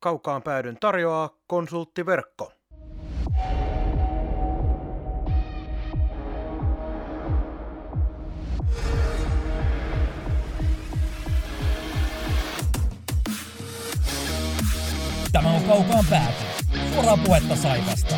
Kaukaan 0.00 0.42
päädyn 0.42 0.76
tarjoaa 0.80 1.30
konsulttiverkko. 1.46 2.52
Tämä 15.32 15.50
on 15.50 15.64
Kaukaan 15.64 16.04
pääty. 16.10 16.44
Suoraa 16.94 17.16
puhetta 17.16 17.56
Saivasta. 17.56 18.14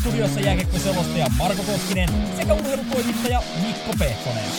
Studiossa 0.00 0.40
jääkiekkoselostaja 0.40 1.26
Marko 1.38 1.62
Koskinen 1.62 2.08
sekä 2.36 2.54
urheilutoimittaja 2.54 3.42
Mikko 3.66 3.90
Pehkonen. 3.98 4.50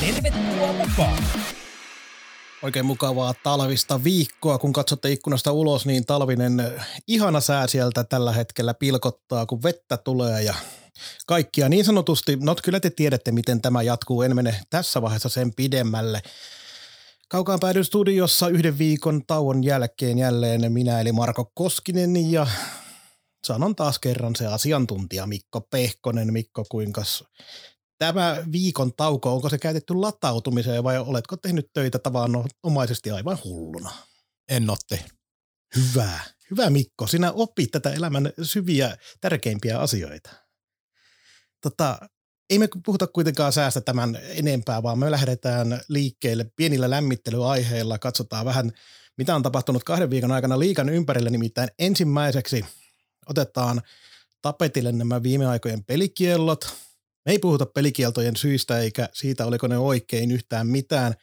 Tervetuloa 0.00 0.72
mukaan! 0.72 1.22
Oikein 2.62 2.86
mukavaa 2.86 3.34
talvista 3.42 4.04
viikkoa. 4.04 4.58
Kun 4.58 4.72
katsotte 4.72 5.12
ikkunasta 5.12 5.52
ulos, 5.52 5.86
niin 5.86 6.06
talvinen 6.06 6.60
eh, 6.60 6.86
ihana 7.06 7.40
sää 7.40 7.66
sieltä 7.66 8.04
tällä 8.04 8.32
hetkellä 8.32 8.74
pilkottaa, 8.74 9.46
kun 9.46 9.62
vettä 9.62 9.96
tulee 9.96 10.42
ja 10.42 10.54
kaikkia 11.26 11.68
niin 11.68 11.84
sanotusti. 11.84 12.36
No 12.36 12.56
kyllä 12.62 12.80
te 12.80 12.90
tiedätte, 12.90 13.32
miten 13.32 13.60
tämä 13.60 13.82
jatkuu. 13.82 14.22
En 14.22 14.36
mene 14.36 14.60
tässä 14.70 15.02
vaiheessa 15.02 15.28
sen 15.28 15.54
pidemmälle. 15.54 16.22
Kaukaan 17.28 17.60
päädyin 17.60 17.84
studiossa 17.84 18.48
yhden 18.48 18.78
viikon 18.78 19.22
tauon 19.26 19.64
jälkeen 19.64 20.18
jälleen 20.18 20.72
minä 20.72 21.00
eli 21.00 21.12
Marko 21.12 21.50
Koskinen 21.54 22.32
ja 22.32 22.46
sanon 23.44 23.76
taas 23.76 23.98
kerran 23.98 24.36
se 24.36 24.46
asiantuntija 24.46 25.26
Mikko 25.26 25.60
Pehkonen. 25.60 26.32
Mikko, 26.32 26.64
kuinka 26.68 27.02
tämä 27.98 28.36
viikon 28.52 28.92
tauko, 28.94 29.34
onko 29.34 29.48
se 29.48 29.58
käytetty 29.58 29.94
latautumiseen 29.94 30.84
vai 30.84 30.98
oletko 30.98 31.36
tehnyt 31.36 31.70
töitä 31.72 31.98
tavanomaisesti 31.98 33.10
aivan 33.10 33.38
hulluna? 33.44 33.90
En 34.48 34.70
otti. 34.70 35.00
Hyvä. 35.76 36.20
Hyvä 36.50 36.70
Mikko, 36.70 37.06
sinä 37.06 37.32
opit 37.32 37.70
tätä 37.70 37.92
elämän 37.92 38.32
syviä, 38.42 38.96
tärkeimpiä 39.20 39.78
asioita. 39.78 40.30
Tota, 41.60 41.98
ei 42.50 42.58
me 42.58 42.68
puhuta 42.84 43.06
kuitenkaan 43.06 43.52
säästä 43.52 43.80
tämän 43.80 44.18
enempää, 44.22 44.82
vaan 44.82 44.98
me 44.98 45.10
lähdetään 45.10 45.80
liikkeelle 45.88 46.50
pienillä 46.56 46.90
lämmittelyaiheilla. 46.90 47.98
Katsotaan 47.98 48.46
vähän, 48.46 48.72
mitä 49.18 49.34
on 49.34 49.42
tapahtunut 49.42 49.84
kahden 49.84 50.10
viikon 50.10 50.32
aikana 50.32 50.58
liikan 50.58 50.88
ympärillä. 50.88 51.30
Nimittäin 51.30 51.68
ensimmäiseksi 51.78 52.64
otetaan 53.26 53.82
tapetille 54.42 54.92
nämä 54.92 55.22
viime 55.22 55.46
aikojen 55.46 55.84
pelikiellot. 55.84 56.85
Me 57.26 57.32
ei 57.32 57.38
puhuta 57.38 57.66
pelikieltojen 57.66 58.36
syistä 58.36 58.78
eikä 58.78 59.08
siitä, 59.12 59.46
oliko 59.46 59.66
ne 59.66 59.78
oikein 59.78 60.30
yhtään 60.30 60.66
mitään. 60.66 61.14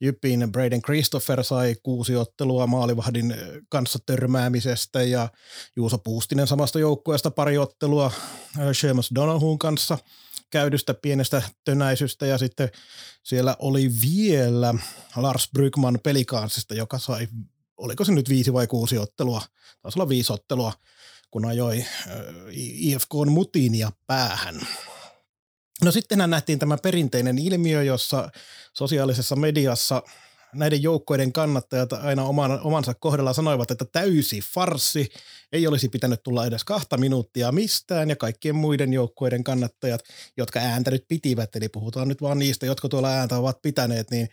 Jypin 0.00 0.52
Braden 0.52 0.82
Christopher 0.82 1.44
sai 1.44 1.76
kuusi 1.82 2.16
ottelua 2.16 2.66
maalivahdin 2.66 3.34
kanssa 3.68 3.98
törmäämisestä 4.06 5.02
ja 5.02 5.28
Juuso 5.76 5.98
Puustinen 5.98 6.46
samasta 6.46 6.78
joukkueesta 6.78 7.30
pari 7.30 7.58
ottelua 7.58 8.12
Seamus 8.72 9.10
Donahun 9.14 9.58
kanssa– 9.58 9.98
käydystä 10.54 10.94
pienestä 10.94 11.42
tönäisystä 11.64 12.26
ja 12.26 12.38
sitten 12.38 12.68
siellä 13.22 13.56
oli 13.58 13.90
vielä 14.02 14.74
Lars 15.16 15.48
Brygman 15.52 15.98
pelikaansista, 16.02 16.74
joka 16.74 16.98
sai, 16.98 17.28
oliko 17.76 18.04
se 18.04 18.12
nyt 18.12 18.28
viisi 18.28 18.52
vai 18.52 18.66
kuusi 18.66 18.98
ottelua, 18.98 19.42
taisi 19.82 19.98
olla 19.98 20.08
viisi 20.08 20.32
ottelua, 20.32 20.72
kun 21.30 21.44
ajoi 21.44 21.84
IFKn 22.52 23.28
mutiinia 23.30 23.92
päähän. 24.06 24.60
No 25.84 25.92
sittenhän 25.92 26.30
nähtiin 26.30 26.58
tämä 26.58 26.76
perinteinen 26.76 27.38
ilmiö, 27.38 27.82
jossa 27.82 28.30
sosiaalisessa 28.72 29.36
mediassa– 29.36 30.02
näiden 30.54 30.82
joukkoiden 30.82 31.32
kannattajat 31.32 31.92
aina 31.92 32.24
oman, 32.24 32.60
omansa 32.60 32.94
kohdalla 32.94 33.32
sanoivat, 33.32 33.70
että 33.70 33.84
täysi 33.84 34.40
farsi, 34.54 35.08
ei 35.52 35.66
olisi 35.66 35.88
pitänyt 35.88 36.22
tulla 36.22 36.46
edes 36.46 36.64
kahta 36.64 36.96
minuuttia 36.96 37.52
mistään, 37.52 38.10
ja 38.10 38.16
kaikkien 38.16 38.54
muiden 38.54 38.92
joukkoiden 38.92 39.44
kannattajat, 39.44 40.00
jotka 40.36 40.60
ääntä 40.60 40.90
nyt 40.90 41.04
pitivät, 41.08 41.56
eli 41.56 41.68
puhutaan 41.68 42.08
nyt 42.08 42.22
vaan 42.22 42.38
niistä, 42.38 42.66
jotka 42.66 42.88
tuolla 42.88 43.08
ääntä 43.08 43.38
ovat 43.38 43.62
pitäneet, 43.62 44.10
niin 44.10 44.28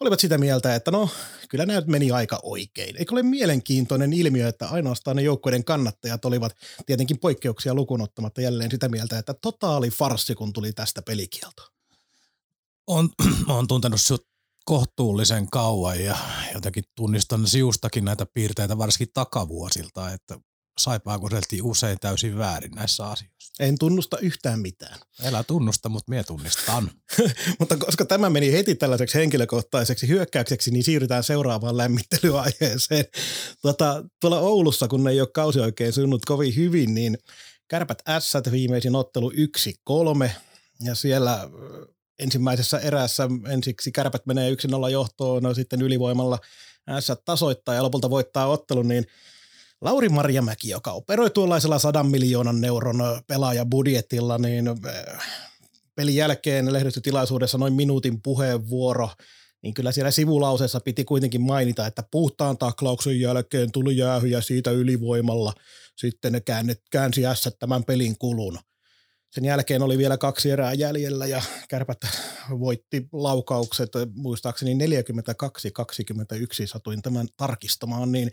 olivat 0.00 0.20
sitä 0.20 0.38
mieltä, 0.38 0.74
että 0.74 0.90
no, 0.90 1.08
kyllä 1.48 1.66
nämä 1.66 1.82
meni 1.86 2.10
aika 2.10 2.40
oikein. 2.42 2.96
Eikö 2.96 3.14
ole 3.14 3.22
mielenkiintoinen 3.22 4.12
ilmiö, 4.12 4.48
että 4.48 4.68
ainoastaan 4.68 5.16
ne 5.16 5.22
joukkoiden 5.22 5.64
kannattajat 5.64 6.24
olivat 6.24 6.56
tietenkin 6.86 7.18
poikkeuksia 7.18 7.74
lukunottamatta 7.74 8.40
jälleen 8.40 8.70
sitä 8.70 8.88
mieltä, 8.88 9.18
että 9.18 9.34
totaali 9.34 9.90
farsi, 9.90 10.34
kun 10.34 10.52
tuli 10.52 10.72
tästä 10.72 11.02
pelikielto. 11.02 11.68
On, 12.86 13.08
on 13.58 13.68
tuntenut 13.68 14.00
sut 14.00 14.26
kohtuullisen 14.64 15.50
kauan 15.50 16.04
ja 16.04 16.16
jotenkin 16.54 16.84
tunnistan 16.94 17.46
siustakin 17.46 18.04
näitä 18.04 18.26
piirteitä 18.26 18.78
varsinkin 18.78 19.14
takavuosilta, 19.14 20.12
että 20.12 20.38
saipaa 20.78 21.18
koseltiin 21.18 21.62
usein 21.62 21.98
täysin 22.00 22.38
väärin 22.38 22.72
näissä 22.72 23.06
asioissa. 23.06 23.52
En 23.60 23.78
tunnusta 23.78 24.18
yhtään 24.18 24.60
mitään. 24.60 24.98
Älä 25.24 25.42
tunnusta, 25.42 25.88
mutta 25.88 26.10
mie 26.10 26.24
tunnistan. 26.24 26.90
mutta 27.58 27.76
koska 27.76 28.04
tämä 28.04 28.30
meni 28.30 28.52
heti 28.52 28.74
tällaiseksi 28.74 29.18
henkilökohtaiseksi 29.18 30.08
hyökkäykseksi, 30.08 30.70
niin 30.70 30.84
siirrytään 30.84 31.24
seuraavaan 31.24 31.76
lämmittelyaiheeseen. 31.76 33.04
Tuota, 33.62 34.04
tuolla 34.20 34.40
Oulussa, 34.40 34.88
kun 34.88 35.08
ei 35.08 35.20
ole 35.20 35.28
kausi 35.34 35.60
oikein 35.60 35.92
sunnut 35.92 36.24
kovin 36.24 36.56
hyvin, 36.56 36.94
niin 36.94 37.18
Kärpät 37.72 38.02
S 38.18 38.32
viimeisin 38.50 38.96
ottelu 38.96 39.30
1-3 39.30 40.30
ja 40.80 40.94
siellä 40.94 41.50
ensimmäisessä 42.18 42.78
erässä 42.78 43.28
ensiksi 43.48 43.92
kärpät 43.92 44.26
menee 44.26 44.54
1-0 44.54 44.90
johtoon, 44.90 45.42
no 45.42 45.54
sitten 45.54 45.82
ylivoimalla 45.82 46.38
S 47.00 47.12
tasoittaa 47.24 47.74
ja 47.74 47.82
lopulta 47.82 48.10
voittaa 48.10 48.46
ottelun, 48.46 48.88
niin 48.88 49.06
Lauri 49.82 50.08
Marjamäki, 50.08 50.68
joka 50.68 50.92
operoi 50.92 51.30
tuollaisella 51.30 51.78
sadan 51.78 52.06
miljoonan 52.06 52.64
euron 52.64 52.96
pelaajabudjetilla, 53.26 54.38
niin 54.38 54.64
pelin 55.94 56.14
jälkeen 56.14 56.72
lehdistötilaisuudessa 56.72 57.58
noin 57.58 57.72
minuutin 57.72 58.22
puheenvuoro, 58.22 59.10
niin 59.62 59.74
kyllä 59.74 59.92
siellä 59.92 60.10
sivulauseessa 60.10 60.80
piti 60.80 61.04
kuitenkin 61.04 61.40
mainita, 61.40 61.86
että 61.86 62.02
puhtaan 62.10 62.58
taklauksen 62.58 63.20
jälkeen 63.20 63.72
tuli 63.72 63.96
jäähy 63.96 64.28
ja 64.28 64.40
siitä 64.40 64.70
ylivoimalla 64.70 65.52
sitten 65.96 66.32
ne 66.32 66.42
käänsi 66.90 67.22
S 67.34 67.48
tämän 67.58 67.84
pelin 67.84 68.18
kulun– 68.18 68.58
sen 69.34 69.44
jälkeen 69.44 69.82
oli 69.82 69.98
vielä 69.98 70.18
kaksi 70.18 70.50
erää 70.50 70.72
jäljellä 70.72 71.26
ja 71.26 71.42
kärpät 71.68 71.98
voitti 72.50 73.08
laukaukset 73.12 73.90
muistaakseni 74.14 74.74
42-21 74.74 74.76
satuin 76.66 77.02
tämän 77.02 77.26
tarkistamaan, 77.36 78.12
niin 78.12 78.30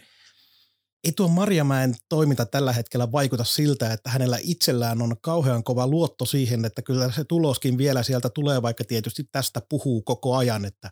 ei 1.03 1.11
tuo 1.11 1.27
Marjamäen 1.27 1.95
toiminta 2.09 2.45
tällä 2.45 2.73
hetkellä 2.73 3.11
vaikuta 3.11 3.43
siltä, 3.43 3.93
että 3.93 4.09
hänellä 4.09 4.37
itsellään 4.41 5.01
on 5.01 5.15
kauhean 5.21 5.63
kova 5.63 5.87
luotto 5.87 6.25
siihen, 6.25 6.65
että 6.65 6.81
kyllä 6.81 7.11
se 7.11 7.23
tuloskin 7.23 7.77
vielä 7.77 8.03
sieltä 8.03 8.29
tulee, 8.29 8.61
vaikka 8.61 8.83
tietysti 8.83 9.23
tästä 9.31 9.61
puhuu 9.69 10.01
koko 10.01 10.35
ajan, 10.37 10.65
että 10.65 10.91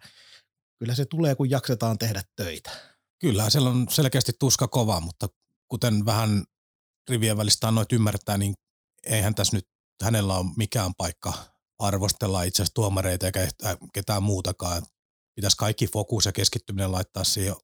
kyllä 0.79 0.95
se 0.95 1.05
tulee, 1.05 1.35
kun 1.35 1.49
jaksetaan 1.49 1.97
tehdä 1.97 2.23
töitä. 2.35 2.71
Kyllä, 3.19 3.49
siellä 3.49 3.69
on 3.69 3.87
selkeästi 3.89 4.31
tuska 4.39 4.67
kova, 4.67 4.99
mutta 4.99 5.27
kuten 5.67 6.05
vähän 6.05 6.43
rivien 7.09 7.37
välistä 7.37 7.67
annoit 7.67 7.93
ymmärtää, 7.93 8.37
niin 8.37 8.53
eihän 9.03 9.35
tässä 9.35 9.57
nyt 9.57 9.67
hänellä 10.03 10.37
on 10.37 10.53
mikään 10.57 10.91
paikka 10.97 11.33
arvostella 11.79 12.43
itse 12.43 12.61
asiassa 12.61 12.73
tuomareita 12.73 13.25
eikä 13.25 13.47
ketään 13.93 14.23
muutakaan. 14.23 14.81
Pitäisi 15.35 15.57
kaikki 15.57 15.87
fokus 15.87 16.25
ja 16.25 16.31
keskittyminen 16.31 16.91
laittaa 16.91 17.23
siihen 17.23 17.55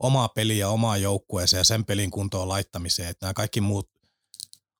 omaa 0.00 0.28
peliä, 0.28 0.68
omaa 0.68 0.96
joukkueeseen 0.96 1.60
ja 1.60 1.64
sen 1.64 1.84
pelin 1.84 2.10
kuntoon 2.10 2.48
laittamiseen. 2.48 3.08
Että 3.08 3.26
nämä 3.26 3.34
kaikki 3.34 3.60
muut 3.60 3.90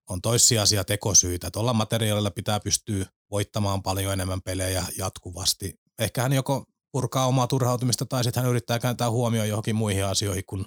on 0.08 0.22
toissijaisia 0.22 0.84
tekosyitä. 0.84 1.50
Tuolla 1.50 1.72
materiaalilla 1.72 2.30
pitää 2.30 2.60
pystyä 2.60 3.06
voittamaan 3.30 3.82
paljon 3.82 4.12
enemmän 4.12 4.42
pelejä 4.42 4.84
jatkuvasti. 4.98 5.74
Ehkä 5.98 6.22
hän 6.22 6.32
joko 6.32 6.64
purkaa 6.92 7.26
omaa 7.26 7.46
turhautumista 7.46 8.06
tai 8.06 8.24
sitten 8.24 8.42
hän 8.42 8.50
yrittää 8.50 8.78
kääntää 8.78 9.10
huomioon 9.10 9.48
johonkin 9.48 9.76
muihin 9.76 10.04
asioihin 10.04 10.44
kuin 10.46 10.66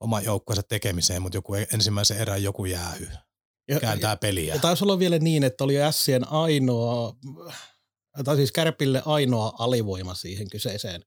oma 0.00 0.20
joukkueensa 0.20 0.62
tekemiseen, 0.62 1.22
mutta 1.22 1.36
joku 1.36 1.54
ensimmäisen 1.54 2.18
erän 2.18 2.42
joku 2.42 2.64
jäähy 2.64 3.08
kääntää 3.80 4.16
peliä. 4.16 4.54
Ja 4.54 4.60
taisi 4.60 4.84
olla 4.84 4.98
vielä 4.98 5.18
niin, 5.18 5.44
että 5.44 5.64
oli 5.64 5.74
Sien 5.90 6.32
ainoa, 6.32 7.16
tai 8.24 8.36
siis 8.36 8.52
Kärpille 8.52 9.02
ainoa 9.04 9.52
alivoima 9.58 10.14
siihen 10.14 10.50
kyseiseen 10.50 11.04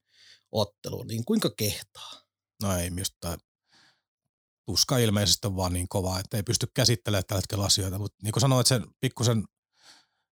otteluun, 0.52 1.06
niin 1.06 1.24
kuinka 1.24 1.50
kehtaa? 1.56 2.23
No 2.62 2.76
ei 2.76 2.90
mistä 2.90 3.38
tuska 4.66 4.98
ilmeisesti 4.98 5.46
on 5.46 5.56
vaan 5.56 5.72
niin 5.72 5.88
kova, 5.88 6.20
että 6.20 6.36
ei 6.36 6.42
pysty 6.42 6.66
käsittelemään 6.74 7.24
tällä 7.26 7.38
hetkellä 7.38 7.64
asioita, 7.64 7.98
mutta 7.98 8.18
niin 8.22 8.32
kuin 8.32 8.40
sanoit, 8.40 8.66
sen 8.66 8.86
pikkusen 9.00 9.44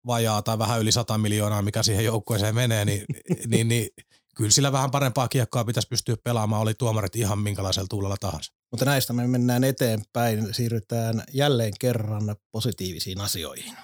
vajaa 0.07 0.41
tai 0.41 0.59
vähän 0.59 0.79
yli 0.81 0.91
100 0.91 1.17
miljoonaa, 1.17 1.61
mikä 1.61 1.83
siihen 1.83 2.05
joukkueeseen 2.05 2.55
menee, 2.55 2.85
niin, 2.85 3.05
niin, 3.51 3.67
niin 3.67 3.89
kyllä 4.35 4.51
sillä 4.51 4.71
vähän 4.71 4.91
parempaa 4.91 5.27
kiekkoa 5.27 5.65
pitäisi 5.65 5.87
pystyä 5.87 6.15
pelaamaan, 6.23 6.61
oli 6.61 6.73
tuomarit 6.73 7.15
ihan 7.15 7.39
minkälaisella 7.39 7.87
tuulella 7.89 8.17
tahansa. 8.19 8.53
Mutta 8.71 8.85
näistä 8.85 9.13
me 9.13 9.27
mennään 9.27 9.63
eteenpäin, 9.63 10.53
siirrytään 10.53 11.23
jälleen 11.33 11.73
kerran 11.79 12.35
positiivisiin 12.51 13.21
asioihin. 13.21 13.77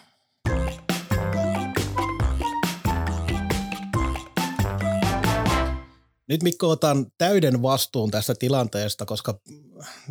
Nyt 6.28 6.44
Mikko 6.44 6.70
otan 6.70 7.06
täyden 7.18 7.62
vastuun 7.62 8.12
tästä 8.12 8.36
tilanteesta, 8.40 9.06
koska 9.06 9.40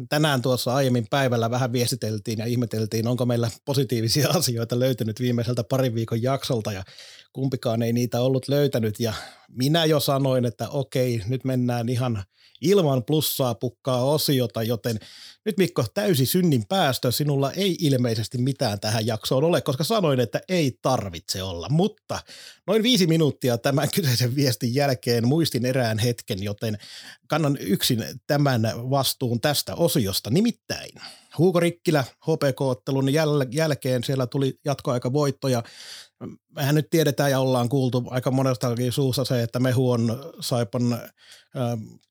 tänään 0.08 0.42
tuossa 0.42 0.74
aiemmin 0.74 1.06
päivällä 1.10 1.50
vähän 1.50 1.72
viestiteltiin 1.72 2.38
ja 2.38 2.44
ihmeteltiin, 2.44 3.08
onko 3.08 3.26
meillä 3.26 3.50
positiivisia 3.64 4.28
asioita 4.38 4.78
löytynyt 4.78 5.20
viimeiseltä 5.20 5.64
parin 5.64 5.94
viikon 5.94 6.22
jaksolta 6.22 6.72
ja 6.72 6.84
kumpikaan 7.32 7.82
ei 7.82 7.92
niitä 7.92 8.20
ollut 8.20 8.48
löytänyt. 8.48 9.00
Ja 9.00 9.12
minä 9.48 9.84
jo 9.84 10.00
sanoin, 10.00 10.44
että 10.44 10.68
okei, 10.68 11.22
nyt 11.28 11.44
mennään 11.44 11.88
ihan 11.88 12.24
ilman 12.64 13.04
plussaa 13.04 13.54
pukkaa 13.54 14.04
osiota, 14.04 14.62
joten 14.62 14.98
nyt 15.44 15.58
Mikko 15.58 15.84
täysi 15.94 16.26
synnin 16.26 16.66
päästö, 16.66 17.12
sinulla 17.12 17.52
ei 17.52 17.76
ilmeisesti 17.80 18.38
mitään 18.38 18.80
tähän 18.80 19.06
jaksoon 19.06 19.44
ole, 19.44 19.60
koska 19.60 19.84
sanoin, 19.84 20.20
että 20.20 20.40
ei 20.48 20.78
tarvitse 20.82 21.42
olla, 21.42 21.68
mutta 21.68 22.20
noin 22.66 22.82
viisi 22.82 23.06
minuuttia 23.06 23.58
tämän 23.58 23.88
kyseisen 23.94 24.34
viestin 24.34 24.74
jälkeen 24.74 25.28
muistin 25.28 25.66
erään 25.66 25.98
hetken, 25.98 26.42
joten 26.42 26.78
kannan 27.26 27.56
yksin 27.60 28.04
tämän 28.26 28.62
vastuun 28.90 29.40
tästä 29.40 29.74
osiosta. 29.74 30.30
Nimittäin 30.30 30.90
Huuko 31.38 31.60
Rikkilä 31.60 32.04
HPK-ottelun 32.20 33.08
jäl- 33.08 33.48
jälkeen 33.50 34.04
siellä 34.04 34.26
tuli 34.26 34.58
jatkoaika 34.64 35.10
ja 35.50 35.62
mehän 36.56 36.74
nyt 36.74 36.90
tiedetään 36.90 37.30
ja 37.30 37.40
ollaan 37.40 37.68
kuultu 37.68 38.04
aika 38.06 38.30
monestakin 38.30 38.92
suussa 38.92 39.24
se, 39.24 39.42
että 39.42 39.60
Mehu 39.60 39.90
on 39.90 40.32
Saipan 40.40 40.92
äh, 40.92 41.00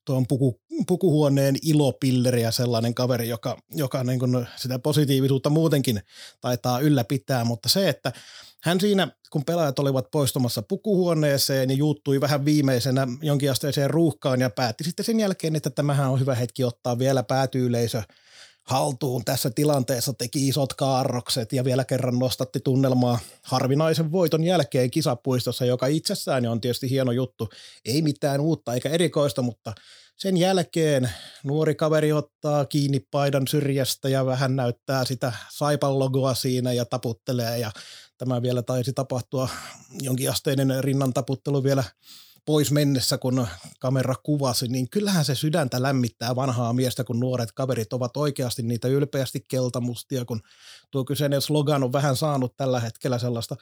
tuon 0.04 0.26
puku, 0.26 0.60
pukuhuoneen 0.86 1.56
ilopilleri 1.62 2.42
ja 2.42 2.50
sellainen 2.50 2.94
kaveri, 2.94 3.28
joka, 3.28 3.56
joka 3.70 4.04
niin 4.04 4.18
kuin 4.18 4.46
sitä 4.56 4.78
positiivisuutta 4.78 5.50
muutenkin 5.50 6.00
taitaa 6.40 6.80
ylläpitää, 6.80 7.44
mutta 7.44 7.68
se, 7.68 7.88
että 7.88 8.12
hän 8.62 8.80
siinä, 8.80 9.08
kun 9.30 9.44
pelaajat 9.44 9.78
olivat 9.78 10.10
poistumassa 10.10 10.62
pukuhuoneeseen, 10.62 11.68
niin 11.68 11.78
juuttui 11.78 12.20
vähän 12.20 12.44
viimeisenä 12.44 13.06
jonkinasteiseen 13.22 13.90
ruuhkaan 13.90 14.40
ja 14.40 14.50
päätti 14.50 14.84
sitten 14.84 15.04
sen 15.04 15.20
jälkeen, 15.20 15.56
että 15.56 15.70
tämähän 15.70 16.10
on 16.10 16.20
hyvä 16.20 16.34
hetki 16.34 16.64
ottaa 16.64 16.98
vielä 16.98 17.22
päätyyleisö– 17.22 18.02
haltuun 18.64 19.24
tässä 19.24 19.50
tilanteessa, 19.50 20.12
teki 20.12 20.48
isot 20.48 20.74
kaarrokset 20.74 21.52
ja 21.52 21.64
vielä 21.64 21.84
kerran 21.84 22.18
nostatti 22.18 22.60
tunnelmaa 22.60 23.18
harvinaisen 23.42 24.12
voiton 24.12 24.44
jälkeen 24.44 24.90
kisapuistossa, 24.90 25.64
joka 25.64 25.86
itsessään 25.86 26.46
on 26.46 26.60
tietysti 26.60 26.90
hieno 26.90 27.12
juttu. 27.12 27.48
Ei 27.84 28.02
mitään 28.02 28.40
uutta 28.40 28.74
eikä 28.74 28.88
erikoista, 28.88 29.42
mutta 29.42 29.72
sen 30.16 30.36
jälkeen 30.36 31.10
nuori 31.44 31.74
kaveri 31.74 32.12
ottaa 32.12 32.64
kiinni 32.64 33.00
paidan 33.10 33.48
syrjästä 33.48 34.08
ja 34.08 34.26
vähän 34.26 34.56
näyttää 34.56 35.04
sitä 35.04 35.32
Saipan 35.50 35.98
logoa 35.98 36.34
siinä 36.34 36.72
ja 36.72 36.84
taputtelee 36.84 37.58
ja 37.58 37.70
tämä 38.18 38.42
vielä 38.42 38.62
taisi 38.62 38.92
tapahtua 38.92 39.48
jonkinasteinen 40.02 40.84
rinnan 40.84 41.12
taputtelu 41.12 41.64
vielä 41.64 41.84
pois 42.44 42.70
mennessä, 42.70 43.18
kun 43.18 43.46
kamera 43.80 44.14
kuvasi, 44.22 44.68
niin 44.68 44.90
kyllähän 44.90 45.24
se 45.24 45.34
sydäntä 45.34 45.82
lämmittää 45.82 46.36
vanhaa 46.36 46.72
miestä, 46.72 47.04
kun 47.04 47.20
nuoret 47.20 47.52
kaverit 47.52 47.92
ovat 47.92 48.16
oikeasti 48.16 48.62
niitä 48.62 48.88
ylpeästi 48.88 49.44
keltamustia, 49.48 50.24
kun 50.24 50.40
tuo 50.90 51.04
kyseinen 51.04 51.42
slogan 51.42 51.82
on 51.82 51.92
vähän 51.92 52.16
saanut 52.16 52.56
tällä 52.56 52.80
hetkellä 52.80 53.18
sellaista 53.18 53.56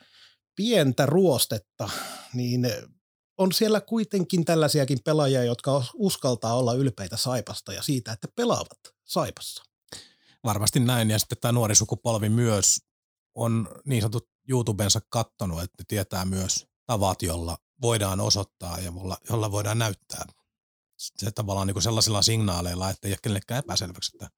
pientä 0.57 1.07
ruostetta, 1.07 1.91
niin 2.35 2.67
on 3.39 3.53
siellä 3.53 3.81
kuitenkin 3.81 4.45
tällaisiakin 4.45 4.99
pelaajia, 5.05 5.45
jotka 5.45 5.85
uskaltaa 5.95 6.55
olla 6.55 6.75
ylpeitä 6.75 7.17
Saipasta 7.17 7.73
ja 7.73 7.83
siitä, 7.83 8.13
että 8.13 8.29
pelaavat 8.37 8.79
Saipassa. 9.05 9.65
Varmasti 10.45 10.81
näin, 10.81 11.11
ja 11.11 11.19
sitten 11.19 11.39
tämä 11.41 11.53
nuori 11.53 11.75
sukupolvi 11.75 12.29
myös 12.29 12.77
on 13.35 13.69
niin 13.85 14.03
sanotut 14.03 14.29
YouTubensa 14.49 15.01
kattonut, 15.09 15.63
että 15.63 15.85
tietää 15.89 16.25
myös 16.25 16.67
tavat, 16.87 17.23
jolla 17.23 17.57
voidaan 17.83 18.21
osoittaa 18.21 18.79
ja 18.79 18.93
jolla 19.31 19.53
voidaan 19.53 19.79
näyttää 19.79 20.25
se 20.97 21.31
tavallaan 21.31 21.67
niin 21.67 21.75
kuin 21.75 21.83
sellaisilla 21.83 22.23
signaaleilla, 22.23 22.91
että 22.91 23.09
ei 23.09 23.13
ole 23.13 23.19
kenellekään 23.23 23.59
epäselväksi, 23.59 24.13
että 24.15 24.31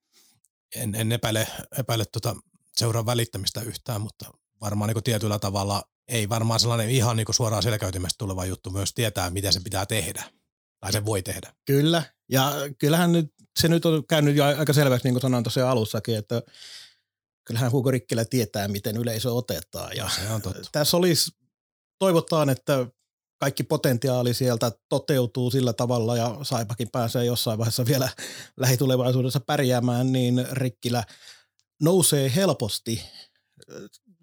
en, 0.77 0.95
en 0.95 1.13
epäile, 1.13 1.49
epäile 1.79 2.05
tuota 2.05 2.37
seuraa 2.77 3.07
välittämistä 3.07 3.61
yhtään, 3.61 4.01
mutta 4.01 4.31
varmaan 4.61 4.89
niin 4.89 4.95
kuin 4.95 5.05
tietyllä 5.05 5.39
tavalla 5.39 5.83
ei 6.09 6.29
varmaan 6.29 6.61
sellainen 6.61 6.91
ihan 6.91 7.17
niin 7.17 7.25
kuin 7.25 7.35
suoraan 7.35 7.63
selkäytimestä 7.63 8.19
tuleva 8.19 8.45
juttu 8.45 8.71
myös 8.71 8.95
tietää, 8.95 9.31
mitä 9.31 9.53
se 9.53 9.61
pitää 9.61 9.87
tehdä 9.87 10.25
tai 10.81 10.93
se 10.93 11.05
voi 11.05 11.23
tehdä. 11.23 11.55
Kyllä, 11.65 12.03
ja 12.29 12.53
kyllähän 12.79 13.13
nyt, 13.13 13.35
se 13.61 13.69
nyt 13.69 13.87
on 13.87 14.07
käynyt 14.07 14.37
jo 14.37 14.45
aika 14.45 14.73
selväksi, 14.73 15.09
niin 15.09 15.15
kuin 15.15 15.23
sanoin 15.23 15.45
tuossa 15.45 15.71
alussakin, 15.71 16.17
että 16.17 16.43
kyllähän 17.45 17.73
Hugo 17.73 17.91
Rikkilä 17.91 18.25
tietää, 18.25 18.69
miten 18.69 18.97
yleisö 18.97 19.33
otetaan. 19.33 19.97
Ja 19.97 20.09
se 20.09 20.31
on 20.31 20.43
totta. 20.43 20.69
Tässä 20.73 20.97
olisi, 20.97 21.31
toivotaan, 21.99 22.51
että 22.51 22.87
kaikki 23.39 23.63
potentiaali 23.63 24.35
sieltä 24.35 24.73
toteutuu 24.89 25.51
sillä 25.51 25.73
tavalla 25.73 26.17
ja 26.17 26.39
Saipakin 26.43 26.89
pääsee 26.93 27.25
jossain 27.25 27.59
vaiheessa 27.59 27.87
vielä 27.87 28.09
lähitulevaisuudessa 28.57 29.41
pärjäämään, 29.41 30.13
niin 30.13 30.47
Rikkilä 30.51 31.05
nousee 31.83 32.33
helposti. 32.35 33.03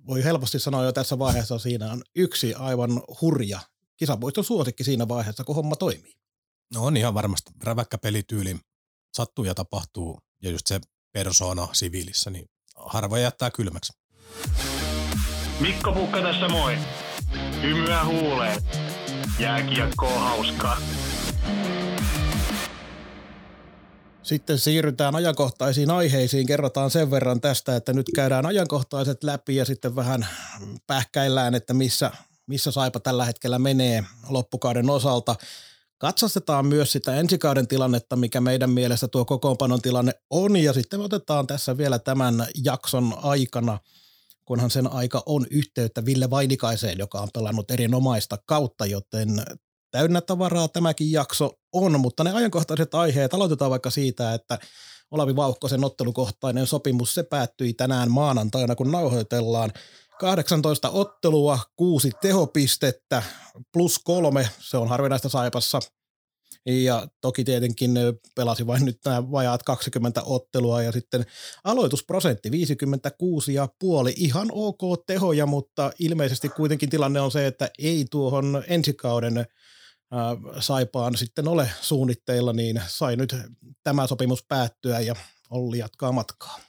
Voi 0.08 0.24
helposti 0.24 0.60
sanoa 0.60 0.84
jo 0.84 0.92
tässä 0.92 1.19
vaiheessa, 1.19 1.60
siinä 1.60 1.92
on 1.92 2.02
yksi 2.16 2.54
aivan 2.54 3.02
hurja 3.22 3.60
kisapuiston 3.98 4.44
suosikki 4.44 4.84
siinä 4.84 5.08
vaiheessa, 5.08 5.44
kun 5.44 5.56
homma 5.56 5.75
toimii. 5.75 6.14
No 6.74 6.86
on 6.86 6.98
ihan 6.98 7.14
varmasti 7.14 7.52
räväkkä 7.64 7.98
pelityyli. 7.98 8.60
Sattuu 9.14 9.46
ja 9.46 9.56
tapahtuu 9.56 10.19
ja 10.44 10.50
just 10.50 10.68
se 10.68 10.81
persona 11.12 11.68
siviilissä, 11.74 12.30
niin 12.30 12.46
harva 12.75 13.19
jättää 13.19 13.52
kylmäksi. 13.52 13.94
Mikko 15.60 15.92
Pukka 15.94 16.22
tässä 16.22 16.50
moi. 16.50 16.78
Hymyä 17.62 18.06
huuleen. 18.06 18.62
Jääkiekko 19.42 20.08
on 20.08 20.22
hauskaa. 20.22 20.78
Sitten 24.24 24.60
siirrytään 24.60 25.16
ajankohtaisiin 25.16 25.92
aiheisiin. 25.92 26.48
Kerrotaan 26.48 26.92
sen 26.92 27.12
verran 27.12 27.42
tästä, 27.42 27.76
että 27.76 27.94
nyt 27.94 28.06
käydään 28.16 28.46
ajankohtaiset 28.46 29.24
läpi 29.24 29.56
ja 29.56 29.66
sitten 29.66 29.96
vähän 29.96 30.28
pähkäillään, 30.88 31.56
että 31.56 31.74
missä, 31.74 32.12
missä 32.48 32.72
Saipa 32.72 33.00
tällä 33.00 33.26
hetkellä 33.26 33.60
menee 33.60 34.04
loppukauden 34.30 34.90
osalta. 34.90 35.36
Katsastetaan 35.98 36.66
myös 36.66 36.92
sitä 36.92 37.16
ensikauden 37.16 37.68
tilannetta, 37.68 38.16
mikä 38.16 38.42
meidän 38.42 38.70
mielestä 38.70 39.08
tuo 39.08 39.26
kokoonpanon 39.26 39.82
tilanne 39.82 40.12
on, 40.30 40.58
ja 40.58 40.74
sitten 40.74 41.02
otetaan 41.02 41.48
tässä 41.48 41.78
vielä 41.78 42.00
tämän 42.00 42.48
jakson 42.64 43.14
aikana– 43.24 43.80
kunhan 44.46 44.70
sen 44.70 44.92
aika 44.92 45.24
on 45.26 45.46
yhteyttä 45.52 46.06
Ville 46.06 46.30
Vainikaiseen, 46.30 46.98
joka 46.98 47.20
on 47.20 47.30
pelannut 47.34 47.72
erinomaista 47.72 48.38
kautta, 48.46 48.86
joten 48.86 49.30
täynnä 49.92 50.22
tavaraa 50.22 50.68
tämäkin 50.68 51.12
jakso 51.12 51.52
on, 51.74 52.00
mutta 52.00 52.24
ne 52.24 52.32
ajankohtaiset 52.32 52.96
aiheet, 52.96 53.34
aloitetaan 53.34 53.72
vaikka 53.72 53.90
siitä, 53.90 54.34
että 54.34 54.60
Olavi 55.12 55.36
Vauhkosen 55.36 55.83
ottelukohtainen 55.83 56.68
sopimus, 56.68 57.14
se 57.14 57.24
päättyi 57.24 57.74
tänään 57.74 58.12
maanantaina, 58.12 58.76
kun 58.76 58.92
nauhoitellaan 58.92 59.71
18 60.19 60.90
ottelua, 60.90 61.60
kuusi 61.76 62.12
tehopistettä, 62.21 63.24
plus 63.74 64.00
kolme, 64.00 64.50
se 64.60 64.78
on 64.78 64.88
harvinaista 64.88 65.30
Saipassa, 65.30 65.80
ja 66.65 67.07
toki 67.21 67.44
tietenkin 67.44 67.91
pelasi 68.35 68.68
vain 68.68 68.85
nyt 68.85 68.99
nämä 69.06 69.31
vajaat 69.31 69.63
20 69.63 70.23
ottelua 70.23 70.81
ja 70.81 70.91
sitten 70.91 71.25
aloitusprosentti 71.63 72.49
56,5, 72.49 72.56
ihan 74.15 74.47
ok 74.51 75.06
tehoja, 75.07 75.45
mutta 75.45 75.91
ilmeisesti 75.99 76.49
kuitenkin 76.49 76.89
tilanne 76.89 77.21
on 77.21 77.31
se, 77.31 77.47
että 77.47 77.69
ei 77.80 78.06
tuohon 78.11 78.63
ensikauden 78.68 79.45
Saipaan 80.59 81.18
sitten 81.18 81.47
ole 81.47 81.69
suunnitteilla, 81.81 82.53
niin 82.53 82.81
sai 82.87 83.15
nyt 83.15 83.35
tämä 83.83 84.07
sopimus 84.07 84.44
päättyä 84.47 84.99
ja 84.99 85.15
Olli 85.49 85.77
jatkaa 85.77 86.11
matkaa. 86.11 86.59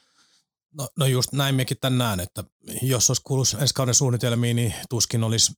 No, 0.77 0.89
no 0.97 1.05
just 1.05 1.33
näin 1.33 1.55
mekin 1.55 1.77
tämän 1.81 1.97
näen, 1.97 2.19
että 2.19 2.43
jos 2.81 3.09
olisi 3.09 3.21
kuullut 3.25 3.55
ensi 3.61 3.73
kauden 3.73 3.93
suunnitelmiin, 3.93 4.55
niin 4.55 4.73
tuskin 4.89 5.23
olisi 5.23 5.53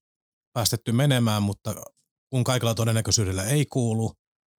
päästetty 0.53 0.91
menemään, 0.91 1.43
mutta 1.43 1.75
kun 2.29 2.43
kaikilla 2.43 2.75
todennäköisyydellä 2.75 3.43
ei 3.43 3.65
kuulu, 3.65 4.13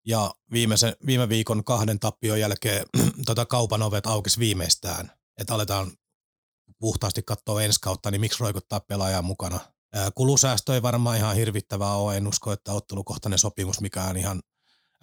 ja 0.06 0.34
viimeisen, 0.52 0.96
viime 1.06 1.28
viikon 1.28 1.64
kahden 1.64 2.00
tappion 2.00 2.40
jälkeen 2.40 2.86
tota 3.26 3.46
kaupan 3.46 3.82
ovet 3.82 4.06
aukesi 4.06 4.40
viimeistään, 4.40 5.12
että 5.38 5.54
aletaan 5.54 5.92
puhtaasti 6.78 7.22
katsoa 7.22 7.62
ensi 7.62 7.80
kautta, 7.80 8.10
niin 8.10 8.20
miksi 8.20 8.40
roikuttaa 8.40 8.80
pelaajaa 8.80 9.22
mukana. 9.22 9.60
Kulusäästö 10.14 10.74
ei 10.74 10.82
varmaan 10.82 11.16
ihan 11.16 11.36
hirvittävää 11.36 11.94
ole, 11.94 12.16
en 12.16 12.26
usko, 12.26 12.52
että 12.52 12.72
ottelukohtainen 12.72 13.38
sopimus 13.38 13.80
mikään 13.80 14.16
ihan 14.16 14.42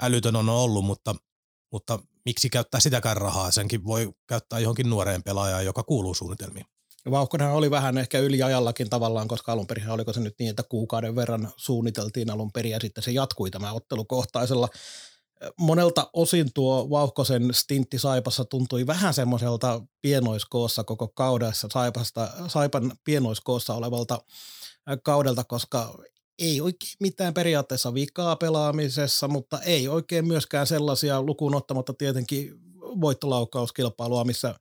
älytön 0.01 0.35
on 0.35 0.49
ollut, 0.49 0.85
mutta, 0.85 1.15
mutta 1.71 1.99
miksi 2.25 2.49
käyttää 2.49 2.79
sitäkään 2.79 3.17
rahaa, 3.17 3.51
senkin 3.51 3.83
voi 3.83 4.13
käyttää 4.27 4.59
johonkin 4.59 4.89
nuoreen 4.89 5.23
pelaajaan, 5.23 5.65
joka 5.65 5.83
kuuluu 5.83 6.13
suunnitelmiin. 6.13 6.65
Vauhkonen 7.11 7.49
oli 7.49 7.71
vähän 7.71 7.97
ehkä 7.97 8.19
yliajallakin 8.19 8.89
tavallaan, 8.89 9.27
koska 9.27 9.51
alun 9.51 9.67
perin 9.67 9.89
oliko 9.89 10.13
se 10.13 10.19
nyt 10.19 10.35
niin, 10.39 10.49
että 10.49 10.63
kuukauden 10.63 11.15
verran 11.15 11.51
suunniteltiin 11.55 12.29
alun 12.29 12.51
perin 12.51 12.71
ja 12.71 12.79
sitten 12.81 13.03
se 13.03 13.11
jatkui 13.11 13.51
tämä 13.51 13.73
ottelukohtaisella. 13.73 14.69
Monelta 15.57 16.09
osin 16.13 16.53
tuo 16.53 16.89
Vauhkosen 16.89 17.53
stintti 17.53 17.99
Saipassa 17.99 18.45
tuntui 18.45 18.87
vähän 18.87 19.13
semmoiselta 19.13 19.81
pienoiskoossa 20.01 20.83
koko 20.83 21.07
kaudessa, 21.07 21.67
Saipasta, 21.73 22.29
Saipan 22.47 22.91
pienoiskoossa 23.03 23.73
olevalta 23.73 24.19
kaudelta, 25.03 25.43
koska 25.43 25.97
ei 26.39 26.61
oikein 26.61 26.91
mitään 26.99 27.33
periaatteessa 27.33 27.93
vikaa 27.93 28.35
pelaamisessa, 28.35 29.27
mutta 29.27 29.61
ei 29.61 29.87
oikein 29.87 30.27
myöskään 30.27 30.67
sellaisia 30.67 31.21
lukuun 31.21 31.55
ottamatta 31.55 31.93
tietenkin 31.93 32.53
voittolaukauskilpailua, 33.01 34.23
missä 34.23 34.55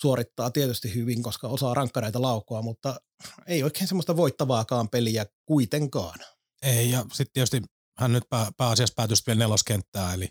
suorittaa 0.00 0.50
tietysti 0.50 0.94
hyvin, 0.94 1.22
koska 1.22 1.48
osaa 1.48 1.74
rankkareita 1.74 2.22
laukoa, 2.22 2.62
mutta 2.62 3.00
ei 3.46 3.62
oikein 3.62 3.88
semmoista 3.88 4.16
voittavaakaan 4.16 4.88
peliä 4.88 5.26
kuitenkaan. 5.46 6.18
Ei, 6.62 6.90
ja 6.90 7.00
sitten 7.00 7.32
tietysti 7.32 7.62
hän 7.98 8.12
nyt 8.12 8.24
pää, 8.28 8.50
pääasiassa 8.56 8.94
päätyi 8.96 9.16
vielä 9.26 9.38
neloskenttää, 9.38 10.14
eli 10.14 10.28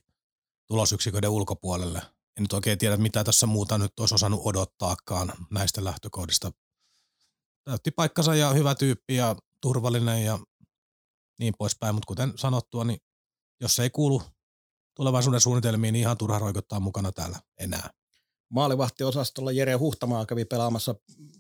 tulosyksiköiden 0.68 1.30
ulkopuolelle. 1.30 2.02
En 2.38 2.44
nyt 2.44 2.54
oikein 2.54 2.78
tiedä, 2.78 2.98
mitä 2.98 3.24
tässä 3.24 3.46
muuta 3.46 3.78
nyt 3.78 4.00
olisi 4.00 4.16
osannut 4.16 4.42
odottaakaan 4.44 5.34
näistä 5.52 5.84
lähtökohdista. 5.84 6.52
Täytti 7.64 7.92
paikkansa 7.92 8.36
ja 8.36 8.54
hyvä 8.54 8.76
tyyppi 8.76 9.16
ja 9.16 9.36
turvallinen 9.62 10.26
ja 10.26 10.40
niin 11.40 11.54
poispäin, 11.58 11.96
mutta 11.96 12.08
kuten 12.08 12.34
sanottua, 12.36 12.84
niin 12.84 13.00
jos 13.62 13.80
ei 13.80 13.90
kuulu 13.90 14.22
tulevaisuuden 14.96 15.42
suunnitelmiin, 15.42 15.94
niin 15.94 16.02
ihan 16.02 16.18
turha 16.18 16.40
roikottaa 16.40 16.80
mukana 16.80 17.12
täällä 17.12 17.40
enää. 17.60 17.90
Maalivahtiosastolla 18.50 19.52
Jere 19.52 19.74
Huhtamaa 19.74 20.26
kävi 20.26 20.46
pelaamassa 20.46 20.96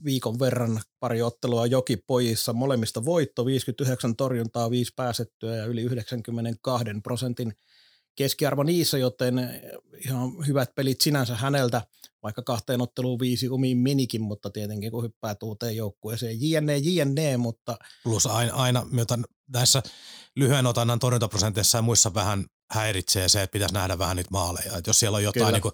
viikon 0.05 0.39
verran 0.39 0.81
pari 0.99 1.21
ottelua 1.21 1.65
Jokipojissa, 1.65 2.53
molemmista 2.53 3.05
voitto, 3.05 3.45
59 3.45 4.15
torjuntaa, 4.15 4.69
5 4.69 4.93
pääsettyä 4.95 5.55
ja 5.55 5.65
yli 5.65 5.81
92 5.81 6.85
prosentin 7.03 7.53
keskiarvo 8.15 8.63
niissä, 8.63 8.97
joten 8.97 9.61
ihan 10.05 10.47
hyvät 10.47 10.75
pelit 10.75 11.01
sinänsä 11.01 11.35
häneltä, 11.35 11.81
vaikka 12.23 12.41
kahteen 12.41 12.81
otteluun 12.81 13.19
viisi 13.19 13.49
omiin 13.49 13.77
minikin, 13.77 14.21
mutta 14.21 14.49
tietenkin 14.49 14.91
kun 14.91 15.03
hyppää 15.03 15.35
tuuteen 15.35 15.75
joukkueeseen, 15.75 16.37
jne, 16.41 16.77
jne, 16.77 17.37
mutta... 17.37 17.77
Plus 18.03 18.27
aina, 18.27 18.53
aina 18.53 18.85
myötä 18.91 19.19
näissä 19.53 19.83
lyhyen 20.35 20.65
otannan 20.65 20.99
torjuntaprosenteissa 20.99 21.77
ja 21.77 21.81
muissa 21.81 22.13
vähän 22.13 22.45
häiritsee 22.71 23.29
se, 23.29 23.41
että 23.41 23.51
pitäisi 23.51 23.73
nähdä 23.73 23.97
vähän 23.97 24.15
niitä 24.15 24.31
maaleja. 24.31 24.77
Et 24.77 24.87
jos 24.87 24.99
siellä 24.99 25.15
on 25.15 25.23
jotain 25.23 25.53
niin 25.53 25.61
kuin, 25.61 25.73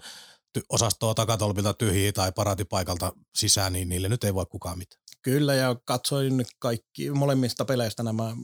ty- 0.60 0.65
osastoa 0.69 1.13
takatolpilta 1.13 1.74
tyhjiä 1.74 2.13
tai 2.13 2.31
paraatipaikalta 2.31 3.13
sisään, 3.36 3.74
niin 3.74 3.89
niille 3.89 4.10
nyt 4.10 4.24
ei 4.24 4.33
voi 4.33 4.45
kukaan 4.45 4.77
mitään. 4.77 5.01
Kyllä, 5.21 5.55
ja 5.55 5.75
katsoin 5.86 6.45
kaikki 6.60 7.12
molemmista 7.12 7.65
peleistä 7.65 8.03
nämä 8.03 8.36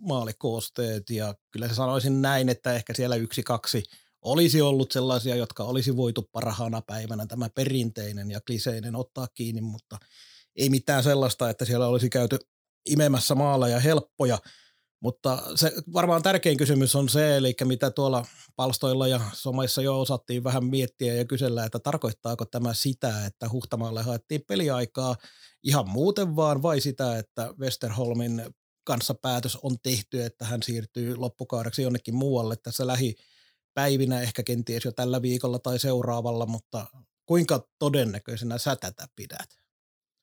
maalikoosteet, 0.00 1.10
ja 1.10 1.34
kyllä 1.50 1.68
se 1.68 1.74
sanoisin 1.74 2.22
näin, 2.22 2.48
että 2.48 2.72
ehkä 2.72 2.94
siellä 2.94 3.16
yksi, 3.16 3.42
kaksi 3.42 3.82
olisi 4.22 4.62
ollut 4.62 4.92
sellaisia, 4.92 5.36
jotka 5.36 5.64
olisi 5.64 5.96
voitu 5.96 6.22
parhaana 6.32 6.82
päivänä 6.82 7.26
tämä 7.26 7.48
perinteinen 7.54 8.30
ja 8.30 8.40
kliseinen 8.40 8.96
ottaa 8.96 9.26
kiinni, 9.34 9.60
mutta 9.60 9.98
ei 10.56 10.70
mitään 10.70 11.02
sellaista, 11.02 11.50
että 11.50 11.64
siellä 11.64 11.86
olisi 11.86 12.10
käyty 12.10 12.38
imemässä 12.86 13.34
maaleja 13.34 13.80
helppoja. 13.80 14.38
Mutta 15.06 15.42
se 15.54 15.72
varmaan 15.92 16.22
tärkein 16.22 16.56
kysymys 16.56 16.96
on 16.96 17.08
se, 17.08 17.36
eli 17.36 17.54
mitä 17.64 17.90
tuolla 17.90 18.26
palstoilla 18.56 19.08
ja 19.08 19.20
somaissa 19.32 19.82
jo 19.82 20.00
osattiin 20.00 20.44
vähän 20.44 20.64
miettiä 20.64 21.14
ja 21.14 21.24
kysellä, 21.24 21.64
että 21.64 21.78
tarkoittaako 21.78 22.44
tämä 22.44 22.74
sitä, 22.74 23.26
että 23.26 23.48
Huhtamaalle 23.48 24.02
haettiin 24.02 24.40
peliaikaa 24.48 25.16
ihan 25.62 25.88
muuten 25.88 26.36
vaan 26.36 26.62
vai 26.62 26.80
sitä, 26.80 27.18
että 27.18 27.54
Westerholmin 27.60 28.42
kanssa 28.84 29.14
päätös 29.14 29.58
on 29.62 29.76
tehty, 29.82 30.22
että 30.22 30.44
hän 30.44 30.62
siirtyy 30.62 31.16
loppukaudeksi 31.16 31.82
jonnekin 31.82 32.14
muualle 32.14 32.56
tässä 32.56 32.86
lähipäivinä, 32.86 34.20
ehkä 34.20 34.42
kenties 34.42 34.84
jo 34.84 34.92
tällä 34.92 35.22
viikolla 35.22 35.58
tai 35.58 35.78
seuraavalla, 35.78 36.46
mutta 36.46 36.86
kuinka 37.26 37.68
todennäköisenä 37.78 38.58
sä 38.58 38.76
tätä 38.76 39.06
pidät? 39.16 39.48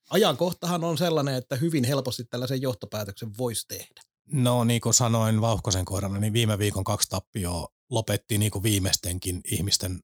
Ajankohtahan 0.10 0.84
on 0.84 0.98
sellainen, 0.98 1.36
että 1.36 1.56
hyvin 1.56 1.84
helposti 1.84 2.24
tällaisen 2.24 2.62
johtopäätöksen 2.62 3.38
voisi 3.38 3.68
tehdä. 3.68 4.13
No 4.32 4.64
niin 4.64 4.82
kuin 4.82 4.94
sanoin 4.94 5.42
Vauhkosen 5.42 5.86
kohdalla, 5.86 6.18
niin 6.18 6.34
viime 6.34 6.58
viikon 6.58 6.84
kaksi 6.84 7.10
tappioa 7.10 7.68
lopetti 7.90 8.38
niin 8.38 8.52
kuin 8.52 8.64
viimeistenkin 8.64 9.42
ihmisten 9.52 10.00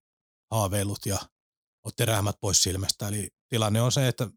haaveilut 0.51 1.05
ja 1.05 1.17
otti 1.85 2.05
räämät 2.05 2.35
pois 2.41 2.63
silmästä. 2.63 3.07
Eli 3.07 3.29
tilanne 3.49 3.81
on 3.81 3.91
se, 3.91 4.07
että 4.07 4.29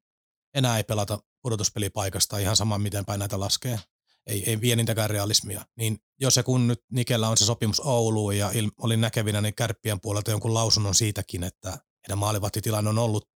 enää 0.54 0.76
ei 0.76 0.84
pelata 0.84 1.18
pudotuspelipaikasta 1.42 2.38
ihan 2.38 2.56
sama 2.56 2.78
miten 2.78 3.04
päin 3.04 3.18
näitä 3.18 3.40
laskee. 3.40 3.80
Ei, 4.26 4.50
ei 4.50 4.60
vie 4.60 4.76
niitäkään 4.76 5.10
realismia. 5.10 5.66
Niin 5.76 5.98
jos 6.20 6.36
ja 6.36 6.42
kun 6.42 6.68
nyt 6.68 6.80
Nikellä 6.92 7.28
on 7.28 7.36
se 7.36 7.44
sopimus 7.44 7.80
Ouluun 7.80 8.36
ja 8.36 8.50
il, 8.54 8.70
olin 8.78 9.00
näkevinä 9.00 9.40
niin 9.40 9.54
kärppien 9.54 10.00
puolelta 10.00 10.30
jonkun 10.30 10.54
lausunnon 10.54 10.94
siitäkin, 10.94 11.42
että 11.42 11.70
heidän 11.70 12.18
maalivahtitilanne 12.18 12.90
on 12.90 12.98
ollut 12.98 13.28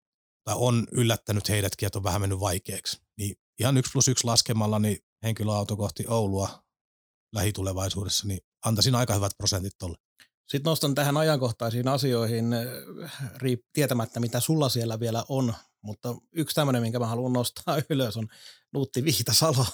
tai 0.43 0.55
on 0.57 0.87
yllättänyt 0.91 1.49
heidätkin, 1.49 1.87
että 1.87 1.99
on 1.99 2.03
vähän 2.03 2.21
mennyt 2.21 2.39
vaikeaksi. 2.39 3.01
Niin 3.17 3.35
ihan 3.59 3.77
yksi 3.77 3.91
plus 3.91 4.07
yksi 4.07 4.25
laskemalla, 4.25 4.79
niin 4.79 4.97
henkilöauto 5.25 5.77
kohti 5.77 6.05
Oulua 6.07 6.63
lähitulevaisuudessa, 7.33 8.27
niin 8.27 8.39
antaisin 8.65 8.95
aika 8.95 9.13
hyvät 9.13 9.31
prosentit 9.37 9.73
tuolle. 9.79 9.97
Sitten 10.47 10.69
nostan 10.69 10.95
tähän 10.95 11.17
ajankohtaisiin 11.17 11.87
asioihin 11.87 12.45
tietämättä, 13.73 14.19
mitä 14.19 14.39
sulla 14.39 14.69
siellä 14.69 14.99
vielä 14.99 15.23
on, 15.29 15.53
mutta 15.81 16.15
yksi 16.35 16.55
tämmöinen, 16.55 16.81
minkä 16.81 16.99
mä 16.99 17.07
haluan 17.07 17.33
nostaa 17.33 17.81
ylös, 17.89 18.17
on 18.17 18.27
Nuutti 18.73 19.03
Viitasalo. 19.03 19.65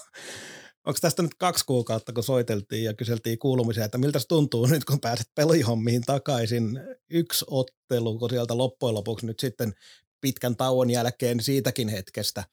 Onko 0.86 1.00
tästä 1.02 1.22
nyt 1.22 1.36
kaksi 1.36 1.66
kuukautta, 1.66 2.14
kun 2.14 2.24
soiteltiin 2.24 2.84
ja 2.84 2.94
kyseltiin 2.94 3.40
kuulumisia, 3.40 3.86
että 3.86 3.98
miltä 3.98 4.20
se 4.20 4.28
tuntuu 4.28 4.66
nyt, 4.66 4.86
kun 4.86 5.00
pääset 5.00 5.28
pelihommiin 5.36 6.02
takaisin. 6.02 6.80
Yksi 7.10 7.46
ottelu, 7.48 8.20
kun 8.20 8.30
sieltä 8.30 8.58
loppujen 8.58 8.96
lopuksi 8.96 9.26
nyt 9.26 9.40
sitten 9.40 9.74
pitkän 10.22 10.56
tauon 10.56 10.90
jälkeen 10.90 11.44
siitäkin 11.44 11.90
hetkestä 11.90 12.44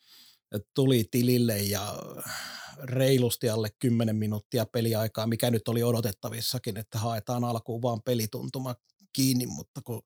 tuli 0.75 1.05
tilille 1.11 1.59
ja 1.59 1.95
reilusti 2.82 3.49
alle 3.49 3.70
10 3.78 4.16
minuuttia 4.16 4.66
peliaikaa, 4.66 5.26
mikä 5.26 5.50
nyt 5.50 5.68
oli 5.68 5.82
odotettavissakin, 5.82 6.76
että 6.76 6.99
haetaan 6.99 7.44
alkuun 7.44 7.82
vaan 7.82 8.02
pelituntuma 8.02 8.75
kiinni, 9.12 9.47
mutta 9.47 9.80
kun 9.85 10.02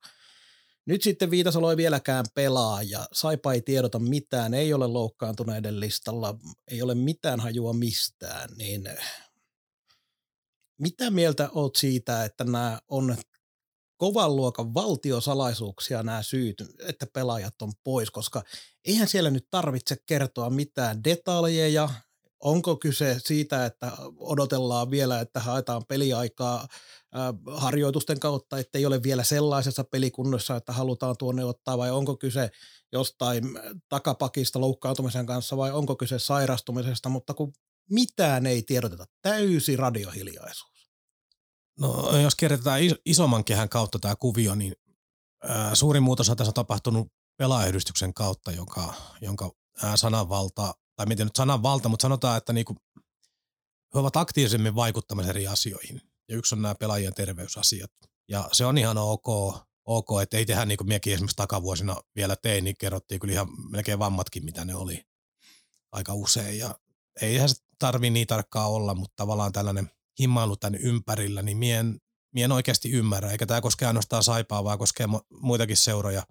nyt 0.87 1.03
sitten 1.03 1.31
Viitasalo 1.31 1.71
ei 1.71 1.77
vieläkään 1.77 2.25
pelaa 2.35 2.83
ja 2.83 3.07
Saipa 3.13 3.53
ei 3.53 3.63
tiedota 3.63 3.99
mitään, 3.99 4.55
ei 4.55 4.75
ole 4.75 4.87
loukkaantuneiden 4.87 5.81
listalla, 5.81 6.39
ei 6.71 6.83
ole 6.83 6.95
mitään 6.95 7.41
hajua 7.41 7.73
mistään, 7.73 8.49
niin 8.57 8.85
mitä 10.79 11.11
mieltä 11.11 11.49
oot 11.53 11.77
siitä, 11.77 12.25
että 12.25 12.45
nämä 12.45 12.81
on 12.89 13.17
kovan 13.97 14.37
luokan 14.37 14.75
valtiosalaisuuksia 14.75 16.03
nämä 16.03 16.23
syyt, 16.23 16.65
että 16.89 17.07
pelaajat 17.07 17.63
on 17.63 17.73
pois, 17.85 18.11
koska 18.11 18.43
eihän 18.85 19.09
siellä 19.09 19.31
nyt 19.31 19.47
tarvitse 19.51 19.97
kertoa 20.07 20.51
mitään 20.51 21.05
detaljeja, 21.05 21.89
onko 22.43 22.77
kyse 22.77 23.17
siitä, 23.19 23.67
että 23.67 23.93
odotellaan 24.17 24.91
vielä, 24.91 25.21
että 25.21 25.41
haetaan 25.41 25.83
peliaikaa 25.89 26.69
harjoitusten 27.47 28.21
kautta, 28.21 28.59
että 28.59 28.79
ei 28.79 28.87
ole 28.87 29.03
vielä 29.03 29.25
sellaisessa 29.25 29.85
pelikunnossa, 29.85 30.57
että 30.57 30.73
halutaan 30.73 31.17
tuonne 31.19 31.45
ottaa, 31.45 31.79
vai 31.79 31.91
onko 31.91 32.17
kyse 32.17 32.51
jostain 32.93 33.45
takapakista 33.89 34.61
loukkaantumisen 34.61 35.27
kanssa, 35.27 35.57
vai 35.57 35.73
onko 35.73 35.97
kyse 35.97 36.19
sairastumisesta, 36.19 37.09
mutta 37.09 37.35
kun 37.35 37.53
mitään 37.91 38.47
ei 38.47 38.63
tiedoteta, 38.63 39.05
täysi 39.23 39.77
radiohiljaisuus. 39.77 40.91
No 41.81 42.19
jos 42.19 42.35
kierretään 42.35 42.81
isomman 43.05 43.45
kehän 43.45 43.69
kautta 43.69 43.99
tämä 43.99 44.17
kuvio, 44.17 44.55
niin 44.55 44.75
suurin 45.73 46.03
muutos 46.03 46.31
on 46.31 46.37
tässä 46.37 46.53
tapahtunut 46.53 47.09
pelaajayhdistyksen 47.37 48.15
kautta, 48.15 48.53
jonka, 48.53 48.95
jonka 49.21 49.51
sananvalta, 49.95 50.75
tai 51.03 51.09
miten 51.09 51.27
nyt 51.27 51.37
sananvalta, 51.37 51.89
mutta 51.89 52.03
sanotaan, 52.03 52.39
että 52.39 52.53
niinku, 52.53 52.77
he 53.95 53.99
ovat 53.99 54.17
aktiivisemmin 54.17 54.75
vaikuttamassa 54.75 55.31
eri 55.31 55.47
asioihin. 55.47 56.01
Ja 56.29 56.37
yksi 56.37 56.55
on 56.55 56.63
nämä 56.63 56.75
pelaajien 56.75 57.15
terveysasiat. 57.15 57.91
Ja 58.29 58.49
se 58.53 58.65
on 58.65 58.79
ihan 58.79 58.99
ok, 58.99 59.27
ok 59.85 60.09
että 60.23 60.37
ei 60.37 60.47
tehdä 60.47 60.65
niin 60.65 60.79
kuin 60.79 60.89
miekin 60.89 61.13
esimerkiksi 61.13 61.37
takavuosina 61.37 61.97
vielä 62.17 62.37
tein, 62.37 62.65
niin 62.65 62.77
kerrottiin 62.79 63.21
kyllä 63.21 63.33
ihan 63.33 63.49
melkein 63.71 63.99
vammatkin, 63.99 64.45
mitä 64.45 64.65
ne 64.65 64.75
oli 64.75 65.05
aika 65.93 66.15
usein. 66.15 66.59
Ja 66.59 66.75
eihän 67.21 67.49
se 67.49 67.55
tarvi 67.79 68.11
niin 68.11 68.27
tarkkaa 68.27 68.69
olla, 68.69 68.95
mutta 68.95 69.15
tavallaan 69.17 69.53
tällainen– 69.53 69.91
himmailu 70.21 70.57
tänne 70.57 70.79
ympärillä, 70.83 71.43
niin 71.43 71.57
mien, 71.57 72.01
mien 72.35 72.53
oikeasti 72.53 72.91
ymmärrä. 72.91 73.31
Eikä 73.31 73.47
tämä 73.47 73.61
koske 73.61 73.87
ainoastaan 73.87 74.23
saipaa, 74.23 74.65
vaan 74.65 74.79
koskee 74.79 75.07
muitakin 75.41 75.77
seuroja. 75.77 76.23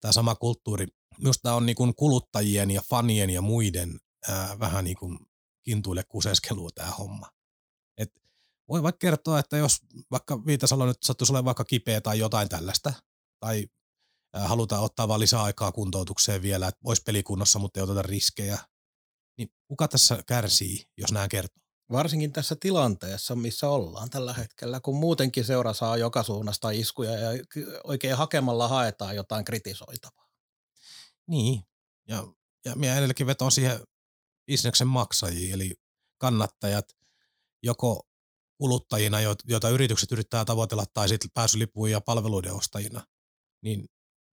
Tämä 0.00 0.12
sama 0.12 0.34
kulttuuri. 0.34 0.86
Minusta 1.18 1.54
on 1.54 1.66
niin 1.66 1.76
kuin 1.76 1.94
kuluttajien 1.94 2.70
ja 2.70 2.82
fanien 2.90 3.30
ja 3.30 3.42
muiden 3.42 4.00
ää, 4.28 4.58
vähän 4.58 4.84
niin 4.84 4.96
kuin 4.96 5.18
kintuille 5.62 6.04
kuseskelua 6.08 6.70
tämä 6.74 6.90
homma. 6.90 7.28
Et 7.98 8.12
voi 8.68 8.82
vaikka 8.82 8.98
kertoa, 8.98 9.38
että 9.38 9.56
jos 9.56 9.78
vaikka 10.10 10.46
Viitasalo 10.46 10.86
nyt 10.86 11.02
sattuisi 11.02 11.32
olemaan 11.32 11.44
vaikka 11.44 11.64
kipeä 11.64 12.00
tai 12.00 12.18
jotain 12.18 12.48
tällaista, 12.48 12.92
tai 13.40 13.66
ää, 14.34 14.48
halutaan 14.48 14.82
ottaa 14.82 15.08
vaan 15.08 15.20
lisää 15.20 15.42
aikaa 15.42 15.72
kuntoutukseen 15.72 16.42
vielä, 16.42 16.68
että 16.68 16.80
olisi 16.84 17.02
pelikunnossa, 17.06 17.58
mutta 17.58 17.80
ei 17.80 17.84
oteta 17.84 18.02
riskejä, 18.02 18.58
niin 19.38 19.48
kuka 19.68 19.88
tässä 19.88 20.22
kärsii, 20.26 20.84
jos 20.96 21.12
nämä 21.12 21.28
kertoo? 21.28 21.62
Varsinkin 21.92 22.32
tässä 22.32 22.56
tilanteessa, 22.60 23.34
missä 23.34 23.68
ollaan 23.68 24.10
tällä 24.10 24.32
hetkellä, 24.34 24.80
kun 24.80 24.96
muutenkin 24.96 25.44
seura 25.44 25.74
saa 25.74 25.96
joka 25.96 26.22
suunnasta 26.22 26.70
iskuja 26.70 27.12
ja 27.12 27.30
oikein 27.84 28.16
hakemalla 28.16 28.68
haetaan 28.68 29.16
jotain 29.16 29.44
kritisoitavaa. 29.44 30.17
Niin, 31.28 31.62
ja, 32.08 32.26
ja 32.64 32.76
minä 32.76 32.98
edelläkin 32.98 33.26
vetoan 33.26 33.52
siihen 33.52 33.80
bisneksen 34.46 34.88
maksajiin, 34.88 35.54
eli 35.54 35.74
kannattajat, 36.20 36.96
joko 37.62 38.08
kuluttajina, 38.58 39.18
joita 39.44 39.68
yritykset 39.68 40.12
yrittää 40.12 40.44
tavoitella, 40.44 40.84
tai 40.94 41.08
sitten 41.08 41.30
pääsylipuja 41.34 41.92
ja 41.92 42.00
palveluiden 42.00 42.54
ostajina, 42.54 43.06
niin 43.62 43.88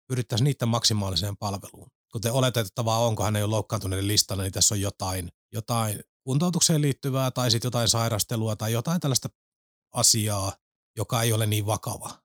pyrittäisiin 0.08 0.44
niiden 0.46 0.68
maksimaaliseen 0.68 1.38
palveluun. 1.38 1.92
Kun 2.12 2.22
te 2.22 2.32
oletettavaa 2.32 3.00
onko 3.00 3.24
hän 3.24 3.36
ei 3.36 3.44
ole 3.44 3.50
loukkaantuneiden 3.50 4.08
niin 4.08 4.52
tässä 4.52 4.76
on 4.76 4.82
jotain, 4.82 5.32
jotain 5.52 6.00
kuntoutukseen 6.24 6.82
liittyvää 6.82 7.32
tai 7.32 7.52
sitten 7.52 7.68
jotain 7.68 7.90
sairastelua 7.90 8.56
tai 8.56 8.72
jotain 8.72 9.02
tällaista 9.02 9.30
asiaa, 9.94 10.54
joka 10.96 11.22
ei 11.22 11.34
ole 11.34 11.46
niin 11.46 11.66
vakava. 11.66 12.24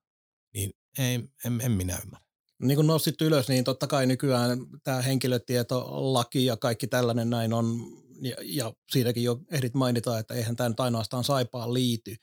Niin 0.54 0.70
ei, 0.98 1.14
en, 1.44 1.60
en 1.60 1.72
minä 1.72 1.98
ymmärrä. 2.04 2.29
Niin 2.60 2.76
kuin 2.76 2.86
nostit 2.86 3.22
ylös, 3.22 3.48
niin 3.48 3.64
totta 3.64 3.86
kai 3.86 4.06
nykyään 4.06 4.58
tämä 4.84 5.02
henkilötietolaki 5.02 6.44
ja 6.44 6.56
kaikki 6.56 6.86
tällainen 6.86 7.30
näin 7.30 7.52
on, 7.52 7.80
ja, 8.22 8.36
ja 8.42 8.72
siinäkin 8.92 9.24
jo 9.24 9.40
ehdit 9.50 9.74
mainita, 9.74 10.18
että 10.18 10.34
eihän 10.34 10.56
tämä 10.56 10.68
nyt 10.68 10.80
ainoastaan 10.80 11.24
saipaan 11.24 11.74
liity. 11.74 12.16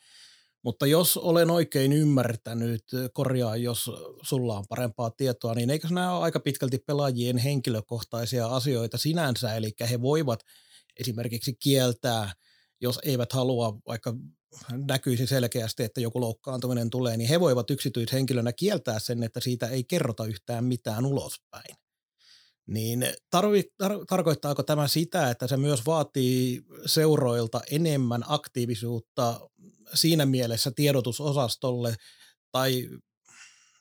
Mutta 0.63 0.87
jos 0.87 1.17
olen 1.17 1.51
oikein 1.51 1.93
ymmärtänyt, 1.93 2.83
korjaa 3.13 3.55
jos 3.55 3.91
sulla 4.21 4.57
on 4.57 4.65
parempaa 4.69 5.09
tietoa, 5.09 5.53
niin 5.53 5.69
eikö 5.69 5.87
nämä 5.91 6.15
ole 6.15 6.23
aika 6.23 6.39
pitkälti 6.39 6.77
pelaajien 6.77 7.37
henkilökohtaisia 7.37 8.47
asioita 8.47 8.97
sinänsä, 8.97 9.55
eli 9.55 9.71
he 9.89 10.01
voivat 10.01 10.39
esimerkiksi 10.99 11.53
kieltää, 11.53 12.33
jos 12.81 12.99
eivät 13.03 13.33
halua, 13.33 13.77
vaikka 13.87 14.13
näkyisi 14.87 15.27
selkeästi, 15.27 15.83
että 15.83 16.01
joku 16.01 16.21
loukkaantuminen 16.21 16.89
tulee, 16.89 17.17
niin 17.17 17.29
he 17.29 17.39
voivat 17.39 17.71
yksityishenkilönä 17.71 18.53
kieltää 18.53 18.99
sen, 18.99 19.23
että 19.23 19.39
siitä 19.39 19.67
ei 19.67 19.83
kerrota 19.83 20.25
yhtään 20.25 20.65
mitään 20.65 21.05
ulospäin. 21.05 21.75
Niin 22.67 23.07
tarvi, 23.29 23.63
tar, 23.77 23.91
tarkoittaako 24.09 24.63
tämä 24.63 24.87
sitä, 24.87 25.29
että 25.29 25.47
se 25.47 25.57
myös 25.57 25.85
vaatii 25.85 26.61
seuroilta 26.85 27.61
enemmän 27.71 28.23
aktiivisuutta 28.27 29.49
siinä 29.93 30.25
mielessä 30.25 30.71
tiedotusosastolle, 30.75 31.95
tai 32.51 32.89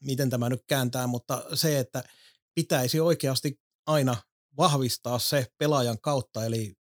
miten 0.00 0.30
tämä 0.30 0.48
nyt 0.48 0.62
kääntää, 0.66 1.06
mutta 1.06 1.44
se, 1.54 1.78
että 1.78 2.04
pitäisi 2.54 3.00
oikeasti 3.00 3.60
aina 3.86 4.16
vahvistaa 4.56 5.18
se 5.18 5.46
pelaajan 5.58 6.00
kautta, 6.00 6.44
eli 6.44 6.74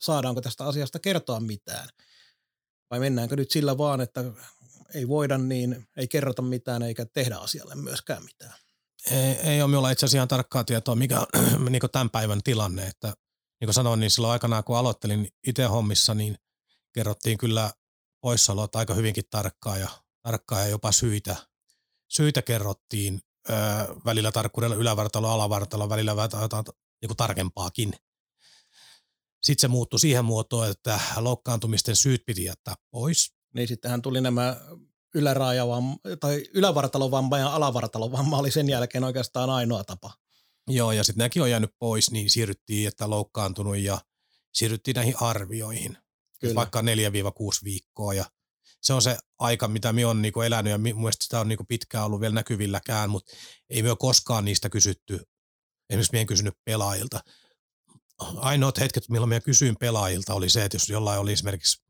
saadaanko 0.00 0.40
tästä 0.40 0.64
asiasta 0.64 0.98
kertoa 0.98 1.40
mitään. 1.40 1.88
Vai 2.90 3.00
mennäänkö 3.00 3.36
nyt 3.36 3.50
sillä 3.50 3.78
vaan, 3.78 4.00
että 4.00 4.24
ei 4.94 5.08
voida 5.08 5.38
niin, 5.38 5.88
ei 5.96 6.08
kerrota 6.08 6.42
mitään 6.42 6.82
eikä 6.82 7.06
tehdä 7.06 7.36
asialle 7.36 7.74
myöskään 7.74 8.24
mitään. 8.24 8.54
Ei, 9.10 9.50
ei 9.50 9.62
ole 9.62 9.70
minulla 9.70 9.90
itse 9.90 10.06
asiassa 10.06 10.18
ihan 10.18 10.28
tarkkaa 10.28 10.64
tietoa, 10.64 10.94
mikä 10.94 11.20
on 11.20 11.26
niin 11.72 11.82
tämän 11.92 12.10
päivän 12.10 12.42
tilanne. 12.42 12.86
Että, 12.86 13.08
niin 13.60 13.66
kuin 13.66 13.74
sanoin, 13.74 14.00
niin 14.00 14.10
silloin 14.10 14.32
aikanaan 14.32 14.64
kun 14.64 14.76
aloittelin 14.76 15.28
itse 15.46 15.64
hommissa, 15.64 16.14
niin 16.14 16.36
kerrottiin 16.92 17.38
kyllä 17.38 17.70
poissaolot 18.20 18.76
aika 18.76 18.94
hyvinkin 18.94 19.24
tarkkaa 19.30 19.78
ja, 19.78 19.88
tarkkaa 20.22 20.60
ja 20.60 20.66
jopa 20.66 20.92
syitä. 20.92 21.36
Syitä 22.08 22.42
kerrottiin 22.42 23.20
öö, 23.50 23.56
välillä 24.04 24.32
tarkkuudella 24.32 24.76
ylävartalo, 24.76 25.30
alavartalo, 25.30 25.88
välillä 25.88 26.16
vähän 26.16 26.30
niin 27.02 27.16
tarkempaakin. 27.16 27.92
Sitten 29.42 29.60
se 29.60 29.68
muuttui 29.68 30.00
siihen 30.00 30.24
muotoon, 30.24 30.70
että 30.70 31.00
loukkaantumisten 31.16 31.96
syyt 31.96 32.22
piti 32.26 32.44
jättää 32.44 32.74
pois. 32.90 33.32
Niin 33.54 33.68
sittenhän 33.68 34.02
tuli 34.02 34.20
nämä 34.20 34.56
yläraajavamma, 35.14 35.96
tai 36.20 36.44
ylävartalovamma 36.54 37.38
ja 37.38 37.54
alavartalovamma 37.54 38.38
oli 38.38 38.50
sen 38.50 38.68
jälkeen 38.68 39.04
oikeastaan 39.04 39.50
ainoa 39.50 39.84
tapa. 39.84 40.14
Joo, 40.68 40.92
ja 40.92 41.04
sitten 41.04 41.18
nämäkin 41.18 41.42
on 41.42 41.50
jäänyt 41.50 41.70
pois, 41.78 42.10
niin 42.10 42.30
siirryttiin, 42.30 42.88
että 42.88 43.10
loukkaantunut 43.10 43.76
ja 43.76 43.98
siirryttiin 44.54 44.94
näihin 44.94 45.14
arvioihin. 45.20 45.98
Kyllä. 46.40 46.54
Vaikka 46.54 46.80
4-6 46.80 46.84
viikkoa 47.64 48.14
ja 48.14 48.24
se 48.82 48.92
on 48.92 49.02
se 49.02 49.18
aika, 49.38 49.68
mitä 49.68 49.92
me 49.92 50.06
on 50.06 50.22
niinku 50.22 50.40
elänyt 50.40 50.70
ja 50.70 50.78
mielestäni 50.78 51.24
sitä 51.24 51.40
on 51.40 51.48
niinku 51.48 51.64
pitkään 51.64 52.04
ollut 52.04 52.20
vielä 52.20 52.34
näkyvilläkään, 52.34 53.10
mutta 53.10 53.32
ei 53.70 53.82
me 53.82 53.90
ole 53.90 53.96
koskaan 54.00 54.44
niistä 54.44 54.68
kysytty. 54.68 55.20
Esimerkiksi 55.90 56.12
me 56.12 56.20
en 56.20 56.26
kysynyt 56.26 56.54
pelaajilta. 56.64 57.20
Ainoat 58.20 58.80
hetket, 58.80 59.08
milloin 59.08 59.28
minä 59.28 59.40
kysyin 59.40 59.76
pelaajilta, 59.80 60.34
oli 60.34 60.50
se, 60.50 60.64
että 60.64 60.76
jos 60.76 60.88
jollain 60.88 61.20
oli 61.20 61.32
esimerkiksi 61.32 61.82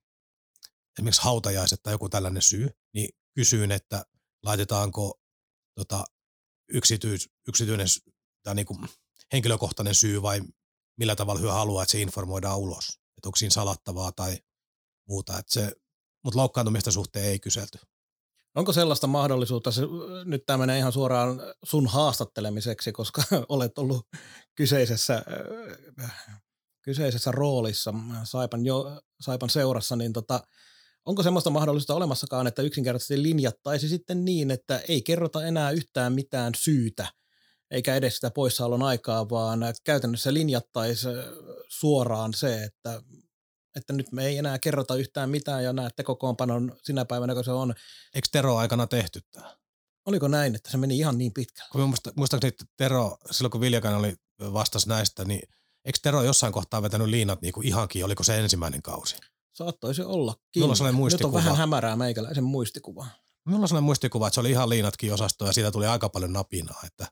esimerkiksi 0.98 1.22
hautajaiset 1.22 1.82
tai 1.82 1.94
joku 1.94 2.08
tällainen 2.08 2.42
syy, 2.42 2.70
niin 2.94 3.08
kysyin, 3.34 3.72
että 3.72 4.04
laitetaanko 4.42 5.20
tota, 5.74 6.04
yksityis, 6.68 7.30
yksityinen 7.48 7.86
tai 8.42 8.54
niin 8.54 8.66
kuin 8.66 8.88
henkilökohtainen 9.32 9.94
syy 9.94 10.22
vai 10.22 10.40
millä 10.96 11.16
tavalla 11.16 11.40
hyö 11.40 11.52
haluaa, 11.52 11.82
että 11.82 11.92
se 11.92 12.00
informoidaan 12.00 12.58
ulos. 12.58 12.88
Että 12.88 13.28
onko 13.28 13.36
siinä 13.36 13.50
salattavaa 13.50 14.12
tai 14.12 14.38
muuta. 15.08 15.38
Että 15.38 15.52
se, 15.52 15.72
mutta 16.24 16.38
loukkaantumista 16.38 16.90
suhteen 16.90 17.24
ei 17.24 17.38
kyselty. 17.38 17.78
Onko 18.54 18.72
sellaista 18.72 19.06
mahdollisuutta, 19.06 19.70
se, 19.70 19.82
nyt 20.24 20.42
tämä 20.46 20.58
menee 20.58 20.78
ihan 20.78 20.92
suoraan 20.92 21.40
sun 21.62 21.86
haastattelemiseksi, 21.86 22.92
koska 22.92 23.22
olet 23.48 23.78
ollut 23.78 24.06
kyseisessä, 24.54 25.22
kyseisessä 26.82 27.30
roolissa 27.30 27.94
Saipan, 28.24 28.66
jo, 28.66 29.00
Saipan 29.20 29.50
seurassa, 29.50 29.96
niin 29.96 30.12
tota, 30.12 30.40
Onko 31.04 31.22
semmoista 31.22 31.50
mahdollista 31.50 31.94
olemassakaan, 31.94 32.46
että 32.46 32.62
yksinkertaisesti 32.62 33.22
linjattaisi 33.22 33.88
sitten 33.88 34.24
niin, 34.24 34.50
että 34.50 34.80
ei 34.88 35.02
kerrota 35.02 35.46
enää 35.46 35.70
yhtään 35.70 36.12
mitään 36.12 36.52
syytä, 36.56 37.06
eikä 37.70 37.94
edes 37.94 38.14
sitä 38.14 38.30
poissaolon 38.30 38.82
aikaa, 38.82 39.28
vaan 39.28 39.60
käytännössä 39.84 40.34
linjattaisi 40.34 41.08
suoraan 41.68 42.34
se, 42.34 42.64
että, 42.64 43.02
että 43.80 43.92
nyt 43.92 44.12
me 44.12 44.26
ei 44.26 44.38
enää 44.38 44.58
kerrota 44.58 44.94
yhtään 44.94 45.30
mitään 45.30 45.64
ja 45.64 45.72
näette 45.72 46.02
kokoonpanon 46.02 46.76
sinä 46.82 47.04
päivänä, 47.04 47.34
kun 47.34 47.44
se 47.44 47.50
on. 47.50 47.74
Eikö 48.14 48.28
Tero 48.32 48.56
aikana 48.56 48.86
tehty 48.86 49.20
tämä? 49.32 49.56
Oliko 50.06 50.28
näin, 50.28 50.54
että 50.54 50.70
se 50.70 50.76
meni 50.76 50.98
ihan 50.98 51.18
niin 51.18 51.32
pitkälle? 51.32 51.70
Kun 51.72 51.88
muista, 51.88 52.12
muistaakseni 52.16 52.56
Tero, 52.76 53.16
silloin 53.30 53.50
kun 53.50 53.60
Viljakan 53.60 53.94
oli 53.94 54.14
vastas 54.40 54.86
näistä, 54.86 55.24
niin 55.24 55.48
eikö 55.84 55.98
Tero 56.02 56.22
jossain 56.22 56.52
kohtaa 56.52 56.82
vetänyt 56.82 57.08
liinat 57.08 57.42
niin 57.42 57.52
kuin 57.52 57.66
ihankin, 57.66 58.04
oliko 58.04 58.22
se 58.22 58.40
ensimmäinen 58.40 58.82
kausi? 58.82 59.16
Saattoisi 59.52 60.02
ollakin. 60.02 60.62
Mulla 60.62 60.74
on 60.80 61.08
Nyt 61.12 61.24
on 61.24 61.32
vähän 61.32 61.56
hämärää 61.56 61.96
meikäläisen 61.96 62.44
muistikuva. 62.44 63.06
Mulla 63.44 63.62
on 63.62 63.68
sellainen 63.68 63.84
muistikuva, 63.84 64.26
että 64.26 64.34
se 64.34 64.40
oli 64.40 64.50
ihan 64.50 64.68
liinatkin 64.68 65.14
osasto 65.14 65.46
ja 65.46 65.52
siitä 65.52 65.70
tuli 65.70 65.86
aika 65.86 66.08
paljon 66.08 66.32
napinaa, 66.32 66.80
että 66.86 67.06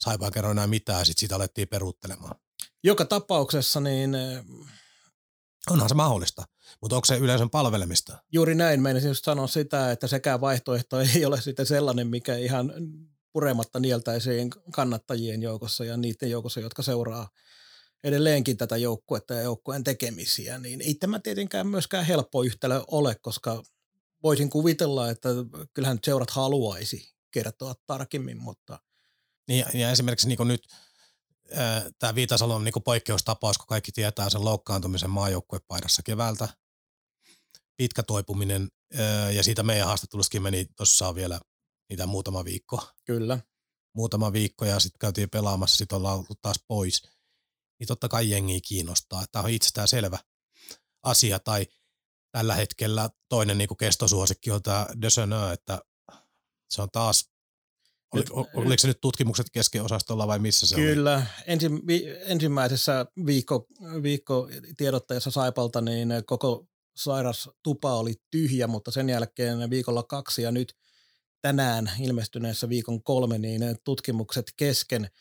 saipaa 0.00 0.30
kerro 0.30 0.50
enää 0.50 0.66
mitään 0.66 0.98
ja 0.98 1.04
sitten 1.04 1.20
siitä 1.20 1.36
alettiin 1.36 1.68
peruuttelemaan. 1.68 2.34
Joka 2.84 3.04
tapauksessa 3.04 3.80
niin... 3.80 4.16
Onhan 5.70 5.88
se 5.88 5.94
mahdollista, 5.94 6.44
mutta 6.82 6.96
onko 6.96 7.04
se 7.04 7.16
yleisön 7.16 7.50
palvelemista? 7.50 8.18
Juuri 8.32 8.54
näin, 8.54 8.82
meinasin 8.82 9.08
just 9.08 9.24
sanoa 9.24 9.46
sitä, 9.46 9.92
että 9.92 10.06
sekään 10.06 10.40
vaihtoehto 10.40 11.00
ei 11.14 11.24
ole 11.24 11.40
sitten 11.40 11.66
sellainen, 11.66 12.06
mikä 12.06 12.36
ihan 12.36 12.72
purematta 13.32 13.80
nieltäisiin 13.80 14.50
kannattajien 14.72 15.42
joukossa 15.42 15.84
ja 15.84 15.96
niiden 15.96 16.30
joukossa, 16.30 16.60
jotka 16.60 16.82
seuraa 16.82 17.28
edelleenkin 18.04 18.56
tätä 18.56 18.76
joukkuetta 18.76 19.34
ja 19.34 19.42
joukkueen 19.42 19.84
tekemisiä, 19.84 20.58
niin 20.58 20.80
ei 20.80 20.94
tämä 20.94 21.18
tietenkään 21.18 21.66
myöskään 21.66 22.04
helppo 22.04 22.42
yhtälö 22.42 22.82
ole, 22.86 23.14
koska 23.14 23.62
voisin 24.22 24.50
kuvitella, 24.50 25.10
että 25.10 25.28
kyllähän 25.74 25.98
seurat 26.04 26.30
haluaisi 26.30 27.14
kertoa 27.30 27.74
tarkemmin, 27.86 28.38
mutta... 28.38 28.78
Niin, 29.48 29.64
ja 29.74 29.90
esimerkiksi 29.90 30.28
niin 30.28 30.48
nyt 30.48 30.62
tämä 31.98 32.14
Viitasalo 32.14 32.54
on 32.54 32.64
niin 32.64 32.74
poikkeustapaus, 32.84 33.58
kun 33.58 33.66
kaikki 33.66 33.92
tietää 33.92 34.30
sen 34.30 34.44
loukkaantumisen 34.44 35.10
maajoukkuepaidassa 35.10 36.02
keväältä. 36.02 36.48
Pitkä 37.76 38.02
toipuminen, 38.02 38.68
äh, 38.98 39.34
ja 39.34 39.42
siitä 39.42 39.62
meidän 39.62 39.86
haastattelussakin 39.86 40.42
meni 40.42 40.66
tuossa 40.76 41.14
vielä 41.14 41.40
niitä 41.90 42.06
muutama 42.06 42.44
viikko. 42.44 42.88
Kyllä. 43.04 43.38
Muutama 43.94 44.32
viikko, 44.32 44.64
ja 44.64 44.80
sitten 44.80 44.98
käytiin 44.98 45.30
pelaamassa, 45.30 45.76
sitten 45.76 45.96
ollaan 45.96 46.14
ollut 46.14 46.42
taas 46.42 46.64
pois– 46.68 47.02
niin 47.78 47.86
totta 47.86 48.08
kai 48.08 48.30
jengi 48.30 48.60
kiinnostaa. 48.60 49.24
Tämä 49.32 49.42
on 49.42 49.50
itsestään 49.50 49.88
selvä 49.88 50.18
asia. 51.02 51.38
Tai 51.38 51.66
tällä 52.32 52.54
hetkellä 52.54 53.10
toinen 53.28 53.58
niin 53.58 53.68
kuin 53.68 53.78
kestosuosikki 53.78 54.50
on 54.50 54.62
tämä 54.62 54.86
Desonö, 55.02 55.52
että 55.52 55.80
se 56.70 56.82
on 56.82 56.90
taas 56.90 57.30
oli, 58.12 58.24
oliko 58.54 58.78
se 58.78 58.88
nyt 58.88 59.00
tutkimukset 59.00 59.46
keskiosastolla 59.52 60.26
vai 60.26 60.38
missä 60.38 60.66
se 60.66 60.74
Kyllä. 60.74 60.86
oli? 60.88 60.94
Kyllä. 60.94 61.26
Ensi, 61.46 61.66
ensimmäisessä 62.26 63.06
viikko, 63.26 63.66
viikko 64.02 64.48
tiedotteessa 64.76 65.30
Saipalta 65.30 65.80
niin 65.80 66.08
koko 66.26 66.66
sairas 66.96 67.50
tupa 67.62 67.94
oli 67.94 68.14
tyhjä, 68.30 68.66
mutta 68.66 68.90
sen 68.90 69.08
jälkeen 69.08 69.70
viikolla 69.70 70.02
kaksi 70.02 70.42
ja 70.42 70.52
nyt 70.52 70.74
tänään 71.42 71.90
ilmestyneessä 72.00 72.68
viikon 72.68 73.02
kolme 73.02 73.38
niin 73.38 73.62
tutkimukset 73.84 74.52
kesken– 74.56 75.08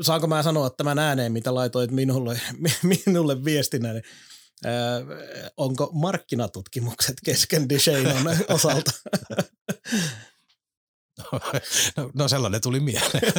saanko 0.00 0.26
mä 0.26 0.42
sanoa 0.42 0.70
tämän 0.70 0.98
ääneen, 0.98 1.32
mitä 1.32 1.54
laitoit 1.54 1.90
minulle, 1.90 2.40
minulle 3.06 3.44
viestinnän, 3.44 4.02
Öö, 4.66 4.72
onko 5.56 5.90
markkinatutkimukset 5.92 7.16
kesken 7.24 7.68
Deshainon 7.68 8.36
osalta? 8.48 8.90
No, 11.96 12.10
no 12.14 12.28
sellainen 12.28 12.60
tuli 12.60 12.80
mieleen. 12.80 13.32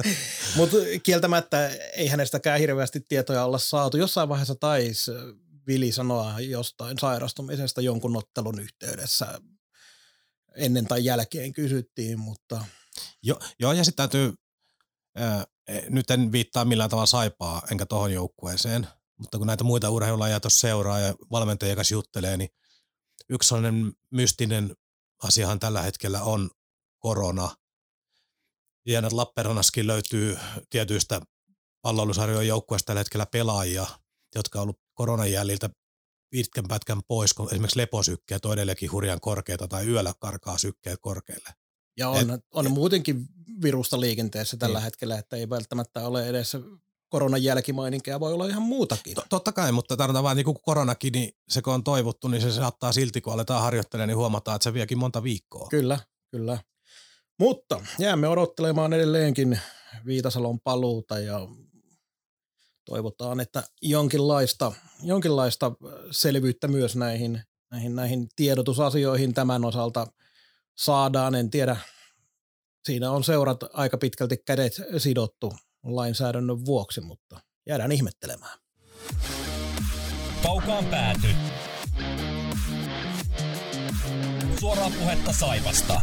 Mutta 0.56 0.76
kieltämättä 1.02 1.68
ei 1.68 2.08
hänestäkään 2.08 2.60
hirveästi 2.60 3.00
tietoja 3.00 3.44
olla 3.44 3.58
saatu. 3.58 3.96
Jossain 3.96 4.28
vaiheessa 4.28 4.54
taisi 4.54 5.10
Vili 5.66 5.92
sanoa 5.92 6.40
jostain 6.40 6.98
sairastumisesta 6.98 7.80
jonkun 7.80 8.16
ottelun 8.16 8.60
yhteydessä 8.60 9.40
ennen 10.56 10.86
tai 10.86 11.04
jälkeen 11.04 11.52
kysyttiin, 11.52 12.18
mutta... 12.18 12.64
Jo, 13.22 13.38
joo, 13.58 13.72
ja 13.72 13.84
sitten 13.84 14.08
täytyy, 14.08 14.34
ää, 15.16 15.44
nyt 15.88 16.10
en 16.10 16.32
viittaa 16.32 16.64
millään 16.64 16.90
tavalla 16.90 17.06
saipaa, 17.06 17.62
enkä 17.70 17.86
tohon 17.86 18.12
joukkueeseen, 18.12 18.86
mutta 19.18 19.38
kun 19.38 19.46
näitä 19.46 19.64
muita 19.64 19.90
urheilulajeja 19.90 20.40
tuossa 20.40 20.60
seuraa 20.60 21.00
ja 21.00 21.14
valmentajia 21.30 21.76
kanssa 21.76 21.94
juttelee, 21.94 22.36
niin 22.36 22.50
yksi 23.28 23.48
sellainen 23.48 23.92
mystinen 24.10 24.76
asiahan 25.22 25.60
tällä 25.60 25.82
hetkellä 25.82 26.22
on 26.22 26.50
korona. 27.06 27.56
Että 28.86 29.16
Lappeenrannassakin 29.16 29.86
löytyy 29.86 30.38
tietyistä 30.70 31.20
palloilusarjojen 31.82 32.48
joukkueesta 32.48 32.86
tällä 32.86 33.00
hetkellä 33.00 33.26
pelaajia, 33.26 33.86
jotka 34.34 34.58
on 34.58 34.62
ollut 34.62 34.80
koronan 34.94 35.32
jäljiltä 35.32 35.70
pitkän 36.30 36.64
pätkän 36.68 37.00
pois, 37.08 37.34
kun 37.34 37.48
esimerkiksi 37.52 37.78
leposykkeet 37.78 38.44
on 38.44 38.52
edelleenkin 38.52 38.92
hurjan 38.92 39.20
korkeita 39.20 39.68
tai 39.68 39.86
yöllä 39.86 40.14
karkaa 40.18 40.58
sykkeet 40.58 40.98
korkealle. 41.00 41.48
Ja 41.96 42.08
on, 42.08 42.30
Et, 42.30 42.40
on 42.54 42.70
muutenkin 42.70 43.26
virusta 43.62 44.00
liikenteessä 44.00 44.56
tällä 44.56 44.78
niin. 44.78 44.84
hetkellä, 44.84 45.18
että 45.18 45.36
ei 45.36 45.50
välttämättä 45.50 46.06
ole 46.06 46.28
edes 46.28 46.56
koronan 47.08 47.42
jälkimaininkeja, 47.42 48.20
voi 48.20 48.32
olla 48.32 48.46
ihan 48.46 48.62
muutakin. 48.62 49.14
To, 49.14 49.24
totta 49.28 49.52
kai, 49.52 49.72
mutta 49.72 49.96
tarvitaan 49.96 50.24
vaan 50.24 50.36
niin 50.36 50.44
kuin 50.44 50.58
koronakin, 50.62 51.12
niin 51.12 51.32
se 51.48 51.62
kun 51.62 51.74
on 51.74 51.84
toivottu, 51.84 52.28
niin 52.28 52.42
se 52.42 52.52
saattaa 52.52 52.92
silti, 52.92 53.20
kun 53.20 53.32
aletaan 53.32 53.62
harjoittelemaan, 53.62 54.08
niin 54.08 54.16
huomataan, 54.16 54.56
että 54.56 54.64
se 54.64 54.74
viekin 54.74 54.98
monta 54.98 55.22
viikkoa. 55.22 55.68
Kyllä, 55.68 55.98
kyllä. 56.30 56.58
Mutta 57.38 57.80
jäämme 57.98 58.28
odottelemaan 58.28 58.92
edelleenkin 58.92 59.60
Viitasalon 60.06 60.60
paluuta 60.60 61.18
ja 61.18 61.40
toivotaan, 62.84 63.40
että 63.40 63.62
jonkinlaista, 63.82 64.72
jonkinlaista 65.02 65.72
selvyyttä 66.10 66.68
myös 66.68 66.96
näihin, 66.96 67.42
näihin, 67.70 67.96
näihin 67.96 68.28
tiedotusasioihin 68.36 69.34
tämän 69.34 69.64
osalta 69.64 70.06
saadaan. 70.76 71.34
En 71.34 71.50
tiedä, 71.50 71.76
siinä 72.84 73.10
on 73.10 73.24
seurat 73.24 73.60
aika 73.72 73.98
pitkälti 73.98 74.36
kädet 74.36 74.72
sidottu 74.98 75.52
lainsäädännön 75.82 76.64
vuoksi, 76.64 77.00
mutta 77.00 77.40
jäädään 77.66 77.92
ihmettelemään. 77.92 78.58
Kaukaan 80.42 80.86
pääty. 80.86 81.28
Suoraa 84.60 84.90
puhetta 84.90 85.32
Saivasta. 85.32 86.00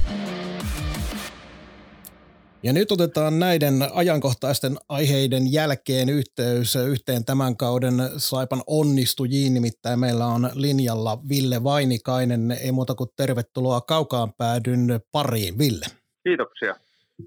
Ja 2.64 2.74
nyt 2.74 2.92
otetaan 2.92 3.40
näiden 3.40 3.74
ajankohtaisten 3.94 4.78
aiheiden 4.90 5.52
jälkeen 5.52 6.10
yhteys 6.10 6.76
yhteen 6.76 7.26
tämän 7.26 7.58
kauden 7.58 7.94
Saipan 8.18 8.62
onnistujiin. 8.68 9.54
Nimittäin 9.54 10.00
meillä 10.00 10.26
on 10.26 10.50
linjalla 10.54 11.20
Ville 11.30 11.64
Vainikainen. 11.64 12.52
Ei 12.52 12.72
muuta 12.72 12.96
kuin 12.96 13.10
tervetuloa 13.16 13.82
kaukaan 13.82 14.34
päädyn 14.34 15.00
pariin. 15.12 15.58
Ville. 15.58 15.86
Kiitoksia. 16.24 16.76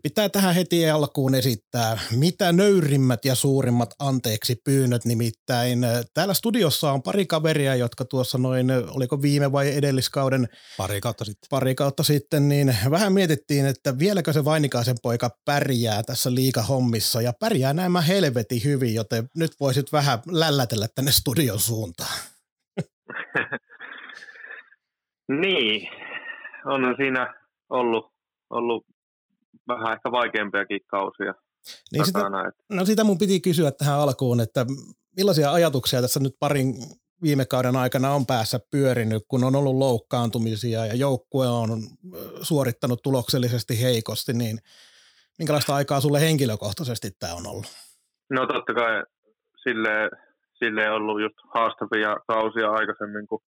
Pitää 0.02 0.28
tähän 0.28 0.54
heti 0.54 0.90
alkuun 0.90 1.34
esittää, 1.34 1.98
mitä 2.16 2.52
nöyrimmät 2.52 3.24
ja 3.24 3.34
suurimmat 3.34 3.94
anteeksi 3.98 4.56
pyynnöt 4.64 5.04
nimittäin. 5.04 5.78
Täällä 6.14 6.34
studiossa 6.34 6.92
on 6.92 7.02
pari 7.02 7.26
kaveria, 7.26 7.74
jotka 7.74 8.04
tuossa 8.04 8.38
noin, 8.38 8.66
oliko 8.90 9.22
viime 9.22 9.52
vai 9.52 9.76
edelliskauden? 9.76 10.48
Pari 10.76 11.00
kautta 11.00 11.24
sitten. 11.24 11.48
Pari 11.50 11.74
kautta 11.74 12.02
sitten, 12.02 12.48
niin 12.48 12.76
vähän 12.90 13.12
mietittiin, 13.12 13.66
että 13.66 13.98
vieläkö 13.98 14.32
se 14.32 14.44
Vainikaisen 14.44 14.96
poika 15.02 15.30
pärjää 15.44 16.02
tässä 16.02 16.34
liikahommissa 16.34 17.22
ja 17.22 17.32
pärjää 17.40 17.72
näin 17.72 17.96
helvetin 17.96 18.64
hyvin, 18.64 18.94
joten 18.94 19.28
nyt 19.36 19.52
voisit 19.60 19.92
vähän 19.92 20.18
lällätellä 20.26 20.88
tänne 20.94 21.12
studion 21.12 21.58
suuntaan. 21.58 22.18
niin, 25.42 25.88
on 26.64 26.94
siinä 26.98 27.34
ollut, 27.70 28.12
ollut 28.50 28.86
vähän 29.68 29.92
ehkä 29.92 30.10
vaikeampiakin 30.10 30.80
kausia 30.86 31.34
niin 31.92 32.12
takana. 32.12 32.38
Sitä, 32.38 32.62
no 32.70 32.84
sitä 32.84 33.04
mun 33.04 33.18
piti 33.18 33.40
kysyä 33.40 33.70
tähän 33.70 34.00
alkuun, 34.00 34.40
että 34.40 34.66
millaisia 35.16 35.52
ajatuksia 35.52 36.02
tässä 36.02 36.20
nyt 36.20 36.36
parin 36.40 36.74
viime 37.22 37.44
kauden 37.46 37.76
aikana 37.76 38.10
on 38.10 38.26
päässä 38.26 38.60
pyörinyt, 38.70 39.22
kun 39.28 39.44
on 39.44 39.56
ollut 39.56 39.76
loukkaantumisia 39.76 40.86
ja 40.86 40.94
joukkue 40.94 41.48
on 41.48 41.80
suorittanut 42.42 43.02
tuloksellisesti 43.02 43.82
heikosti, 43.82 44.32
niin 44.32 44.58
minkälaista 45.38 45.74
aikaa 45.74 46.00
sulle 46.00 46.20
henkilökohtaisesti 46.20 47.10
tämä 47.10 47.34
on 47.34 47.46
ollut? 47.46 47.66
No 48.30 48.46
totta 48.46 48.74
kai 48.74 49.02
sille, 49.62 50.10
sille 50.58 50.90
ollut 50.90 51.20
just 51.20 51.36
haastavia 51.54 52.16
kausia 52.28 52.70
aikaisemmin, 52.70 53.26
kun 53.26 53.40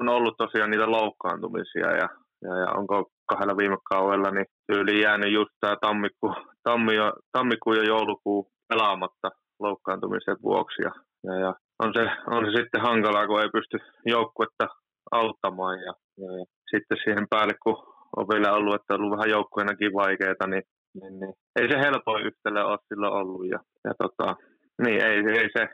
on 0.00 0.08
ollut 0.08 0.36
tosiaan 0.38 0.70
niitä 0.70 0.90
loukkaantumisia 0.90 1.96
ja, 1.96 2.08
ja, 2.44 2.58
ja 2.62 2.72
onko 2.78 3.10
kahdella 3.28 3.56
viime 3.56 3.76
kaudella, 3.88 4.30
niin 4.30 4.46
tyyli 4.66 5.02
jäänyt 5.02 5.32
just 5.32 5.50
tämä 5.60 5.76
tammikuu, 5.80 6.34
tammi 6.62 6.92
tammikuu 7.32 7.72
ja 7.72 7.84
joulukuu 7.84 8.50
pelaamatta 8.68 9.28
loukkaantumisen 9.60 10.36
vuoksi. 10.42 10.82
Ja, 10.82 10.92
ja, 11.24 11.34
ja 11.40 11.54
on, 11.82 11.92
se, 11.94 12.02
on 12.26 12.44
se 12.44 12.50
sitten 12.60 12.80
hankalaa, 12.80 13.26
kun 13.26 13.40
ei 13.40 13.48
pysty 13.48 13.78
joukkuetta 14.06 14.66
auttamaan. 15.10 15.78
Ja, 15.78 15.94
ja, 16.18 16.38
ja 16.38 16.44
sitten 16.70 16.98
siihen 17.04 17.26
päälle, 17.30 17.54
kun 17.62 17.76
on 18.16 18.26
vielä 18.32 18.52
ollut, 18.52 18.74
että 18.74 18.94
on 18.94 19.00
ollut 19.00 19.16
vähän 19.18 19.30
joukkueenakin 19.30 19.92
vaikeita, 19.92 20.46
niin, 20.46 20.62
niin, 21.00 21.20
niin 21.20 21.34
ei 21.60 21.68
se 21.68 21.78
helpoin 21.78 22.26
yhtälö 22.26 22.64
ole 22.64 22.78
silloin 22.88 23.12
ollut. 23.12 23.46
Ja, 23.52 23.58
ja 23.84 23.92
tota, 24.02 24.36
niin 24.82 25.04
ei, 25.06 25.16
ei 25.40 25.48
se 25.58 25.68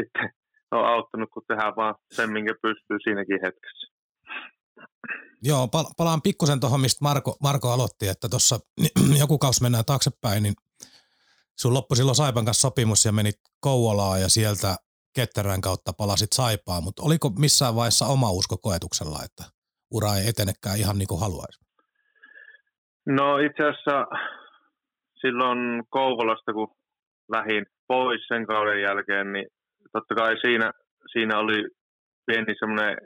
sitten 0.00 0.30
ole 0.72 0.86
auttanut, 0.86 1.30
kun 1.32 1.42
tehdään 1.48 1.76
vaan 1.76 1.94
sen, 2.10 2.32
minkä 2.32 2.54
pystyy 2.62 2.96
siinäkin 3.04 3.40
hetkessä. 3.44 3.99
Joo, 5.42 5.68
palaan 5.96 6.22
pikkusen 6.22 6.60
tuohon, 6.60 6.80
mistä 6.80 7.04
Marko, 7.04 7.36
Marko 7.42 7.70
aloitti, 7.70 8.08
että 8.08 8.28
tuossa 8.28 8.58
joku 9.22 9.38
kausi 9.38 9.62
mennään 9.62 9.84
taaksepäin, 9.84 10.42
niin 10.42 10.54
sun 11.60 11.74
loppui 11.74 11.96
silloin 11.96 12.16
Saipan 12.16 12.44
kanssa 12.44 12.68
sopimus 12.68 13.04
ja 13.04 13.12
menit 13.12 13.36
Kouvolaa 13.60 14.18
ja 14.18 14.28
sieltä 14.28 14.76
Ketterän 15.14 15.60
kautta 15.60 15.92
palasit 15.92 16.32
Saipaan, 16.32 16.84
mutta 16.84 17.02
oliko 17.02 17.30
missään 17.30 17.74
vaiheessa 17.74 18.06
oma 18.06 18.30
usko 18.30 18.56
koetuksella, 18.58 19.18
että 19.24 19.44
ura 19.90 20.14
ei 20.16 20.28
etenekään 20.28 20.78
ihan 20.78 20.98
niin 20.98 21.08
kuin 21.08 21.20
haluaisi? 21.20 21.60
No 23.06 23.38
itse 23.38 23.62
asiassa 23.62 24.06
silloin 25.20 25.58
Kouvolasta, 25.90 26.52
kun 26.52 26.76
lähin 27.32 27.66
pois 27.88 28.20
sen 28.28 28.46
kauden 28.46 28.82
jälkeen, 28.82 29.32
niin 29.32 29.46
totta 29.92 30.14
kai 30.14 30.36
siinä, 30.40 30.72
siinä 31.12 31.38
oli 31.38 31.68
pieni 32.26 32.54
semmoinen 32.58 32.96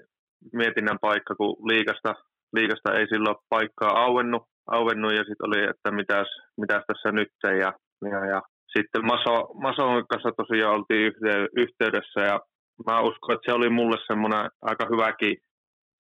mietinnän 0.53 0.99
paikka, 1.01 1.35
kun 1.35 1.57
liikasta, 1.69 2.15
liikasta 2.53 2.95
ei 2.95 3.07
silloin 3.09 3.37
paikkaa 3.49 4.03
auennut, 4.05 4.43
auennut 4.67 5.13
ja 5.13 5.25
sitten 5.25 5.47
oli, 5.49 5.65
että 5.65 5.91
mitäs, 5.91 6.29
mitäs 6.57 6.83
tässä 6.87 7.13
nyt 7.13 7.29
ja, 7.43 7.73
ja, 8.11 8.27
ja 8.27 8.43
sitten 8.77 9.07
Maso, 9.07 9.35
Mason 9.55 10.07
kanssa 10.07 10.31
tosiaan 10.37 10.75
oltiin 10.75 11.13
yhteydessä 11.57 12.21
ja 12.21 12.41
mä 12.87 13.01
uskon, 13.01 13.35
että 13.35 13.51
se 13.51 13.53
oli 13.53 13.71
mulle 13.71 13.97
semmoinen 14.07 14.51
aika 14.63 14.87
hyväkin, 14.93 15.37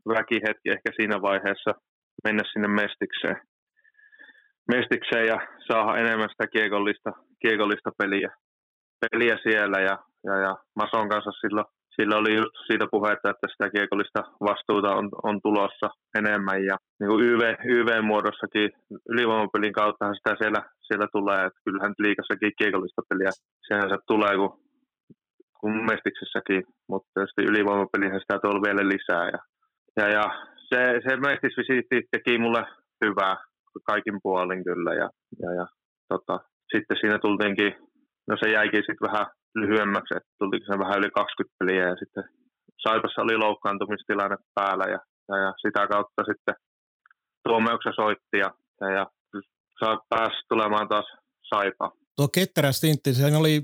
hyväkin 0.08 0.40
hetki 0.46 0.70
ehkä 0.70 0.90
siinä 0.96 1.22
vaiheessa 1.22 1.70
mennä 2.24 2.42
sinne 2.52 2.68
mestikseen, 2.68 3.36
mestikseen 4.68 5.26
ja 5.26 5.38
saada 5.68 5.98
enemmän 5.98 6.28
sitä 6.30 6.46
kiekollista, 6.46 7.10
kiekollista 7.42 7.90
peliä, 7.98 8.30
peliä 9.00 9.38
siellä 9.42 9.78
ja, 9.80 9.98
ja, 10.24 10.36
ja 10.40 10.56
Mason 10.76 11.08
kanssa 11.08 11.30
silloin 11.30 11.66
sillä 11.96 12.16
oli 12.16 12.36
just 12.36 12.56
siitä 12.66 12.86
puhetta, 12.90 13.30
että 13.30 13.46
sitä 13.52 13.70
kiekollista 13.70 14.20
vastuuta 14.48 14.90
on, 14.94 15.08
on 15.22 15.40
tulossa 15.42 15.88
enemmän 16.18 16.64
ja 16.64 16.76
niin 17.00 17.10
kuin 17.10 17.24
YV, 17.24 17.42
YV-muodossakin 17.74 18.70
ylivoimapelin 19.08 19.72
kautta 19.72 20.14
sitä 20.14 20.36
siellä, 20.40 20.60
siellä 20.86 21.06
tulee, 21.12 21.40
että 21.46 21.60
kyllähän 21.64 21.90
nyt 21.90 22.06
liikassakin 22.06 22.52
kiekollista 22.58 23.02
peliä 23.08 23.30
se 23.66 23.74
tulee 24.06 24.36
kuin, 24.36 24.52
kuin 25.60 25.84
mestiksessäkin, 25.90 26.62
mutta 26.88 27.08
tietysti 27.14 27.42
ylivoimapelihän 27.50 28.20
sitä 28.20 28.38
tuolla 28.38 28.66
vielä 28.66 28.88
lisää 28.88 29.26
ja, 29.34 29.40
ja, 29.98 30.06
ja 30.16 30.24
se, 30.68 30.80
se 31.04 31.16
mestisvisiitti 31.16 31.98
teki 32.10 32.38
mulle 32.38 32.62
hyvää 33.04 33.36
kaikin 33.84 34.18
puolin 34.22 34.64
kyllä 34.64 34.94
ja, 34.94 35.08
ja, 35.42 35.54
ja 35.54 35.66
tota, 36.08 36.40
sitten 36.72 36.96
siinä 37.00 37.18
tultiinkin, 37.18 37.74
no 38.28 38.36
se 38.40 38.50
jäikin 38.50 38.82
sitten 38.86 39.08
vähän 39.08 39.26
lyhyemmäksi, 39.54 40.14
että 40.16 40.30
tuliko 40.38 40.64
se 40.66 40.78
vähän 40.78 40.98
yli 40.98 41.10
20 41.10 41.56
peliä 41.58 41.88
ja 41.88 41.96
sitten 41.96 42.24
Saipassa 42.82 43.22
oli 43.22 43.36
loukkaantumistilanne 43.36 44.36
päällä 44.54 44.84
ja, 44.84 45.00
ja, 45.28 45.36
ja 45.44 45.52
sitä 45.62 45.86
kautta 45.86 46.22
sitten 46.30 46.54
Tuomeuksa 47.48 47.90
soitti 47.96 48.38
ja, 48.44 48.50
ja, 48.80 48.88
ja 48.90 49.06
pääsi 50.08 50.36
tulemaan 50.48 50.88
taas 50.88 51.06
Saipa. 51.54 51.92
Tuo 52.16 52.28
ketterä 52.28 52.72
stintti, 52.72 53.14
se 53.14 53.36
oli, 53.36 53.62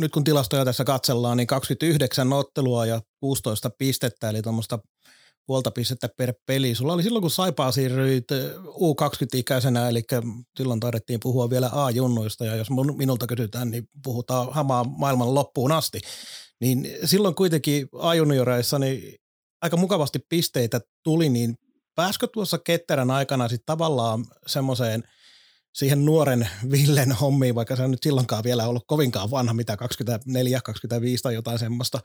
nyt 0.00 0.12
kun 0.12 0.24
tilastoja 0.24 0.64
tässä 0.64 0.84
katsellaan, 0.84 1.36
niin 1.36 1.46
29 1.46 2.32
ottelua 2.32 2.86
ja 2.86 3.00
16 3.20 3.70
pistettä, 3.78 4.30
eli 4.30 4.42
tuommoista 4.42 4.78
puolta 5.46 5.70
pistettä 5.70 6.08
per 6.16 6.34
peli. 6.46 6.74
Sulla 6.74 6.92
oli 6.92 7.02
silloin, 7.02 7.22
kun 7.22 7.30
Saipaa 7.30 7.72
siirryit 7.72 8.24
U20-ikäisenä, 8.66 9.88
eli 9.88 10.02
silloin 10.58 10.80
taidettiin 10.80 11.20
puhua 11.22 11.50
vielä 11.50 11.70
A-junnuista, 11.72 12.44
ja 12.44 12.56
jos 12.56 12.68
minulta 12.96 13.26
kysytään, 13.26 13.70
niin 13.70 13.88
puhutaan 14.04 14.52
hamaa 14.52 14.84
maailman 14.84 15.34
loppuun 15.34 15.72
asti. 15.72 16.00
niin 16.60 16.88
silloin 17.04 17.34
kuitenkin 17.34 17.88
A-junioreissa 17.98 18.78
niin 18.78 19.14
aika 19.62 19.76
mukavasti 19.76 20.18
pisteitä 20.28 20.80
tuli, 21.02 21.28
niin 21.28 21.54
pääskö 21.94 22.26
tuossa 22.26 22.58
ketterän 22.58 23.10
aikana 23.10 23.48
sitten 23.48 23.66
tavallaan 23.66 24.24
semmoiseen 24.46 25.02
siihen 25.74 26.04
nuoren 26.04 26.48
Villen 26.70 27.12
hommiin, 27.12 27.54
vaikka 27.54 27.76
se 27.76 27.82
on 27.82 27.90
nyt 27.90 28.02
silloinkaan 28.02 28.44
vielä 28.44 28.68
ollut 28.68 28.84
kovinkaan 28.86 29.30
vanha, 29.30 29.54
mitä 29.54 29.76
24, 29.76 30.60
25 30.64 31.22
tai 31.22 31.34
jotain 31.34 31.58
semmoista, 31.58 32.00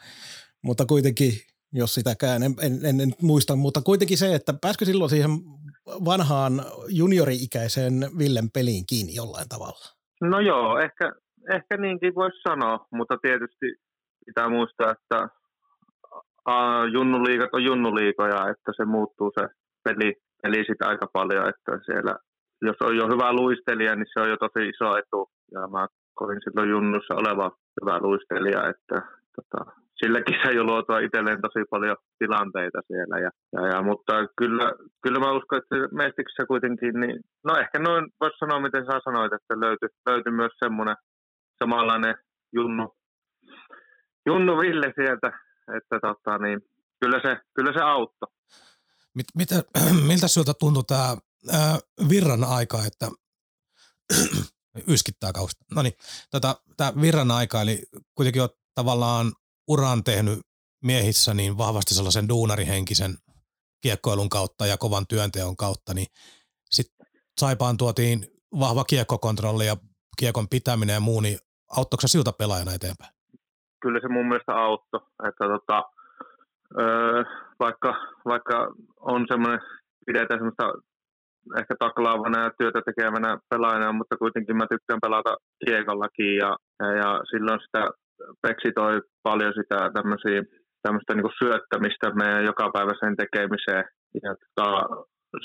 mutta 0.64 0.86
kuitenkin, 0.86 1.40
jos 1.74 1.94
sitäkään, 1.94 2.44
en, 2.44 2.54
en, 2.62 2.74
en, 2.86 3.00
en 3.00 3.12
muista, 3.22 3.56
mutta 3.56 3.82
kuitenkin 3.82 4.18
se, 4.18 4.36
että 4.36 4.54
pääskö 4.62 4.86
silloin 4.86 5.10
siihen 5.10 5.32
vanhaan 6.06 6.54
juniori-ikäiseen 6.90 7.94
Villen 8.18 8.50
peliin 8.54 8.86
kiinni 8.90 9.16
jollain 9.16 9.50
tavalla? 9.50 9.86
No 10.22 10.40
joo, 10.40 10.80
ehkä, 10.80 11.12
ehkä 11.54 11.78
niinkin 11.78 12.16
voisi 12.16 12.42
sanoa, 12.50 12.88
mutta 12.92 13.18
tietysti 13.22 13.68
pitää 14.26 14.50
muistaa, 14.50 14.92
että 14.92 15.30
junnuliikat 16.94 17.50
on 17.54 17.64
junnuliikoja, 17.64 18.50
että 18.50 18.72
se 18.78 18.86
muuttuu 18.86 19.32
se 19.40 19.48
peli, 19.84 20.14
peli 20.44 20.66
sitä 20.68 20.88
aika 20.88 21.08
paljon, 21.14 21.50
että 21.50 21.72
siellä, 21.86 22.16
jos 22.62 22.76
on 22.82 22.98
jo 22.98 23.08
hyvä 23.08 23.34
luistelija, 23.34 23.96
niin 23.96 24.08
se 24.14 24.20
on 24.20 24.30
jo 24.30 24.38
tosi 24.38 24.70
iso 24.70 24.98
etu. 24.98 25.30
Ja 25.52 25.68
mä 25.68 25.88
olin 26.20 26.42
silloin 26.44 26.70
junnussa 26.70 27.14
oleva 27.14 27.52
hyvä 27.82 28.00
luistelija, 28.00 28.70
että 28.70 28.98
tota, 29.36 29.72
silläkin 30.02 30.38
sai 30.44 30.56
jo 30.56 30.64
luotua 30.64 31.00
itselleen 31.00 31.42
tosi 31.42 31.62
paljon 31.70 31.98
tilanteita 32.20 32.80
siellä. 32.88 33.16
Ja, 33.26 33.32
ja, 33.56 33.62
ja, 33.72 33.82
mutta 33.82 34.14
kyllä, 34.40 34.68
kyllä 35.04 35.20
mä 35.20 35.32
uskon, 35.38 35.58
että 35.60 35.76
mestiksessä 36.04 36.46
kuitenkin, 36.52 36.94
niin, 37.02 37.16
no 37.48 37.52
ehkä 37.64 37.80
noin 37.80 38.06
voisi 38.22 38.38
sanoa, 38.40 38.60
miten 38.60 38.86
sä 38.86 39.00
sanoit, 39.04 39.34
että 39.34 39.54
löytyi, 39.66 39.90
löytyi 40.10 40.34
myös 40.42 40.52
semmoinen 40.64 40.96
samanlainen 41.60 42.16
junnu, 42.54 42.86
junnu 44.26 44.54
Ville 44.62 44.94
sieltä, 44.96 45.30
että 45.78 45.96
tota, 46.08 46.38
niin, 46.38 46.60
kyllä, 47.02 47.20
se, 47.26 47.38
kyllä 47.56 47.74
se 47.74 47.82
auttoi. 47.84 48.30
Mit, 49.16 49.26
mitä, 49.38 49.56
miltä 50.10 50.28
sinulta 50.28 50.54
tuntui 50.54 50.84
tämä 50.84 51.16
virran 52.10 52.44
aika, 52.44 52.78
että 52.88 53.08
yskittää 54.94 55.32
kausta. 55.34 55.66
No 55.76 55.82
niin, 55.82 55.94
tota, 56.32 56.56
tämä 56.78 56.94
virran 57.02 57.32
aika, 57.32 57.62
eli 57.62 57.84
kuitenkin 58.16 58.42
olet 58.42 58.62
tavallaan 58.76 59.32
uran 59.72 60.04
tehnyt 60.04 60.40
miehissä 60.84 61.34
niin 61.34 61.58
vahvasti 61.58 61.94
sellaisen 61.94 62.30
duunarihenkisen 62.30 63.14
kiekkoilun 63.82 64.30
kautta 64.30 64.66
ja 64.66 64.78
kovan 64.78 65.08
työnteon 65.08 65.58
kautta, 65.58 65.94
niin 65.94 66.08
sitten 66.70 67.08
Saipaan 67.42 67.78
tuotiin 67.78 68.20
vahva 68.60 68.84
kiekkokontrolli 68.84 69.66
ja 69.68 69.76
kiekon 70.20 70.48
pitäminen 70.50 70.94
ja 70.94 71.00
muu, 71.00 71.22
niin 71.22 71.38
auttoiko 71.78 72.02
se 72.02 72.08
siltä 72.08 72.32
pelaajana 72.38 72.74
eteenpäin? 72.74 73.14
Kyllä 73.82 74.00
se 74.02 74.08
mun 74.08 74.28
mielestä 74.28 74.54
auttoi, 74.56 75.02
että 75.30 75.46
tota, 75.54 75.84
öö, 76.82 77.24
vaikka, 77.60 77.92
vaikka 78.26 78.74
on 79.00 79.26
semmoinen, 79.28 79.60
pidetään 80.06 80.40
semmoista 80.40 80.66
ehkä 81.60 81.76
taklaavana 81.80 82.44
ja 82.44 82.52
työtä 82.58 82.82
tekevänä 82.86 83.38
pelaajana, 83.50 83.92
mutta 83.92 84.18
kuitenkin 84.18 84.58
mä 84.58 84.68
tykkään 84.70 85.02
pelata 85.02 85.38
kiekollakin 85.66 86.36
ja, 86.36 86.58
ja, 86.80 86.88
ja 87.02 87.10
silloin 87.32 87.60
sitä 87.66 87.82
Peksi 88.42 88.72
toi 88.76 89.02
paljon 89.24 89.54
sitä 89.54 89.92
tämmöisiä, 89.94 90.44
tämmöistä 90.82 91.14
niin 91.14 91.40
syöttämistä 91.44 92.12
meidän 92.16 92.46
jokapäiväiseen 92.46 93.16
tekemiseen. 93.18 93.86
Ja 94.24 94.36
tota, 94.56 94.88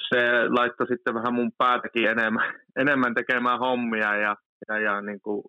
se 0.09 0.23
laittoi 0.49 0.87
sitten 0.87 1.15
vähän 1.15 1.35
mun 1.35 1.53
päätäkin 1.59 2.09
enemmän, 2.09 2.55
enemmän 2.83 3.15
tekemään 3.15 3.59
hommia 3.59 4.17
ja, 4.17 4.37
ja, 4.69 4.79
ja 4.79 5.01
niin 5.01 5.21
kuin 5.21 5.43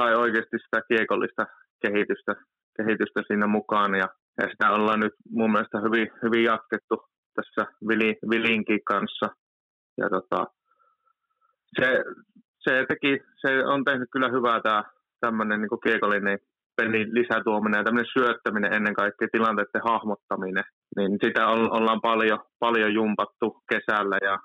sai 0.00 0.14
oikeasti 0.14 0.56
sitä 0.58 0.82
kiekollista 0.88 1.46
kehitystä, 1.86 2.34
kehitystä 2.76 3.22
siinä 3.26 3.46
mukaan. 3.46 3.94
Ja, 3.94 4.08
ja 4.42 4.48
sitä 4.50 4.70
ollaan 4.70 5.00
nyt 5.00 5.14
mun 5.30 5.52
mielestä 5.52 5.78
hyvin, 5.80 6.08
hyvin 6.22 6.44
jatkettu 6.44 6.96
tässä 7.34 7.72
Vili, 7.88 8.18
Vilinkin 8.30 8.84
kanssa. 8.84 9.26
Ja 9.98 10.10
tota, 10.10 10.46
se, 11.80 12.04
se, 12.58 12.86
teki, 12.88 13.20
se 13.40 13.64
on 13.66 13.84
tehnyt 13.84 14.08
kyllä 14.12 14.28
hyvää 14.28 14.60
tämä 14.60 14.84
tämmöinen 15.20 15.60
niin 15.60 15.82
kiekollinen 15.82 16.38
pelin 16.76 17.14
lisätuominen 17.14 17.78
ja 17.78 17.84
tämmöinen 17.84 18.12
syöttäminen 18.12 18.72
ennen 18.72 18.94
kaikkea, 18.94 19.28
tilanteiden 19.32 19.88
hahmottaminen, 19.90 20.64
niin 20.96 21.18
sitä 21.24 21.46
ollaan 21.48 22.00
paljon, 22.00 22.38
paljon 22.58 22.94
jumpattu 22.94 23.62
kesällä 23.70 24.18
ja 24.22 24.38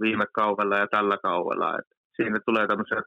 viime 0.00 0.26
kaudella 0.34 0.78
ja 0.78 0.86
tällä 0.86 1.16
kaudella. 1.22 1.78
Et 1.78 1.88
siinä 2.16 2.38
tulee 2.46 2.66
tämmöisiä 2.66 3.02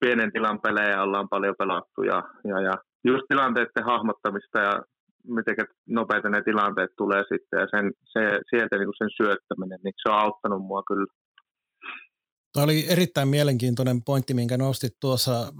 pienen 0.00 0.32
tilan 0.32 0.60
pelejä 0.60 1.02
ollaan 1.02 1.28
paljon 1.28 1.54
pelattu 1.58 2.02
ja, 2.02 2.22
ja, 2.44 2.60
ja 2.60 2.74
just 3.04 3.24
tilanteiden 3.28 3.84
hahmottamista 3.84 4.58
ja 4.58 4.82
miten 5.36 5.54
nopeita 5.88 6.28
ne 6.28 6.42
tilanteet 6.42 6.90
tulee 6.96 7.22
sitten 7.32 7.60
ja 7.60 7.66
sen, 7.70 7.92
se, 8.04 8.40
sieltä 8.50 8.78
niin 8.78 8.98
sen 8.98 9.10
syöttäminen, 9.16 9.78
niin 9.84 9.94
se 10.02 10.08
on 10.08 10.18
auttanut 10.18 10.62
mua 10.62 10.82
kyllä 10.88 11.06
Tuo 12.54 12.62
oli 12.62 12.86
erittäin 12.88 13.28
mielenkiintoinen 13.28 14.02
pointti, 14.02 14.34
minkä 14.34 14.56
nostit 14.56 14.96
tuossa, 15.00 15.52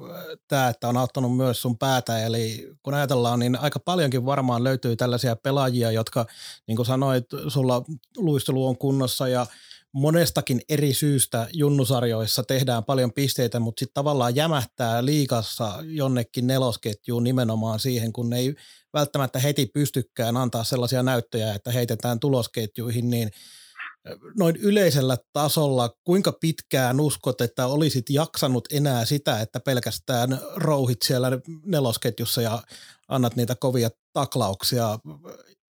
tämä, 0.49 0.69
että 0.69 0.89
on 0.89 0.97
auttanut 0.97 1.37
myös 1.37 1.63
sun 1.63 1.79
päätä. 1.79 2.27
Eli 2.27 2.69
kun 2.83 2.95
ajatellaan, 2.95 3.39
niin 3.39 3.57
aika 3.57 3.79
paljonkin 3.79 4.27
varmaan 4.27 4.65
löytyy 4.65 4.97
tällaisia 4.97 5.37
pelaajia, 5.37 5.91
jotka, 5.91 6.27
niin 6.67 6.77
kuin 6.77 6.87
sanoit, 6.87 7.25
sulla 7.49 7.83
luistelu 8.17 8.67
on 8.67 8.79
kunnossa 8.79 9.29
ja 9.29 9.47
monestakin 9.93 10.61
eri 10.69 10.95
syystä 10.95 11.49
junnusarjoissa 11.53 12.43
tehdään 12.43 12.85
paljon 12.85 13.13
pisteitä, 13.13 13.61
mutta 13.61 13.81
sitten 13.81 13.95
tavallaan 13.95 14.37
jämähtää 14.37 15.05
liikassa 15.05 15.79
jonnekin 15.83 16.47
nelosketjuun 16.47 17.25
nimenomaan 17.25 17.81
siihen, 17.81 18.13
kun 18.13 18.33
ei 18.33 18.55
välttämättä 18.93 19.39
heti 19.39 19.67
pystykään 19.67 20.37
antaa 20.37 20.65
sellaisia 20.65 21.03
näyttöjä, 21.03 21.55
että 21.55 21.73
heitetään 21.73 22.21
tulosketjuihin, 22.21 23.11
niin– 23.11 23.31
noin 24.39 24.57
yleisellä 24.63 25.17
tasolla, 25.33 25.89
kuinka 26.05 26.33
pitkään 26.41 27.01
uskot, 27.01 27.41
että 27.41 27.67
olisit 27.67 28.05
jaksanut 28.11 28.65
enää 28.73 29.05
sitä, 29.05 29.41
että 29.41 29.61
pelkästään 29.61 30.29
rouhit 30.57 31.03
siellä 31.03 31.29
nelosketjussa 31.67 32.43
ja 32.43 32.59
annat 33.09 33.37
niitä 33.37 33.55
kovia 33.61 33.89
taklauksia? 34.13 34.85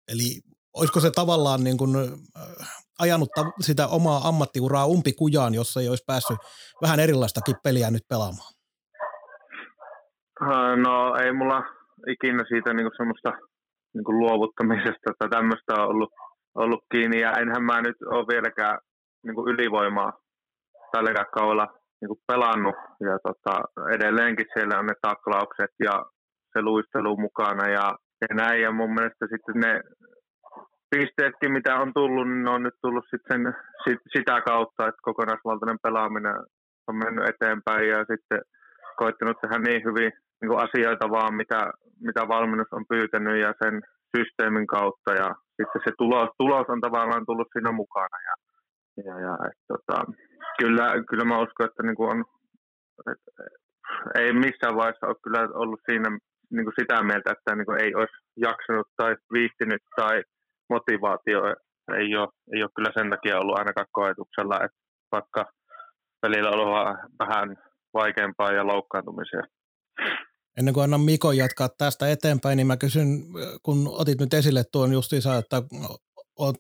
Eli 0.08 0.42
olisiko 0.74 1.00
se 1.00 1.12
tavallaan 1.12 1.64
niin 1.64 1.78
kuin 1.78 1.96
äh, 1.96 2.70
ajanut 3.00 3.30
sitä 3.60 3.88
omaa 3.88 4.28
ammattiuraa 4.28 4.86
umpikujaan, 4.86 5.54
jossa 5.54 5.82
ei 5.82 5.90
olisi 5.90 6.04
päässyt 6.08 6.38
vähän 6.82 7.00
erilaistakin 7.00 7.56
peliä 7.64 7.92
nyt 7.92 8.08
pelaamaan? 8.10 8.54
Äh, 10.42 10.78
no 10.78 11.16
ei 11.16 11.34
mulla 11.34 11.64
ikinä 12.08 12.46
siitä 12.48 12.74
niin 12.74 12.90
semmoista 12.98 13.30
niin 13.94 14.20
luovuttamisesta 14.20 15.14
tai 15.20 15.30
tämmöistä 15.30 15.74
ollut– 15.74 16.12
ollut 16.62 16.84
kiinni 16.92 17.20
ja 17.22 17.32
enhän 17.32 17.64
mä 17.64 17.82
nyt 17.82 17.98
ole 18.06 18.28
vieläkään 18.28 18.78
niin 19.24 19.48
ylivoimaa 19.52 20.12
tälläkään 20.92 21.34
kaudella 21.34 21.68
niin 22.02 22.24
pelannut. 22.28 22.76
Ja 23.00 23.20
tota, 23.28 23.54
edelleenkin 23.96 24.46
siellä 24.54 24.80
on 24.80 24.86
ne 24.86 24.94
taklaukset 25.02 25.74
ja 25.84 26.06
se 26.54 26.62
luistelu 26.62 27.18
mukana 27.18 27.70
ja, 27.70 27.88
ja 28.22 28.36
näin. 28.36 28.62
Ja 28.62 28.72
mun 28.72 28.94
mielestä 28.94 29.26
sitten 29.32 29.56
ne 29.56 29.82
pisteetkin, 30.90 31.52
mitä 31.52 31.76
on 31.76 31.94
tullut, 31.94 32.28
niin 32.28 32.44
ne 32.44 32.50
on 32.50 32.64
nyt 32.64 32.78
tullut 32.82 33.06
sitten 33.10 33.56
sit, 33.84 34.00
sitä 34.16 34.42
kautta, 34.42 34.88
että 34.88 35.02
kokonaisvaltainen 35.02 35.80
pelaaminen 35.84 36.36
on 36.88 36.96
mennyt 36.96 37.30
eteenpäin 37.30 37.88
ja 37.90 37.98
sitten 37.98 38.42
koittanut 38.98 39.38
tehdä 39.42 39.58
niin 39.60 39.84
hyvin 39.84 40.12
niin 40.42 40.60
asioita 40.66 41.10
vaan, 41.10 41.34
mitä, 41.36 41.72
mitä 42.00 42.28
valmennus 42.28 42.74
on 42.74 42.86
pyytänyt 42.90 43.42
ja 43.42 43.54
sen 43.64 43.82
systeemin 44.18 44.68
kautta 44.68 45.14
ja 45.14 45.36
sitten 45.58 45.82
se 45.86 45.92
tulos, 45.98 46.30
tulos 46.38 46.66
on 46.70 46.82
tavallaan 46.82 47.26
tullut 47.26 47.48
siinä 47.54 47.72
mukana. 47.72 48.18
Ja, 48.28 48.36
ja, 49.06 49.20
ja 49.20 49.34
et, 49.48 49.60
tota, 49.68 50.06
kyllä, 50.60 51.04
kyllä 51.10 51.26
mä 51.26 51.42
uskon, 51.42 51.66
että 51.66 51.84
niin 51.84 51.96
on, 52.00 52.26
et, 53.12 53.22
ei 54.16 54.34
missään 54.34 54.76
vaiheessa 54.76 55.08
ole 55.08 55.24
kyllä 55.24 55.42
ollut 55.54 55.80
siinä 55.86 56.10
niin 56.52 56.66
kuin 56.66 56.78
sitä 56.80 57.04
mieltä, 57.04 57.32
että 57.32 57.56
niin 57.56 57.66
kuin 57.66 57.82
ei 57.84 57.96
olisi 57.96 58.18
jaksanut 58.38 58.88
tai 58.98 59.16
viihtynyt 59.34 59.84
tai 59.96 60.24
motivaatio 60.70 61.40
ei 61.96 62.16
ole, 62.16 62.28
ei 62.54 62.64
ole 62.64 62.76
kyllä 62.76 62.92
sen 62.94 63.10
takia 63.10 63.40
ollut 63.40 63.60
ainakaan 63.60 63.88
koetuksella, 63.92 64.56
että 64.66 64.78
vaikka 65.12 65.46
välillä 66.24 66.50
on 66.50 66.60
ollut 66.60 66.98
vähän 67.20 67.56
vaikeampaa 67.94 68.52
ja 68.52 68.68
loukkaantumisia. 68.68 69.42
Ennen 70.58 70.74
kuin 70.74 70.84
annan 70.84 71.02
Miko 71.02 71.32
jatkaa 71.32 71.70
tästä 71.70 72.12
eteenpäin, 72.12 72.58
niin 72.58 72.68
mä 72.68 72.78
kysyn, 72.78 73.24
kun 73.64 73.88
otit 73.88 74.20
nyt 74.20 74.34
esille 74.34 74.64
tuon 74.64 74.94
justiinsa, 74.94 75.38
että 75.38 75.64
olet 76.36 76.56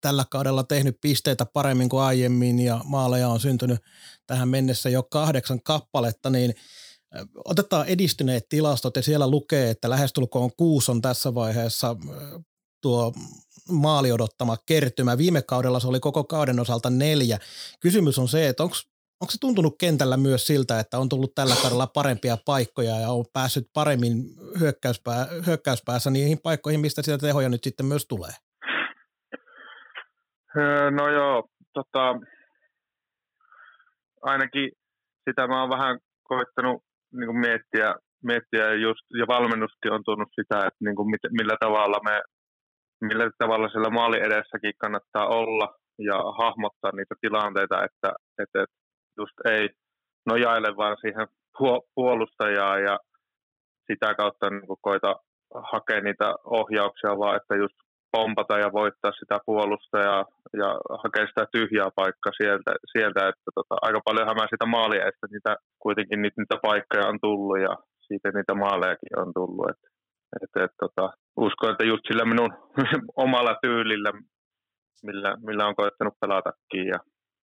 tällä 0.00 0.24
kaudella 0.30 0.64
tehnyt 0.64 0.96
pisteitä 1.00 1.46
paremmin 1.46 1.88
kuin 1.88 2.02
aiemmin 2.02 2.58
ja 2.58 2.80
maaleja 2.84 3.28
on 3.28 3.40
syntynyt 3.40 3.80
tähän 4.26 4.48
mennessä 4.48 4.88
jo 4.88 5.02
kahdeksan 5.02 5.62
kappaletta, 5.62 6.30
niin 6.30 6.54
otetaan 7.44 7.86
edistyneet 7.86 8.48
tilastot 8.48 8.96
ja 8.96 9.02
siellä 9.02 9.30
lukee, 9.30 9.70
että 9.70 9.90
lähestulkoon 9.90 10.50
kuusi 10.56 10.90
on 10.90 11.02
tässä 11.02 11.34
vaiheessa 11.34 11.96
tuo 12.80 13.12
maali 13.68 14.12
odottama 14.12 14.56
kertymä. 14.66 15.18
Viime 15.18 15.42
kaudella 15.42 15.80
se 15.80 15.88
oli 15.88 16.00
koko 16.00 16.24
kauden 16.24 16.60
osalta 16.60 16.90
neljä. 16.90 17.38
Kysymys 17.80 18.18
on 18.18 18.28
se, 18.28 18.48
että 18.48 18.62
onko 18.62 18.76
onko 19.22 19.30
se 19.30 19.40
tuntunut 19.40 19.74
kentällä 19.80 20.16
myös 20.16 20.46
siltä, 20.46 20.80
että 20.80 20.98
on 20.98 21.08
tullut 21.08 21.34
tällä 21.34 21.54
kaudella 21.62 21.86
parempia 21.86 22.36
paikkoja 22.46 23.00
ja 23.00 23.08
on 23.08 23.24
päässyt 23.32 23.66
paremmin 23.74 24.14
hyökkäyspää, 24.60 25.26
hyökkäyspäässä 25.46 26.10
niihin 26.10 26.38
paikkoihin, 26.42 26.80
mistä 26.80 27.02
sitä 27.02 27.18
tehoja 27.18 27.48
nyt 27.48 27.64
sitten 27.64 27.86
myös 27.86 28.06
tulee? 28.06 28.34
Öö, 30.56 30.90
no 30.90 31.08
joo, 31.08 31.48
tota, 31.72 32.04
ainakin 34.22 34.70
sitä 35.24 35.46
mä 35.46 35.60
oon 35.60 35.70
vähän 35.70 35.98
koittanut 36.22 36.82
niin 37.12 37.26
kuin 37.26 37.38
miettiä, 37.38 37.94
miettiä 38.22 38.74
just, 38.74 39.04
ja 39.18 39.26
valmennuskin 39.26 39.92
on 39.92 40.04
tuonut 40.04 40.28
sitä, 40.40 40.58
että 40.58 40.84
niin 40.84 40.96
kuin 40.96 41.10
mit, 41.10 41.20
millä 41.30 41.56
tavalla 41.60 41.98
me 42.04 42.22
millä 43.08 43.30
tavalla 43.38 43.68
siellä 43.68 43.90
maali 43.90 44.18
edessäkin 44.20 44.72
kannattaa 44.78 45.26
olla 45.26 45.74
ja 45.98 46.16
hahmottaa 46.40 46.92
niitä 46.96 47.14
tilanteita, 47.20 47.84
että, 47.84 48.10
että, 48.42 48.62
että 48.62 48.81
just 49.18 49.36
ei 49.44 49.68
nojaile 50.26 50.76
vaan 50.76 50.96
siihen 51.00 51.26
puolustajaan 51.94 52.82
ja 52.82 52.98
sitä 53.86 54.14
kautta 54.14 54.50
niin 54.50 54.66
kuin 54.66 54.78
koita 54.80 55.16
hakea 55.54 56.00
niitä 56.00 56.34
ohjauksia, 56.44 57.18
vaan 57.18 57.36
että 57.36 57.54
just 57.56 57.74
pompata 58.12 58.58
ja 58.58 58.72
voittaa 58.72 59.12
sitä 59.12 59.38
puolustajaa 59.46 60.24
ja 60.52 60.68
hakea 61.02 61.26
sitä 61.26 61.46
tyhjää 61.52 61.90
paikkaa 61.96 62.32
sieltä, 62.36 62.70
sieltä 62.92 63.28
että 63.28 63.50
tota, 63.54 63.74
aika 63.82 64.00
paljonhan 64.04 64.36
mä 64.36 64.46
sitä 64.50 64.66
maalia, 64.66 65.08
että 65.08 65.26
niitä, 65.30 65.56
kuitenkin 65.78 66.22
niitä, 66.22 66.40
niitä 66.40 66.56
paikkoja 66.62 67.08
on 67.08 67.18
tullut 67.22 67.60
ja 67.60 67.76
siitä 68.06 68.28
niitä 68.30 68.54
maalejakin 68.54 69.18
on 69.18 69.32
tullut. 69.34 69.70
Että, 69.70 69.88
että, 70.42 70.64
että, 70.64 70.76
tota, 70.80 71.12
uskon, 71.36 71.70
että 71.70 71.84
just 71.84 72.04
sillä 72.08 72.24
minun 72.24 72.50
omalla 73.26 73.54
tyylillä, 73.62 74.12
millä, 75.02 75.34
millä 75.46 75.66
on 75.66 75.76
koettanut 75.76 76.14
pelatakin 76.20 76.86
ja, 76.92 76.98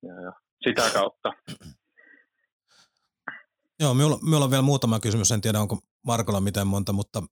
ja, 0.07 0.21
ja 0.25 0.31
sitä 0.63 0.89
kautta. 0.93 1.33
Joo, 3.79 3.93
minulla, 3.93 4.19
minulla 4.21 4.45
on 4.45 4.51
vielä 4.51 4.61
muutama 4.61 4.99
kysymys, 4.99 5.31
en 5.31 5.41
tiedä 5.41 5.59
onko 5.59 5.79
Markolla 6.05 6.41
miten 6.41 6.67
monta, 6.67 6.93
mutta... 6.93 7.23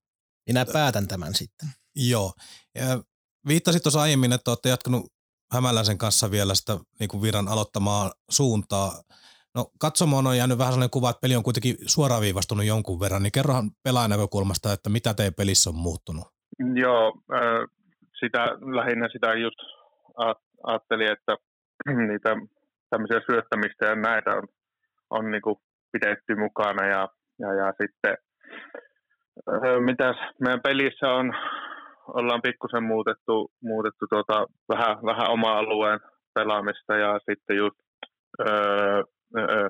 Minä 0.48 0.66
päätän 0.74 1.08
tämän 1.08 1.34
sitten. 1.34 1.70
Joo. 1.96 2.34
Ja 2.76 3.04
viittasit 3.48 3.84
tuossa 3.84 4.02
aiemmin, 4.02 4.34
että 4.34 4.52
olette 4.52 4.70
jatkanut 4.70 5.06
Hämäläisen 5.52 5.98
kanssa 5.98 6.32
vielä 6.32 6.56
sitä 6.56 6.78
niin 7.00 7.08
kuin 7.08 7.22
viran 7.22 7.48
aloittamaa 7.48 8.12
suuntaa. 8.30 8.92
No 9.56 9.66
katsomaan 9.80 10.28
on 10.28 10.38
jäänyt 10.38 10.58
vähän 10.58 10.74
sellainen 10.74 10.90
kuva, 10.90 11.10
että 11.10 11.22
peli 11.22 11.36
on 11.36 11.44
kuitenkin 11.44 11.76
suoraviivastunut 11.86 12.66
jonkun 12.66 13.00
verran, 13.00 13.24
niin 13.24 13.32
kerrohan 13.32 13.72
pelaajan 13.84 14.10
näkökulmasta, 14.10 14.74
että 14.74 14.90
mitä 14.90 15.14
teidän 15.14 15.34
pelissä 15.34 15.70
on 15.70 15.76
muuttunut? 15.76 16.28
Joo, 16.76 17.14
sitä, 18.20 18.46
lähinnä 18.76 19.10
sitä 19.12 19.34
just 19.34 19.60
ajattelin, 20.64 21.12
että 21.12 21.38
niitä 22.10 22.30
tämmöisiä 22.96 23.22
syöttämistä 23.32 23.86
ja 23.86 23.96
näitä 23.96 24.32
on, 24.32 24.48
on 25.10 25.32
niin 25.32 25.42
kuin 25.42 25.56
pidetty 25.92 26.36
mukana 26.36 26.88
ja, 26.88 27.10
ja, 27.40 27.54
ja 27.54 27.74
sitten 27.82 28.18
mitäs 29.80 30.16
meidän 30.42 30.62
pelissä 30.62 31.08
on, 31.08 31.34
ollaan 32.08 32.42
pikkusen 32.42 32.84
muutettu, 32.84 33.52
muutettu 33.64 34.06
tuota, 34.10 34.46
vähän, 34.70 34.98
vähän 35.06 35.30
oma 35.30 35.58
alueen 35.58 36.00
pelaamista 36.34 36.98
ja 36.98 37.20
sitten 37.30 37.58
just 37.58 37.76
öö, 38.40 39.04
öö, 39.38 39.70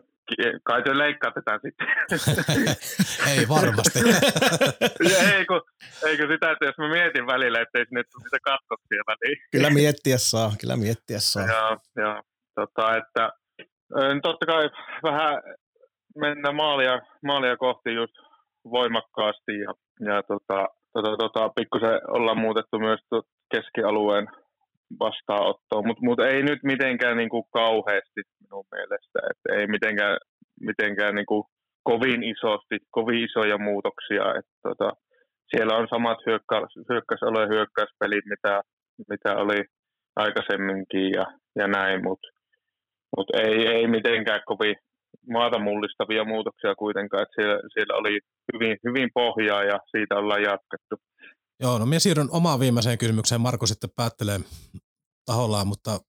kai 0.63 0.83
te 0.83 0.97
leikkaatetaan 0.97 1.59
sitten. 1.63 1.87
ei 3.31 3.47
varmasti. 3.49 3.99
ei, 5.33 5.45
kun, 5.45 5.61
eikö 6.07 6.27
sitä, 6.33 6.51
että 6.51 6.65
jos 6.65 6.77
mä 6.77 6.89
mietin 6.89 7.27
välillä, 7.27 7.61
ettei 7.61 7.85
sinne 7.85 8.03
tule 8.03 8.23
sitä 8.23 8.37
katkoksia 8.43 9.03
väliin. 9.07 9.37
Kyllä 9.51 9.69
miettiä 9.69 10.17
saa, 10.17 10.51
kyllä 10.61 10.75
miettiä 10.77 11.19
saa. 11.19 11.47
joo, 11.47 11.77
joo. 11.95 12.21
Tota, 12.55 12.97
että, 12.97 13.29
totta 14.23 14.45
kai 14.45 14.69
vähän 15.03 15.41
mennä 16.15 16.51
maalia, 16.51 16.99
maalia 17.25 17.57
kohti 17.57 17.93
just 17.93 18.13
voimakkaasti 18.71 19.59
ja, 19.59 19.73
ja 19.99 20.23
tota, 20.23 20.67
tota, 20.93 21.17
tota, 21.17 21.49
pikkusen 21.49 21.99
ollaan 22.07 22.39
muutettu 22.39 22.79
myös 22.79 22.99
keskialueen 23.53 24.27
vastaanottoon, 24.99 25.87
mutta 25.87 26.05
mut 26.05 26.19
ei 26.19 26.43
nyt 26.43 26.59
mitenkään 26.63 27.17
niin 27.17 27.29
kuin 27.29 27.43
kauheasti 27.53 28.21
minun 28.41 28.65
mielestä, 28.71 29.19
että 29.31 29.61
ei 29.61 29.67
mitenkään, 29.67 30.17
mitenkään 30.61 31.15
niin 31.15 31.25
kuin 31.25 31.43
kovin 31.83 32.23
isosti, 32.23 32.77
kovin 32.91 33.23
isoja 33.25 33.57
muutoksia, 33.57 34.23
että 34.39 34.55
tota, 34.63 34.91
siellä 35.49 35.77
on 35.77 35.87
samat 35.89 36.17
hyökkäys, 36.25 36.73
hyökkäyspelit, 37.53 38.25
mitä, 38.25 38.61
mitä 39.09 39.35
oli 39.35 39.63
aikaisemminkin 40.15 41.11
ja, 41.17 41.25
ja 41.55 41.67
näin, 41.67 42.03
mutta 42.03 42.27
mut 43.17 43.27
ei, 43.33 43.67
ei 43.67 43.87
mitenkään 43.87 44.41
kovin 44.45 44.75
maata 45.29 45.59
mullistavia 45.59 46.23
muutoksia 46.23 46.75
kuitenkaan, 46.75 47.23
että 47.23 47.35
siellä, 47.35 47.59
siellä 47.73 47.95
oli 47.95 48.19
hyvin, 48.53 48.77
hyvin 48.87 49.09
pohjaa 49.13 49.63
ja 49.63 49.79
siitä 49.91 50.15
ollaan 50.15 50.41
jatkettu. 50.41 50.95
Joo, 51.59 51.77
no 51.79 51.85
minä 51.85 51.99
siirryn 51.99 52.31
omaan 52.31 52.59
viimeiseen 52.59 52.97
kysymykseen. 52.97 53.41
Marko 53.41 53.65
sitten 53.65 53.89
päättelee 53.95 54.39
tahollaan, 55.25 55.67
mutta 55.67 55.99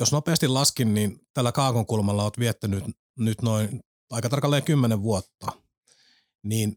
jos 0.00 0.12
nopeasti 0.12 0.48
laskin, 0.48 0.94
niin 0.94 1.10
tällä 1.34 1.52
Kaakon 1.52 1.86
kulmalla 1.86 2.22
olet 2.22 2.38
viettänyt 2.38 2.84
nyt 3.18 3.42
noin 3.42 3.68
aika 4.10 4.28
tarkalleen 4.28 4.64
kymmenen 4.64 5.02
vuotta. 5.02 5.46
Niin 6.44 6.72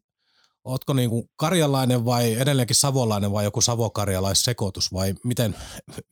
Ootko 0.65 0.93
niin 0.93 1.09
kuin 1.09 1.23
karjalainen 1.39 2.05
vai 2.05 2.33
edelleenkin 2.41 2.75
savolainen 2.75 3.31
vai 3.31 3.43
joku 3.43 3.61
savokarjalaissekoitus 3.61 4.93
vai 4.93 5.13
miten, 5.23 5.55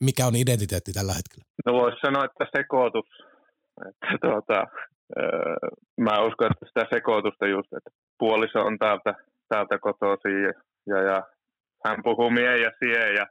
mikä 0.00 0.26
on 0.26 0.36
identiteetti 0.36 0.92
tällä 0.92 1.14
hetkellä? 1.14 1.44
No 1.66 1.72
voisi 1.72 1.98
sanoa, 2.06 2.24
että 2.24 2.46
sekoitus. 2.56 3.06
Että 3.88 4.18
tuota, 4.22 4.66
mä 6.00 6.24
uskon, 6.26 6.50
että 6.50 6.66
sitä 6.66 6.86
sekoitusta 6.94 7.46
just, 7.46 7.72
että 7.72 7.90
puoliso 8.18 8.60
on 8.60 8.78
täältä, 8.78 9.14
täältä 9.48 9.78
kotoisin 9.78 10.42
ja, 10.42 10.52
ja, 10.86 11.02
ja 11.02 11.22
hän 11.84 12.02
puhuu 12.02 12.30
mie 12.30 12.58
ja 12.58 12.70
sie 12.78 13.12
ja, 13.12 13.26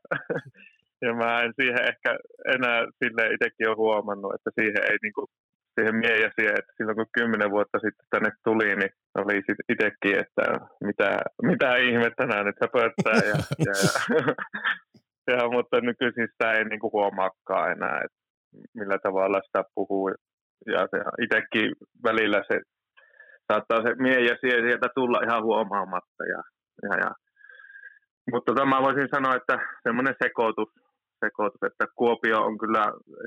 ja 1.06 1.14
mä 1.14 1.42
en 1.42 1.54
siihen 1.62 1.82
ehkä 1.82 2.18
enää 2.56 2.80
sille 3.04 3.34
itsekin 3.34 3.70
ole 3.70 3.76
huomannut, 3.76 4.34
että 4.36 4.52
siihen 4.60 4.92
ei 4.92 4.98
niinku, 5.04 5.26
siihen 5.76 5.96
mie 5.96 6.18
ja 6.18 6.32
sie, 6.36 6.50
että 6.50 6.74
silloin 6.78 6.96
kun 6.96 7.16
kymmenen 7.18 7.52
vuotta 7.52 7.80
sitten 7.80 8.06
tänne 8.10 8.32
tuli, 8.44 8.76
niin 8.76 8.92
oli 9.16 9.42
itsekin, 9.70 10.20
että 10.20 10.44
mitä, 10.84 11.20
mitä 11.42 11.76
ihmettä 11.76 12.26
nämä 12.26 12.44
nyt 12.44 12.62
höpöttää 12.62 13.30
ja, 13.30 13.38
ja, 13.68 13.74
ja, 15.28 15.36
ja, 15.36 15.50
mutta 15.50 15.82
nykyisin 15.82 16.28
sitä 16.32 16.54
ei 16.54 16.66
niinku 16.66 16.90
huomaakaan 16.94 17.72
enää, 17.72 18.02
että 18.06 18.18
millä 18.74 18.98
tavalla 19.04 19.42
sitä 19.46 19.64
puhuu 19.76 20.12
ja 20.65 20.88
itsekin 21.24 21.72
välillä 22.04 22.43
se 22.48 22.62
saattaa 23.48 23.82
se 23.82 23.96
mie 23.96 24.20
ja 24.20 24.36
sie 24.41 24.62
sieltä 24.62 24.89
tulla 24.96 25.20
ihan 25.28 25.43
huomaamatta 25.43 26.24
ja, 26.34 26.41
ja, 26.84 26.98
ja 27.04 27.12
mutta 28.32 28.54
tota, 28.54 28.65
mä 28.65 28.82
voisin 28.82 29.10
sanoa, 29.15 29.36
että 29.36 29.56
semmoinen 29.84 30.15
sekoitus, 30.24 30.70
sekoitus, 31.26 31.63
että 31.63 31.86
Kuopio 31.96 32.38
on 32.48 32.58
kyllä, 32.58 32.84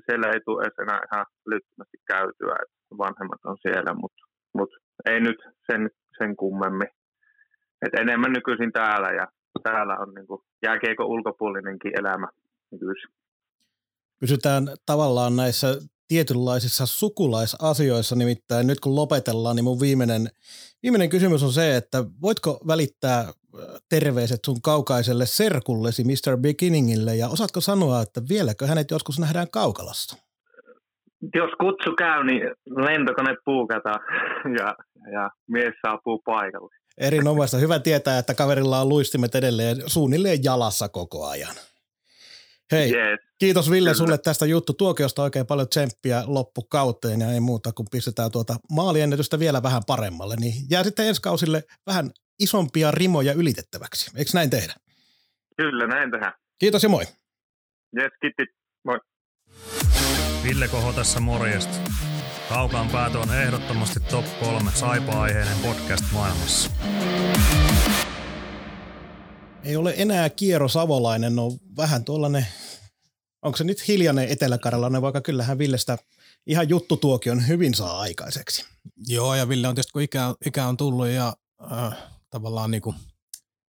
siellä 0.07 0.27
ei 0.33 0.41
tule 0.41 0.63
edes 0.63 0.79
enää 0.79 1.01
ihan 1.13 1.27
lyttymästi 1.47 1.99
käytyä, 2.13 2.55
että 2.63 2.99
vanhemmat 2.99 3.41
on 3.45 3.57
siellä, 3.63 3.95
mutta 3.95 4.23
mut 4.53 4.71
ei 5.11 5.21
nyt 5.21 5.39
sen, 5.71 5.91
sen 6.19 6.37
kummemmin. 6.37 6.89
Et 7.83 7.95
enemmän 8.01 8.33
nykyisin 8.33 8.73
täällä 8.73 9.11
ja 9.11 9.27
täällä 9.63 9.97
on 9.99 10.15
niinku 10.15 10.45
jääkeikon 10.63 11.07
ulkopuolinenkin 11.07 11.93
elämä 12.01 12.29
nykyisin. 12.71 13.11
Pysytään 14.21 14.63
tavallaan 14.87 15.37
näissä 15.37 15.67
tietynlaisissa 16.11 16.87
sukulaisasioissa, 16.87 18.17
nimittäin 18.17 18.67
nyt 18.67 18.81
kun 18.81 18.95
lopetellaan, 18.95 19.57
niin 19.57 19.65
mun 19.65 19.81
viimeinen, 19.81 20.29
viimeinen 20.83 21.09
kysymys 21.09 21.43
on 21.43 21.53
se, 21.53 21.77
että 21.77 22.05
voitko 22.23 22.61
välittää 22.67 23.25
terveiset 23.89 24.41
sun 24.47 24.63
kaukaiselle 24.63 25.27
serkullesi 25.27 26.05
Mr. 26.05 26.37
Beginningille 26.37 27.17
ja 27.17 27.29
osaatko 27.29 27.61
sanoa, 27.61 28.03
että 28.03 28.21
vieläkö 28.29 28.67
hänet 28.67 28.91
joskus 28.91 29.19
nähdään 29.19 29.47
kaukalassa? 29.53 30.17
Jos 31.35 31.51
kutsu 31.61 31.95
käy, 31.99 32.25
niin 32.25 32.43
lentokone 32.67 33.37
puukata 33.45 33.95
ja, 34.59 34.75
ja 35.13 35.31
mies 35.49 35.75
saapuu 35.87 36.23
paikalle. 36.25 36.75
Erinomaista. 36.99 37.57
Hyvä 37.57 37.79
tietää, 37.79 38.19
että 38.19 38.35
kaverilla 38.35 38.81
on 38.81 38.89
luistimet 38.89 39.35
edelleen 39.35 39.77
suunnilleen 39.87 40.45
jalassa 40.45 40.89
koko 40.89 41.27
ajan. 41.27 41.55
Hei, 42.73 42.95
yes. 42.97 43.21
kiitos 43.39 43.71
Ville 43.71 43.89
Kyllä. 43.91 43.99
sulle 43.99 44.19
tästä 44.19 44.47
juttu 44.47 44.73
tuokiosta 44.73 45.23
oikein 45.23 45.47
paljon 45.47 45.69
tsemppiä 45.69 46.23
loppukauteen 46.27 47.21
ja 47.21 47.33
ei 47.33 47.41
muuta 47.41 47.73
kuin 47.73 47.87
pistetään 47.91 48.31
tuota 48.31 48.57
maaliennätystä 48.73 49.39
vielä 49.39 49.63
vähän 49.63 49.83
paremmalle. 49.87 50.37
Niin 50.37 50.55
jää 50.71 50.85
sitten 50.85 51.07
ensi 51.07 51.23
kausille 51.23 51.65
vähän 51.87 52.11
isompia 52.41 52.91
rimoja 52.91 53.33
ylitettäväksi. 53.33 54.11
Eikö 54.17 54.31
näin 54.35 54.51
tehdä? 54.51 54.75
Kyllä, 55.57 55.87
näin 55.87 56.11
tehdään. 56.11 56.33
Kiitos 56.59 56.83
ja 56.83 56.89
moi. 56.89 57.05
Yes, 57.99 58.13
kiitos. 58.21 58.47
Moi. 58.85 58.99
Ville 60.45 60.69
Koho 60.69 60.93
tässä 60.93 61.21
morjesta. 61.21 61.91
Kaukaan 62.49 62.91
päätö 62.91 63.19
on 63.19 63.35
ehdottomasti 63.35 64.01
top 64.01 64.25
3 64.41 64.71
saipa-aiheinen 64.75 65.59
podcast 65.59 66.05
maailmassa. 66.13 66.71
Ei 69.65 69.77
ole 69.77 69.95
enää 69.97 70.31
Kiero 70.31 70.69
Savolainen, 70.69 71.39
on 71.39 71.59
vähän 71.77 72.05
tuollainen, 72.05 72.47
onko 73.43 73.57
se 73.57 73.65
nyt 73.65 73.89
hiljainen 73.89 74.29
eteläkarjalainen, 74.29 75.03
vaikka 75.03 75.21
kyllähän 75.21 75.59
Villestä 75.59 75.99
ihan 76.47 76.69
juttutuokion 76.69 77.49
hyvin 77.49 77.75
saa 77.75 78.01
aikaiseksi. 78.01 78.65
Joo, 79.07 79.35
ja 79.35 79.49
Ville 79.49 79.69
on 79.69 79.75
tietysti, 79.75 79.93
kun 79.93 80.03
ikä, 80.03 80.35
ikä 80.47 80.67
on 80.67 80.77
tullut 80.77 81.09
ja 81.09 81.37
äh, 81.73 81.97
tavallaan 82.31 82.71
niin 82.71 82.83
kuin 82.83 82.97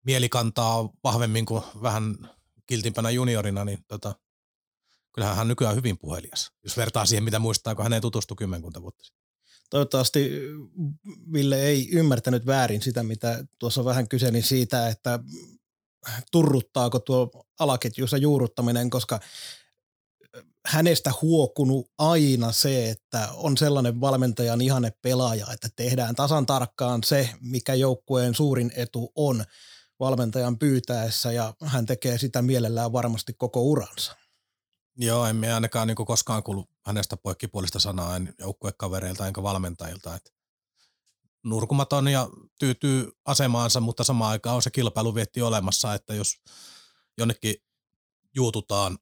mielikantaa 0.07 0.89
vahvemmin 1.05 1.47
kuin 1.47 1.63
vähän 1.83 2.19
kiltimpänä 2.67 3.11
juniorina, 3.11 3.65
niin 3.65 3.79
tota, 3.89 4.15
kyllähän 5.13 5.37
hän 5.37 5.49
nykyään 5.49 5.77
hyvin 5.77 5.99
puhelias, 5.99 6.53
jos 6.65 6.77
vertaa 6.77 7.07
siihen, 7.07 7.25
mitä 7.25 7.39
muistaa, 7.39 7.75
kun 7.75 7.83
hän 7.83 7.93
ei 7.93 8.01
tutustu 8.01 8.35
kymmenkunta 8.35 8.83
vuotta 8.83 9.05
sitten. 9.05 9.21
Toivottavasti 9.71 10.31
Ville 11.33 11.63
ei 11.63 11.89
ymmärtänyt 11.93 12.47
väärin 12.47 12.83
sitä, 12.83 13.03
mitä 13.03 13.45
tuossa 13.59 13.85
vähän 13.85 14.09
kyselin 14.09 14.43
siitä, 14.43 14.89
että 14.89 15.19
turruttaako 16.33 16.99
tuo 16.99 17.31
alaketjuissa 17.59 18.17
juurruttaminen, 18.17 18.91
koska 18.91 19.21
hänestä 20.67 21.13
huokunut 21.23 21.91
aina 21.99 22.53
se, 22.53 22.91
että 22.91 23.29
on 23.33 23.57
sellainen 23.57 24.01
valmentajan 24.01 24.61
ihanne 24.61 24.93
pelaaja, 25.03 25.47
että 25.53 25.69
tehdään 25.77 26.15
tasan 26.15 26.47
tarkkaan 26.47 27.03
se, 27.05 27.31
mikä 27.41 27.75
joukkueen 27.75 28.35
suurin 28.35 28.73
etu 28.77 29.13
on 29.15 29.45
valmentajan 30.01 30.59
pyytäessä 30.59 31.33
ja 31.33 31.55
hän 31.65 31.87
tekee 31.87 32.19
sitä 32.19 32.43
mielellään 32.43 32.93
varmasti 32.93 33.33
koko 33.33 33.63
uransa. 33.63 34.17
Joo, 34.97 35.27
en 35.27 35.37
minä 35.37 35.55
ainakaan 35.55 35.87
niin 35.87 35.97
koskaan 35.97 36.43
kuullut 36.43 36.71
hänestä 36.87 37.17
poikkipuolista 37.17 37.81
sanaa 37.81 38.17
en 38.17 38.35
joukkuekavereilta 38.39 39.27
enkä 39.27 39.43
valmentajilta. 39.43 40.15
Että 40.15 40.31
nurkumaton 41.45 42.09
ja 42.09 42.29
tyytyy 42.59 43.13
asemaansa, 43.25 43.81
mutta 43.81 44.05
samaan 44.05 44.31
aikaan 44.31 44.57
on 44.57 44.63
se 44.63 44.71
kilpailuvietti 44.71 45.43
olemassa, 45.43 45.95
että 45.95 46.15
jos 46.15 46.37
jonnekin 47.19 47.55
juututaan, 48.35 48.99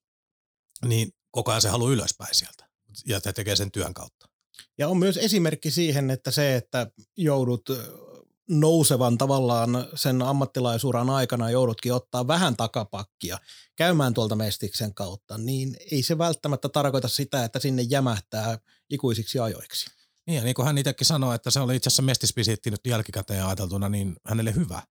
niin 0.85 1.13
koko 1.31 1.51
ajan 1.51 1.63
se 1.63 1.69
haluaa 1.69 1.93
ylöspäin 1.93 2.35
sieltä 2.35 2.69
ja 3.07 3.21
se 3.21 3.33
tekee 3.33 3.57
sen 3.57 3.71
työn 3.71 3.95
kautta. 3.95 4.29
Ja 4.79 4.89
on 4.89 4.99
myös 4.99 5.17
esimerkki 5.17 5.71
siihen, 5.71 6.11
että 6.11 6.31
se, 6.31 6.57
että 6.57 6.91
joudut 7.17 7.71
nousevan 8.49 9.19
tavallaan 9.19 9.89
sen 9.95 10.23
ammattilaisuuran 10.23 11.11
aikana 11.11 11.51
joudutkin 11.51 11.95
ottaa 11.95 12.27
vähän 12.27 12.57
takapakkia 12.57 13.39
käymään 13.77 14.15
tuolta 14.15 14.37
mestiksen 14.37 14.95
kautta, 14.95 15.39
niin 15.39 15.77
ei 15.91 16.03
se 16.03 16.19
välttämättä 16.19 16.69
tarkoita 16.69 17.09
sitä, 17.09 17.45
että 17.45 17.59
sinne 17.59 17.83
jämähtää 17.83 18.59
ikuisiksi 18.91 19.39
ajoiksi. 19.39 19.98
Niin, 20.29 20.37
ja 20.37 20.45
niin 20.45 20.55
kuin 20.55 20.67
hän 20.67 20.79
itsekin 20.79 21.07
sanoi, 21.07 21.35
että 21.35 21.51
se 21.51 21.61
oli 21.61 21.77
itse 21.77 21.89
asiassa 21.89 22.03
mestisvisiitti 22.03 22.71
nyt 22.71 22.81
jälkikäteen 22.87 23.45
ajateltuna, 23.45 23.89
niin 23.89 24.17
hänelle 24.27 24.55
hyvä. 24.55 24.83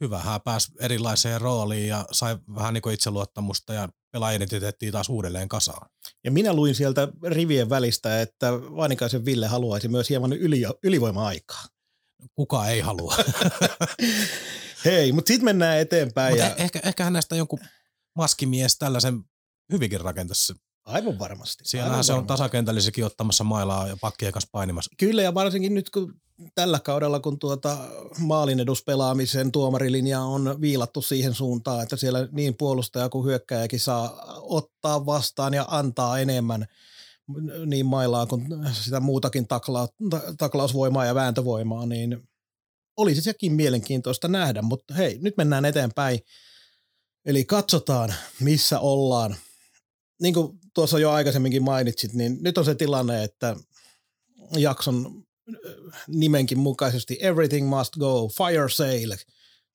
Hyvä, 0.00 0.18
hän 0.18 0.40
pääsi 0.40 0.72
erilaiseen 0.80 1.40
rooliin 1.40 1.88
ja 1.88 2.04
sai 2.12 2.38
vähän 2.54 2.74
niin 2.74 2.82
kuin 2.82 2.94
itseluottamusta 2.94 3.74
ja 3.74 3.88
pelaajidentiteettiin 4.12 4.92
taas 4.92 5.08
uudelleen 5.08 5.48
kasaan. 5.48 5.90
Ja 6.24 6.30
minä 6.30 6.52
luin 6.52 6.74
sieltä 6.74 7.08
rivien 7.26 7.70
välistä, 7.70 8.20
että 8.20 8.52
Vainikaisen 8.52 9.24
Ville 9.24 9.46
haluaisi 9.46 9.88
myös 9.88 10.10
hieman 10.10 10.32
yli, 10.32 10.62
ylivoima-aikaa 10.82 11.64
kuka 12.34 12.66
ei 12.66 12.80
halua. 12.80 13.14
Hei, 14.84 15.12
mutta 15.12 15.28
sitten 15.28 15.44
mennään 15.44 15.78
eteenpäin. 15.78 16.32
Mut 16.32 16.38
ja... 16.38 16.54
ehkä, 16.54 16.80
ehkä 16.84 17.04
hänestä 17.04 17.36
jonkun 17.36 17.60
maskimies 18.16 18.78
tällaisen 18.78 19.24
hyvinkin 19.72 20.00
rakentaisi. 20.00 20.54
Aivan 20.90 21.18
varmasti. 21.18 21.64
Siellähän 21.66 21.92
Aivan 21.92 22.04
se 22.04 22.12
on 22.12 22.16
varmasti. 22.16 22.28
tasakentällissäkin 22.28 23.04
ottamassa 23.04 23.44
mailaa 23.44 23.88
ja 23.88 23.96
pakkien 24.00 24.32
kanssa 24.32 24.48
painimassa. 24.52 24.90
Kyllä 24.98 25.22
ja 25.22 25.34
varsinkin 25.34 25.74
nyt 25.74 25.90
kun 25.90 26.14
tällä 26.54 26.80
kaudella, 26.80 27.20
kun 27.20 27.38
tuota 27.38 27.78
maalin 28.18 28.60
eduspelaamisen 28.60 29.52
tuomarilinja 29.52 30.20
on 30.20 30.60
viilattu 30.60 31.02
siihen 31.02 31.34
suuntaan, 31.34 31.82
että 31.82 31.96
siellä 31.96 32.28
niin 32.32 32.54
puolustaja 32.58 33.08
kuin 33.08 33.26
hyökkäjäkin 33.26 33.80
saa 33.80 34.24
ottaa 34.36 35.06
vastaan 35.06 35.54
ja 35.54 35.64
antaa 35.68 36.18
enemmän 36.18 36.66
niin 37.66 37.86
mailaa 37.86 38.26
kuin 38.26 38.46
sitä 38.72 39.00
muutakin 39.00 39.48
takla, 39.48 39.88
taklausvoimaa 40.38 41.04
ja 41.04 41.14
vääntövoimaa, 41.14 41.86
niin 41.86 42.28
olisi 42.96 43.22
sekin 43.22 43.52
mielenkiintoista 43.52 44.28
nähdä, 44.28 44.62
mutta 44.62 44.94
hei, 44.94 45.18
nyt 45.18 45.36
mennään 45.36 45.64
eteenpäin. 45.64 46.20
Eli 47.26 47.44
katsotaan, 47.44 48.14
missä 48.40 48.80
ollaan. 48.80 49.36
Niin 50.22 50.34
kuin 50.34 50.59
tuossa 50.74 50.98
jo 50.98 51.10
aikaisemminkin 51.10 51.62
mainitsit, 51.62 52.12
niin 52.12 52.38
nyt 52.40 52.58
on 52.58 52.64
se 52.64 52.74
tilanne, 52.74 53.24
että 53.24 53.56
jakson 54.56 55.24
nimenkin 56.08 56.58
mukaisesti 56.58 57.18
Everything 57.20 57.68
Must 57.68 57.96
Go, 57.96 58.28
Fire 58.28 58.68
Sale. 58.68 59.16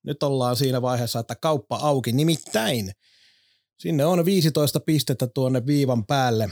Nyt 0.02 0.22
ollaan 0.22 0.56
siinä 0.56 0.82
vaiheessa, 0.82 1.18
että 1.18 1.34
kauppa 1.34 1.76
auki. 1.76 2.12
Nimittäin 2.12 2.92
sinne 3.78 4.04
on 4.04 4.24
15 4.24 4.80
pistettä 4.80 5.26
tuonne 5.26 5.66
viivan 5.66 6.06
päälle. 6.06 6.50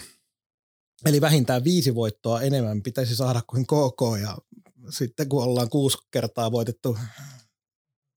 Eli 1.06 1.20
vähintään 1.20 1.64
viisi 1.64 1.94
voittoa 1.94 2.42
enemmän 2.42 2.82
pitäisi 2.82 3.16
saada 3.16 3.42
kuin 3.46 3.66
KK 3.66 4.20
ja 4.22 4.38
sitten 4.90 5.28
kun 5.28 5.42
ollaan 5.42 5.70
kuusi 5.70 5.98
kertaa 6.10 6.52
voitettu 6.52 6.98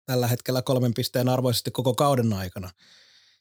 tällä 0.06 0.28
hetkellä 0.28 0.62
kolmen 0.62 0.94
pisteen 0.94 1.30
arvoisesti 1.30 1.72
koko 1.72 1.94
kauden 1.94 2.34
aikana, 2.34 2.72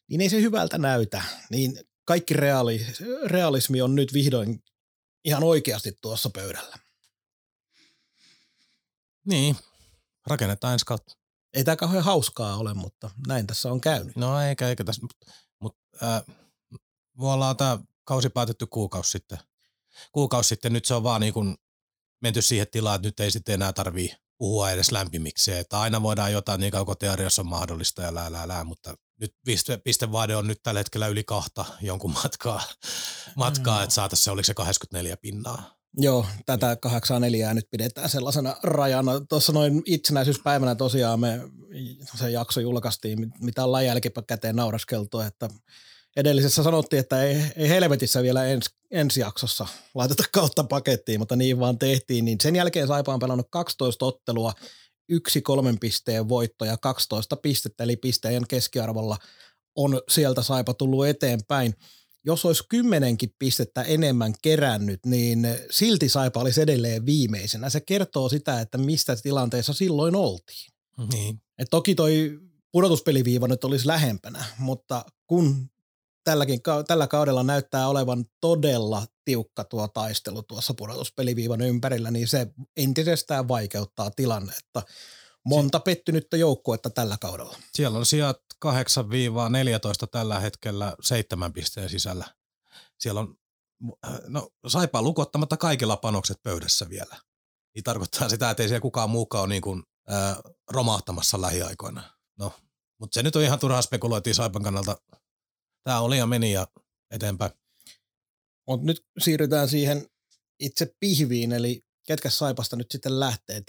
niin 0.09 0.21
ei 0.21 0.29
se 0.29 0.41
hyvältä 0.41 0.79
näytä. 0.79 1.23
Niin 1.51 1.79
kaikki 2.05 2.35
reaali, 2.35 2.87
realismi 3.27 3.83
on 3.83 3.95
nyt 3.95 4.13
vihdoin 4.13 4.63
ihan 5.25 5.45
oikeasti 5.45 5.99
tuossa 6.03 6.31
pöydällä. 6.31 6.79
Niin, 9.27 9.57
rakennetaan 10.27 10.73
ensi 10.73 10.85
kautta. 10.85 11.15
Ei 11.55 11.65
tämä 11.65 11.77
kauhean 11.77 12.05
hauskaa 12.05 12.57
ole, 12.57 12.75
mutta 12.75 13.11
näin 13.27 13.47
tässä 13.47 13.73
on 13.73 13.81
käynyt. 13.81 14.17
No 14.17 14.41
eikä, 14.41 14.69
eikä 14.69 14.85
tässä, 14.85 15.03
mutta 15.03 15.33
mut, 15.61 15.77
äh, 16.03 16.23
me 17.19 17.27
ollaan 17.27 17.57
tämä 17.57 17.79
kausi 18.05 18.29
päätetty 18.29 18.67
kuukausi 18.67 19.11
sitten. 19.11 19.39
Kuukausi 20.13 20.49
sitten, 20.49 20.73
nyt 20.73 20.85
se 20.85 20.95
on 20.95 21.03
vaan 21.03 21.21
niin 21.21 21.33
kuin 21.33 21.57
menty 22.23 22.43
siihen 22.43 22.67
tilaan, 22.71 22.97
että 22.97 23.09
nyt 23.09 23.21
ei 23.21 23.31
sitten 23.31 23.55
enää 23.55 23.73
tarvii 23.73 24.17
puhua 24.39 24.71
edes 24.71 24.93
lämpimikseen, 24.93 25.59
että 25.59 25.81
aina 25.81 26.03
voidaan 26.03 26.33
jotain 26.33 26.61
niin 26.61 26.73
kauan 26.73 26.97
teoriassa 26.99 27.43
on 27.43 27.49
mahdollista 27.49 28.03
ja 28.03 28.15
lää, 28.15 28.33
lää, 28.33 28.49
lää, 28.49 28.65
mutta 28.65 28.95
nyt 29.21 29.35
piste, 29.45 29.77
pistevaade 29.77 30.37
on 30.37 30.47
nyt 30.47 30.63
tällä 30.63 30.81
hetkellä 30.81 31.07
yli 31.07 31.25
kahta 31.25 31.65
jonkun 31.81 32.15
matkaa, 32.23 32.63
matkaa 33.37 33.83
että 33.83 33.95
saataisiin 33.95 34.25
se, 34.25 34.31
oliko 34.31 34.45
se 34.45 34.55
84 34.55 35.17
pinnaa. 35.17 35.75
Joo, 35.97 36.27
tätä 36.47 36.77
84 36.77 37.55
nyt 37.55 37.71
pidetään 37.71 38.09
sellaisena 38.09 38.57
rajana. 38.63 39.21
Tuossa 39.21 39.53
noin 39.53 39.83
itsenäisyyspäivänä 39.87 40.75
tosiaan 40.75 41.21
me 41.21 41.41
se 42.19 42.31
jakso 42.31 42.61
julkaistiin, 42.61 43.33
mitä 43.41 43.65
ollaan 43.65 43.87
jälkikäteen 43.87 44.57
nauraskeltu, 44.57 45.21
että 45.21 45.49
edellisessä 46.17 46.63
sanottiin, 46.63 47.01
että 47.01 47.23
ei, 47.23 47.43
ei 47.57 47.69
helvetissä 47.69 48.23
vielä 48.23 48.45
ens, 48.45 48.71
ensi 48.91 49.21
jaksossa 49.21 49.67
laiteta 49.95 50.25
kautta 50.33 50.65
pakettiin, 50.65 51.21
mutta 51.21 51.37
niin 51.37 51.61
vaan 51.61 51.79
tehtiin. 51.79 52.25
Niin 52.25 52.41
sen 52.43 52.57
jälkeen 52.57 52.87
Saipa 52.87 53.15
on 53.15 53.21
pelannut 53.21 53.47
12 53.51 54.07
ottelua, 54.07 54.53
yksi 55.09 55.43
kolmen 55.43 55.79
pisteen 55.81 56.29
voitto 56.29 56.65
ja 56.65 56.77
12 56.77 57.37
pistettä, 57.37 57.85
eli 57.85 57.97
pisteen 57.97 58.47
keskiarvolla 58.49 59.17
on 59.77 60.01
sieltä 60.09 60.43
Saipa 60.43 60.75
tullut 60.75 61.07
eteenpäin. 61.07 61.75
Jos 62.27 62.45
olisi 62.45 62.65
kymmenenkin 62.69 63.35
pistettä 63.39 63.83
enemmän 63.83 64.35
kerännyt, 64.43 65.01
niin 65.07 65.49
silti 65.71 66.09
Saipa 66.09 66.41
olisi 66.41 66.63
edelleen 66.63 67.07
viimeisenä. 67.07 67.71
Se 67.71 67.81
kertoo 67.81 68.29
sitä, 68.29 68.61
että 68.61 68.79
mistä 68.79 69.17
tilanteessa 69.17 69.73
silloin 69.73 70.17
oltiin. 70.17 70.73
Niin. 71.13 71.41
Et 71.59 71.69
toki 71.71 71.95
toi 71.95 72.39
pudotuspeliviiva 72.73 73.49
nyt 73.49 73.65
olisi 73.65 73.87
lähempänä, 73.87 74.45
mutta 74.59 75.05
kun 75.27 75.71
tälläkin, 76.25 76.61
tällä 76.87 77.07
kaudella 77.07 77.43
näyttää 77.43 77.89
olevan 77.89 78.25
todella 78.41 79.07
tiukka 79.25 79.65
tuo 79.65 79.89
taistelu 79.89 80.43
tuossa 80.43 80.75
pudotuspeliviivan 80.75 81.61
ympärillä, 81.61 82.11
niin 82.11 82.29
se 82.29 82.47
entisestään 82.77 83.49
vaikeuttaa 83.49 84.11
tilannetta. 84.11 84.83
Monta 85.45 85.81
pettynyttä 85.81 86.37
joukkuetta 86.37 86.91
tällä 86.91 87.17
kaudella. 87.21 87.57
Siellä 87.75 87.99
on 87.99 88.07
sijat 88.07 88.41
8-14 88.67 88.69
tällä 90.11 90.41
hetkellä 90.41 90.97
seitsemän 91.01 91.53
pisteen 91.53 91.89
sisällä. 91.89 92.27
Siellä 92.99 93.21
on, 93.21 93.37
no 94.27 94.51
saipaa 94.67 95.03
lukottamatta 95.03 95.57
kaikilla 95.57 95.97
panokset 95.97 96.43
pöydässä 96.43 96.89
vielä. 96.89 97.17
Niin 97.75 97.85
tarkoittaa 97.85 98.29
sitä, 98.29 98.51
että 98.51 98.63
ei 98.63 98.69
siellä 98.69 98.81
kukaan 98.81 99.11
muukaan 99.11 99.43
ole 99.43 99.49
niin 99.49 99.63
kuin, 99.63 99.83
äh, 100.13 100.39
romahtamassa 100.71 101.41
lähiaikoina. 101.41 102.03
No, 102.39 102.53
mutta 102.99 103.15
se 103.15 103.23
nyt 103.23 103.37
on 103.37 103.43
ihan 103.43 103.59
turhaa 103.59 103.83
spekuloitiin 103.83 104.35
Saipan 104.35 104.63
kannalta 104.63 104.97
tämä 105.85 106.01
oli 106.01 106.19
ja 106.19 106.27
meni 106.27 106.53
ja 106.53 106.67
eteenpäin. 107.11 107.53
Mutta 108.67 108.87
nyt 108.87 109.07
siirrytään 109.19 109.69
siihen 109.69 110.07
itse 110.61 110.95
pihviin, 111.01 111.53
eli 111.53 111.85
ketkä 112.07 112.31
Saipasta 112.31 112.77
nyt 112.77 112.91
sitten 112.91 113.21
lähtee. 113.21 113.63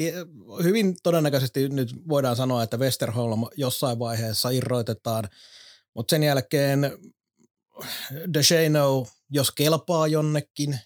Hyvin 0.64 0.96
todennäköisesti 1.04 1.70
nyt 1.70 1.96
voidaan 2.08 2.36
sanoa, 2.36 2.64
että 2.64 2.78
Westerholm 2.78 3.40
jossain 3.58 4.00
vaiheessa 4.00 4.50
irroitetaan, 4.50 5.30
mutta 5.96 6.12
sen 6.12 6.24
jälkeen 6.24 6.98
DeShano, 8.34 9.08
jos 9.30 9.52
kelpaa 9.52 10.08
jonnekin. 10.08 10.80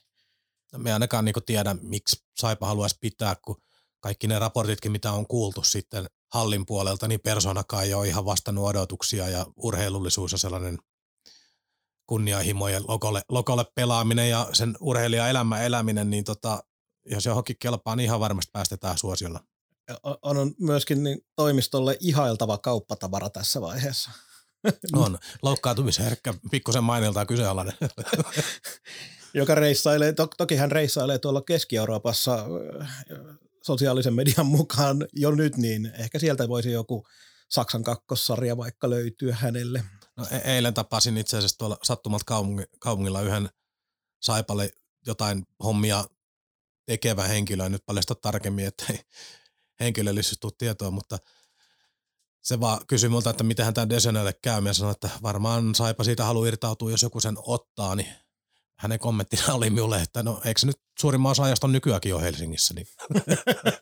No 0.73 0.79
me 0.79 0.93
ainakaan 0.93 1.25
niin 1.25 1.35
tiedä, 1.45 1.75
miksi 1.81 2.25
Saipa 2.39 2.67
haluaisi 2.67 2.97
pitää, 3.01 3.35
kun 3.45 3.61
kaikki 3.99 4.27
ne 4.27 4.39
raportitkin, 4.39 4.91
mitä 4.91 5.11
on 5.11 5.27
kuultu 5.27 5.63
sitten 5.63 6.05
hallin 6.33 6.65
puolelta, 6.65 7.07
niin 7.07 7.19
persoonakaan 7.19 7.83
ei 7.83 7.93
ole 7.93 8.07
ihan 8.07 8.25
vastannut 8.25 8.65
odotuksia 8.65 9.29
ja 9.29 9.45
urheilullisuus 9.57 10.31
ja 10.31 10.37
sellainen 10.37 10.77
kunnianhimo 12.09 12.67
ja 12.67 12.81
lokolle, 12.87 13.21
lokolle 13.29 13.65
pelaaminen 13.75 14.29
ja 14.29 14.49
sen 14.53 14.77
urheilijan 14.79 15.29
elämä 15.29 15.61
eläminen, 15.61 16.09
niin 16.09 16.23
tota, 16.23 16.63
jos 17.05 17.25
johonkin 17.25 17.55
kelpaa, 17.59 17.95
niin 17.95 18.05
ihan 18.05 18.19
varmasti 18.19 18.49
päästetään 18.53 18.97
suosiolla. 18.97 19.43
On, 20.03 20.37
on 20.37 20.53
myöskin 20.59 21.03
niin 21.03 21.19
toimistolle 21.35 21.97
ihailtava 21.99 22.57
kauppatavara 22.57 23.29
tässä 23.29 23.61
vaiheessa. 23.61 24.11
On. 24.93 25.17
Loukkaantumisherkkä, 25.41 26.33
pikkusen 26.51 26.83
mainiltaan 26.83 27.27
kyseenalainen. 27.27 27.75
Joka 29.33 29.55
reissailee, 29.55 30.13
to, 30.13 30.27
toki 30.37 30.55
hän 30.55 30.71
reissailee 30.71 31.19
tuolla 31.19 31.41
Keski-Euroopassa 31.41 32.45
sosiaalisen 33.63 34.13
median 34.13 34.45
mukaan 34.45 35.07
jo 35.13 35.31
nyt, 35.31 35.57
niin 35.57 35.91
ehkä 35.99 36.19
sieltä 36.19 36.47
voisi 36.47 36.71
joku 36.71 37.05
Saksan 37.49 37.83
kakkossarja 37.83 38.57
vaikka 38.57 38.89
löytyä 38.89 39.35
hänelle. 39.35 39.83
No, 40.19 40.25
e- 40.31 40.55
eilen 40.55 40.73
tapasin 40.73 41.17
itse 41.17 41.37
asiassa 41.37 41.57
tuolla 41.57 41.77
sattumalta 41.83 42.25
kaupungi, 42.25 42.63
kaupungilla 42.79 43.21
yhden 43.21 43.49
Saipalle 44.21 44.71
jotain 45.05 45.47
hommia 45.63 46.05
tekevä 46.85 47.23
henkilö, 47.23 47.65
en 47.65 47.71
nyt 47.71 47.85
paljasta 47.85 48.15
tarkemmin, 48.15 48.65
että 48.65 48.85
ei 48.89 48.99
henkilöllisyys 49.79 50.39
tule 50.39 50.51
tietoa, 50.57 50.91
mutta 50.91 51.17
se 52.41 52.59
vaan 52.59 52.79
kysyi 52.87 53.09
multa, 53.09 53.29
että 53.29 53.43
miten 53.43 53.73
tämä 53.73 53.89
Desenelle 53.89 54.33
käy, 54.33 54.65
ja 54.65 54.73
sanoi, 54.73 54.91
että 54.91 55.09
varmaan 55.21 55.75
Saipa 55.75 56.03
siitä 56.03 56.23
haluaa 56.25 56.47
irtautua, 56.47 56.91
jos 56.91 57.03
joku 57.03 57.19
sen 57.19 57.37
ottaa, 57.41 57.95
niin 57.95 58.13
hänen 58.79 58.99
kommenttina 58.99 59.53
oli 59.53 59.69
minulle, 59.69 60.01
että 60.01 60.23
no 60.23 60.41
eikö 60.45 60.59
se 60.59 60.67
nyt 60.67 60.81
suurimman 60.99 61.31
osa 61.31 61.43
ajasta 61.43 61.67
nykyäänkin 61.67 62.09
jo 62.09 62.19
Helsingissä. 62.19 62.73
Niin. 62.73 62.87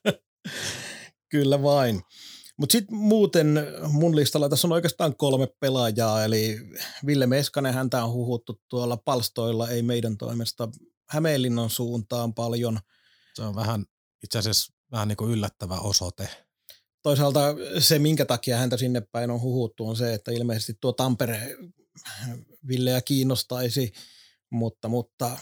Kyllä 1.31 1.63
vain. 1.63 2.03
Mutta 2.57 2.71
sitten 2.71 2.97
muuten 2.97 3.67
mun 3.91 4.15
listalla 4.15 4.49
tässä 4.49 4.67
on 4.67 4.71
oikeastaan 4.71 5.15
kolme 5.15 5.47
pelaajaa, 5.59 6.23
eli 6.23 6.59
Ville 7.05 7.27
Meskanen, 7.27 7.73
häntä 7.73 8.03
on 8.03 8.13
huhuttu 8.13 8.61
tuolla 8.69 8.97
palstoilla, 8.97 9.69
ei 9.69 9.81
meidän 9.81 10.17
toimesta 10.17 10.69
Hämeenlinnan 11.09 11.69
suuntaan 11.69 12.33
paljon. 12.33 12.79
Se 13.33 13.43
on 13.43 13.55
vähän 13.55 13.85
itse 14.23 14.39
asiassa 14.39 14.73
vähän 14.91 15.07
niin 15.07 15.17
kuin 15.17 15.31
yllättävä 15.31 15.79
osoite. 15.79 16.29
Toisaalta 17.03 17.39
se, 17.79 17.99
minkä 17.99 18.25
takia 18.25 18.57
häntä 18.57 18.77
sinne 18.77 19.01
päin 19.11 19.31
on 19.31 19.41
huhuttu, 19.41 19.87
on 19.87 19.95
se, 19.95 20.13
että 20.13 20.31
ilmeisesti 20.31 20.73
tuo 20.81 20.93
Tampere 20.93 21.57
Villeä 22.67 23.01
kiinnostaisi, 23.01 23.91
mutta, 24.49 24.87
mutta 24.87 25.37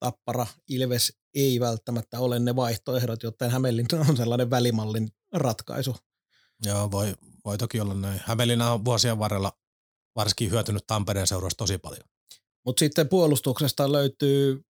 Tappara, 0.00 0.46
Ilves 0.68 1.12
ei 1.34 1.60
välttämättä 1.60 2.18
ole 2.18 2.38
ne 2.38 2.56
vaihtoehdot, 2.56 3.22
joten 3.22 3.50
Hämeenlinna 3.50 4.00
on 4.08 4.16
sellainen 4.16 4.50
välimallin 4.50 5.08
ratkaisu. 5.32 5.96
Joo, 6.64 6.90
voi, 6.90 7.14
voi 7.44 7.58
toki 7.58 7.80
olla 7.80 7.94
näin. 7.94 8.20
Hämeenlinna 8.24 8.72
on 8.72 8.84
vuosien 8.84 9.18
varrella 9.18 9.52
varsinkin 10.16 10.50
hyötynyt 10.50 10.86
Tampereen 10.86 11.26
seurasta 11.26 11.58
tosi 11.58 11.78
paljon. 11.78 12.04
Mutta 12.64 12.80
sitten 12.80 13.08
puolustuksesta 13.08 13.92
löytyy, 13.92 14.64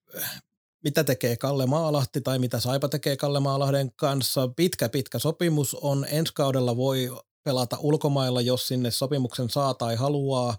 mitä 0.83 1.03
tekee 1.03 1.37
Kalle 1.37 1.65
Maalahti 1.65 2.21
tai 2.21 2.39
mitä 2.39 2.59
Saipa 2.59 2.89
tekee 2.89 3.17
Kalle 3.17 3.39
Maalahden 3.39 3.91
kanssa. 3.95 4.47
Pitkä, 4.47 4.89
pitkä 4.89 5.19
sopimus 5.19 5.75
on. 5.75 6.05
Ensi 6.09 6.33
kaudella 6.33 6.77
voi 6.77 7.09
pelata 7.43 7.77
ulkomailla, 7.79 8.41
jos 8.41 8.67
sinne 8.67 8.91
sopimuksen 8.91 9.49
saa 9.49 9.73
tai 9.73 9.95
haluaa. 9.95 10.57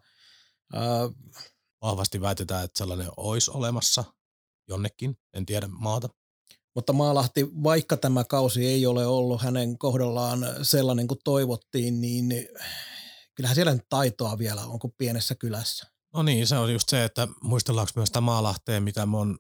Äh, 0.75 0.81
Vahvasti 1.83 2.21
väitetään, 2.21 2.65
että 2.65 2.79
sellainen 2.79 3.09
olisi 3.17 3.51
olemassa 3.51 4.05
jonnekin, 4.69 5.19
en 5.33 5.47
tiedä 5.47 5.69
maata. 5.69 6.09
Mutta 6.75 6.93
Maalahti, 6.93 7.47
vaikka 7.63 7.97
tämä 7.97 8.25
kausi 8.25 8.67
ei 8.67 8.87
ole 8.87 9.07
ollut 9.07 9.43
hänen 9.43 9.79
kohdallaan 9.79 10.47
sellainen 10.63 11.09
kuin 11.09 11.21
toivottiin, 11.25 12.01
niin 12.01 12.49
kyllähän 13.35 13.55
siellä 13.55 13.73
nyt 13.73 13.89
taitoa 13.89 14.39
vielä 14.39 14.67
on 14.67 14.79
kuin 14.79 14.95
pienessä 14.99 15.35
kylässä. 15.35 15.87
No 16.15 16.23
niin, 16.23 16.47
se 16.47 16.59
on 16.59 16.73
just 16.73 16.89
se, 16.89 17.05
että 17.05 17.29
muistellaanko 17.43 17.93
myös 17.97 18.07
sitä 18.07 18.21
Maalahteen, 18.21 18.83
mitä 18.83 19.07
me 19.07 19.17
on 19.17 19.39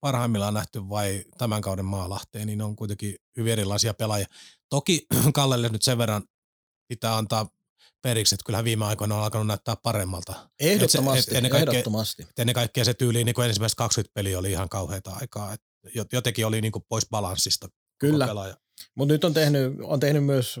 parhaimmillaan 0.00 0.54
nähty 0.54 0.88
vai 0.88 1.24
tämän 1.38 1.62
kauden 1.62 1.84
Maalahteen, 1.84 2.46
niin 2.46 2.62
on 2.62 2.76
kuitenkin 2.76 3.16
hyvin 3.36 3.52
erilaisia 3.52 3.94
pelaajia. 3.94 4.26
Toki 4.68 5.06
Kallelle 5.32 5.68
nyt 5.68 5.82
sen 5.82 5.98
verran 5.98 6.22
pitää 6.88 7.16
antaa 7.16 7.48
periksi, 8.02 8.34
että 8.34 8.44
kyllähän 8.46 8.64
viime 8.64 8.84
aikoina 8.84 9.14
on 9.14 9.22
alkanut 9.22 9.46
näyttää 9.46 9.76
paremmalta. 9.76 10.50
Ehdottomasti, 10.60 11.18
et 11.18 11.24
se, 11.24 11.30
et 11.30 11.36
ennen 11.36 11.50
kaikkea, 11.50 11.72
ehdottomasti. 11.72 12.26
Ennen 12.38 12.54
kaikkea 12.54 12.84
se 12.84 12.94
tyyli, 12.94 13.24
niin 13.24 13.34
kuin 13.34 13.46
ensimmäiset 13.48 13.76
20 13.76 14.14
peliä 14.14 14.38
oli 14.38 14.50
ihan 14.50 14.68
kauheita 14.68 15.10
aikaa. 15.20 15.52
Et 15.52 15.62
jotenkin 16.12 16.46
oli 16.46 16.60
niin 16.60 16.72
kuin 16.72 16.84
pois 16.88 17.06
balanssista. 17.10 17.68
Kyllä, 17.98 18.56
mutta 18.94 19.14
nyt 19.14 19.24
on 19.24 19.34
tehnyt, 19.34 19.72
on 19.82 20.00
tehnyt 20.00 20.24
myös 20.24 20.60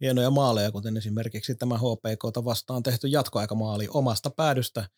hienoja 0.00 0.30
maaleja, 0.30 0.72
kuten 0.72 0.96
esimerkiksi 0.96 1.54
tämä 1.54 1.78
HPK 1.78 2.44
vastaan 2.44 2.82
tehty 2.82 3.08
jatkoaikamaali 3.08 3.88
omasta 3.90 4.30
päädystä 4.30 4.88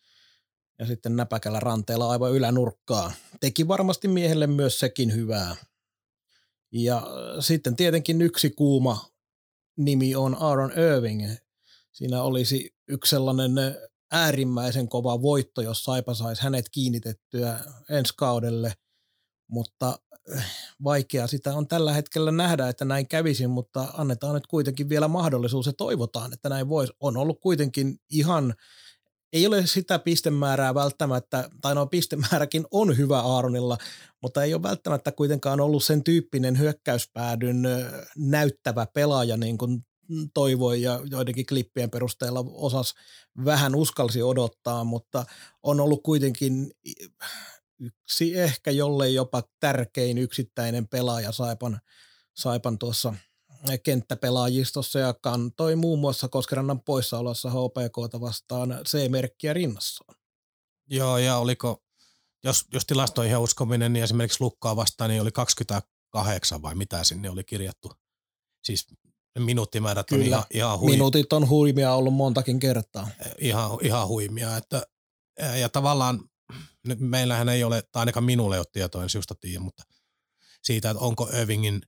ja 0.79 0.85
sitten 0.85 1.15
näpäkällä 1.15 1.59
ranteella 1.59 2.09
aivan 2.09 2.31
ylänurkkaa. 2.31 3.11
Teki 3.39 3.67
varmasti 3.67 4.07
miehelle 4.07 4.47
myös 4.47 4.79
sekin 4.79 5.13
hyvää. 5.13 5.55
Ja 6.71 7.07
sitten 7.39 7.75
tietenkin 7.75 8.21
yksi 8.21 8.49
kuuma 8.49 9.09
nimi 9.77 10.15
on 10.15 10.35
Aaron 10.39 10.71
Irving. 10.71 11.31
Siinä 11.91 12.23
olisi 12.23 12.75
yksi 12.87 13.09
sellainen 13.09 13.51
äärimmäisen 14.11 14.89
kova 14.89 15.21
voitto, 15.21 15.61
jos 15.61 15.83
Saipa 15.83 16.13
saisi 16.13 16.43
hänet 16.43 16.69
kiinnitettyä 16.69 17.59
ensi 17.89 18.13
kaudelle, 18.17 18.73
mutta 19.53 19.99
vaikea 20.83 21.27
sitä 21.27 21.55
on 21.55 21.67
tällä 21.67 21.93
hetkellä 21.93 22.31
nähdä, 22.31 22.69
että 22.69 22.85
näin 22.85 23.07
kävisi, 23.07 23.47
mutta 23.47 23.87
annetaan 23.93 24.33
nyt 24.33 24.47
kuitenkin 24.47 24.89
vielä 24.89 25.07
mahdollisuus 25.07 25.65
ja 25.65 25.73
toivotaan, 25.73 26.33
että 26.33 26.49
näin 26.49 26.69
voisi. 26.69 26.93
On 26.99 27.17
ollut 27.17 27.39
kuitenkin 27.41 27.99
ihan, 28.09 28.53
ei 29.33 29.47
ole 29.47 29.67
sitä 29.67 29.99
pistemäärää 29.99 30.73
välttämättä, 30.73 31.49
tai 31.61 31.75
no 31.75 31.85
pistemääräkin 31.85 32.65
on 32.71 32.97
hyvä 32.97 33.19
Aaronilla, 33.19 33.77
mutta 34.21 34.43
ei 34.43 34.53
ole 34.53 34.63
välttämättä 34.63 35.11
kuitenkaan 35.11 35.59
ollut 35.59 35.83
sen 35.83 36.03
tyyppinen 36.03 36.59
hyökkäyspäädyn 36.59 37.63
näyttävä 38.17 38.87
pelaaja 38.93 39.37
niin 39.37 39.57
kuin 39.57 39.85
toivoi 40.33 40.81
ja 40.81 40.99
joidenkin 41.11 41.45
klippien 41.45 41.89
perusteella 41.89 42.45
osas 42.53 42.93
vähän 43.45 43.75
uskalsi 43.75 44.23
odottaa, 44.23 44.83
mutta 44.83 45.25
on 45.63 45.79
ollut 45.79 46.03
kuitenkin 46.03 46.71
yksi 47.83 48.37
ehkä 48.37 48.71
jollei 48.71 49.13
jopa 49.13 49.43
tärkein 49.59 50.17
yksittäinen 50.17 50.87
pelaaja 50.87 51.31
Saipan, 51.31 51.79
Saipan 52.35 52.79
tuossa 52.79 53.13
kenttäpelaajistossa 53.83 54.99
ja 54.99 55.13
kantoi 55.13 55.75
muun 55.75 55.99
muassa 55.99 56.27
Koskerannan 56.27 56.81
poissaolossa 56.81 57.49
HPKta 57.49 58.21
vastaan 58.21 58.69
C-merkkiä 58.87 59.53
rinnassaan. 59.53 60.15
Joo, 60.89 61.17
ja 61.17 61.37
oliko, 61.37 61.83
jos, 62.43 62.65
jos 62.73 62.85
tilastoihin 62.85 63.37
uskominen, 63.37 63.93
niin 63.93 64.03
esimerkiksi 64.03 64.41
Lukkaa 64.41 64.75
vastaan 64.75 65.09
niin 65.09 65.21
oli 65.21 65.31
28 65.31 66.61
vai 66.61 66.75
mitä 66.75 67.03
sinne 67.03 67.29
oli 67.29 67.43
kirjattu. 67.43 67.91
Siis 68.63 68.87
minuuttimäärät 69.39 70.07
Kyllä. 70.07 70.21
on 70.21 70.27
ihan, 70.27 70.43
ihan 70.53 70.79
huimia. 70.79 70.95
Minuutit 70.95 71.33
on 71.33 71.49
huimia 71.49 71.93
ollut 71.93 72.13
montakin 72.13 72.59
kertaa. 72.59 73.07
Ihan, 73.39 73.77
ihan 73.81 74.07
huimia, 74.07 74.57
että 74.57 74.87
ja 75.59 75.69
tavallaan 75.69 76.29
meillähän 76.99 77.49
ei 77.49 77.63
ole, 77.63 77.81
tai 77.81 77.99
ainakaan 77.99 78.23
minulle 78.23 78.55
ei 78.55 78.59
ole 78.59 78.65
tietoa, 78.71 79.03
en 79.03 79.09
sinusta 79.09 79.35
tiedä, 79.35 79.59
mutta 79.59 79.83
siitä, 80.63 80.89
että 80.89 81.03
onko 81.03 81.29
Övingin 81.33 81.81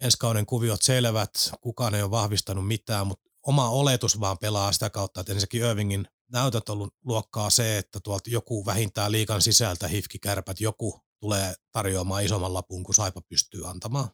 ensi 0.00 0.18
kauden 0.18 0.46
kuviot 0.46 0.82
selvät, 0.82 1.52
kukaan 1.60 1.94
ei 1.94 2.02
ole 2.02 2.10
vahvistanut 2.10 2.66
mitään, 2.66 3.06
mutta 3.06 3.30
oma 3.46 3.70
oletus 3.70 4.20
vaan 4.20 4.38
pelaa 4.38 4.72
sitä 4.72 4.90
kautta, 4.90 5.20
että 5.20 5.32
ensinnäkin 5.32 5.62
Övingin 5.62 6.08
näytöt 6.32 6.68
on 6.68 6.72
ollut 6.72 6.94
luokkaa 7.04 7.50
se, 7.50 7.78
että 7.78 8.00
tuolta 8.00 8.30
joku 8.30 8.66
vähintään 8.66 9.12
liikan 9.12 9.42
sisältä 9.42 9.88
hifkikärpät, 9.88 10.60
joku 10.60 11.00
tulee 11.20 11.54
tarjoamaan 11.72 12.24
isomman 12.24 12.54
lapun 12.54 12.84
kuin 12.84 12.94
Saipa 12.94 13.20
pystyy 13.20 13.70
antamaan. 13.70 14.08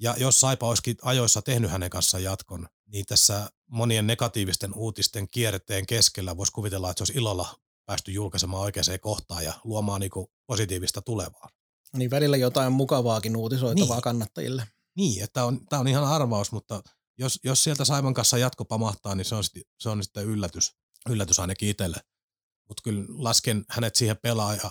Ja 0.00 0.14
jos 0.18 0.40
Saipa 0.40 0.68
olisikin 0.68 0.96
ajoissa 1.02 1.42
tehnyt 1.42 1.70
hänen 1.70 1.90
kanssaan 1.90 2.24
jatkon, 2.24 2.68
niin 2.86 3.06
tässä 3.06 3.50
monien 3.66 4.06
negatiivisten 4.06 4.74
uutisten 4.74 5.28
kierteen 5.28 5.86
keskellä 5.86 6.36
voisi 6.36 6.52
kuvitella, 6.52 6.90
että 6.90 6.98
se 6.98 7.02
olisi 7.02 7.18
ilolla 7.18 7.58
päästy 7.88 8.12
julkaisemaan 8.12 8.62
oikeaan 8.62 9.00
kohtaan 9.00 9.44
ja 9.44 9.52
luomaan 9.64 10.00
niin 10.00 10.10
positiivista 10.46 11.02
tulevaa. 11.02 11.48
Niin 11.96 12.10
välillä 12.10 12.36
jotain 12.36 12.72
mukavaakin 12.72 13.36
uutisoitavaa 13.36 13.96
niin. 13.96 14.02
kannattajille. 14.02 14.68
Niin, 14.96 15.24
että 15.24 15.44
on, 15.44 15.66
tämä 15.66 15.80
on 15.80 15.88
ihan 15.88 16.04
arvaus, 16.04 16.52
mutta 16.52 16.82
jos, 17.18 17.40
jos 17.44 17.64
sieltä 17.64 17.84
Saiman 17.84 18.14
kanssa 18.14 18.38
jatko 18.38 18.64
pamahtaa, 18.64 19.14
niin 19.14 19.24
se 19.24 19.34
on, 19.34 19.44
se 19.78 19.88
on 19.88 20.02
sitten 20.02 20.24
yllätys, 20.24 20.76
yllätys 21.08 21.38
ainakin 21.38 21.68
itselle. 21.68 21.96
Mutta 22.68 22.82
kyllä 22.84 23.04
lasken 23.08 23.64
hänet 23.68 23.96
siihen 23.96 24.16
pelaaja 24.22 24.70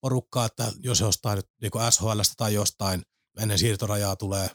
porukkaa, 0.00 0.46
että 0.46 0.72
jos 0.80 1.00
jostain 1.00 1.36
nyt 1.36 1.46
niin 1.62 1.92
SHLstä 1.92 2.34
tai 2.36 2.54
jostain 2.54 3.02
ennen 3.38 3.58
siirtorajaa 3.58 4.16
tulee, 4.16 4.50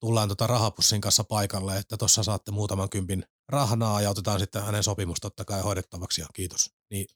tullaan 0.00 0.28
tota 0.28 0.46
rahapussin 0.46 1.00
kanssa 1.00 1.24
paikalle, 1.24 1.78
että 1.78 1.96
tuossa 1.96 2.22
saatte 2.22 2.50
muutaman 2.50 2.90
kympin 2.90 3.24
rahnaa 3.48 4.00
ja 4.00 4.10
otetaan 4.10 4.40
sitten 4.40 4.62
hänen 4.62 4.82
sopimus 4.82 5.20
totta 5.20 5.44
kai 5.44 5.60
hoidettavaksi 5.60 6.20
ja 6.20 6.26
kiitos. 6.34 6.70
Niin 6.90 7.06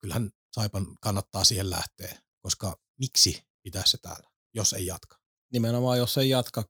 kyllähän 0.00 0.30
Saipan 0.52 0.86
kannattaa 1.00 1.44
siihen 1.44 1.70
lähteä, 1.70 2.18
koska 2.40 2.78
miksi 2.98 3.42
pitää 3.62 3.82
se 3.86 3.98
täällä, 3.98 4.30
jos 4.54 4.72
ei 4.72 4.86
jatka? 4.86 5.16
Nimenomaan, 5.52 5.98
jos 5.98 6.18
ei 6.18 6.28
jatka. 6.28 6.64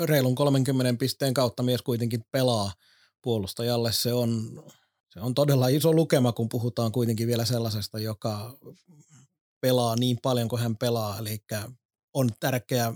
Reilun 0.00 0.34
30 0.34 0.98
pisteen 0.98 1.34
kautta 1.34 1.62
mies 1.62 1.82
kuitenkin 1.82 2.24
pelaa 2.30 2.72
puolustajalle. 3.22 3.92
Se 3.92 4.12
on, 4.12 4.62
Se 5.12 5.20
on 5.20 5.34
todella 5.34 5.68
iso 5.68 5.92
lukema, 5.92 6.32
kun 6.32 6.48
puhutaan 6.48 6.92
kuitenkin 6.92 7.26
vielä 7.26 7.44
sellaisesta, 7.44 7.98
joka 7.98 8.58
pelaa 9.60 9.96
niin 9.96 10.18
paljon 10.22 10.48
kuin 10.48 10.62
hän 10.62 10.76
pelaa, 10.76 11.18
eli 11.18 11.44
on 12.14 12.30
tärkeää 12.40 12.94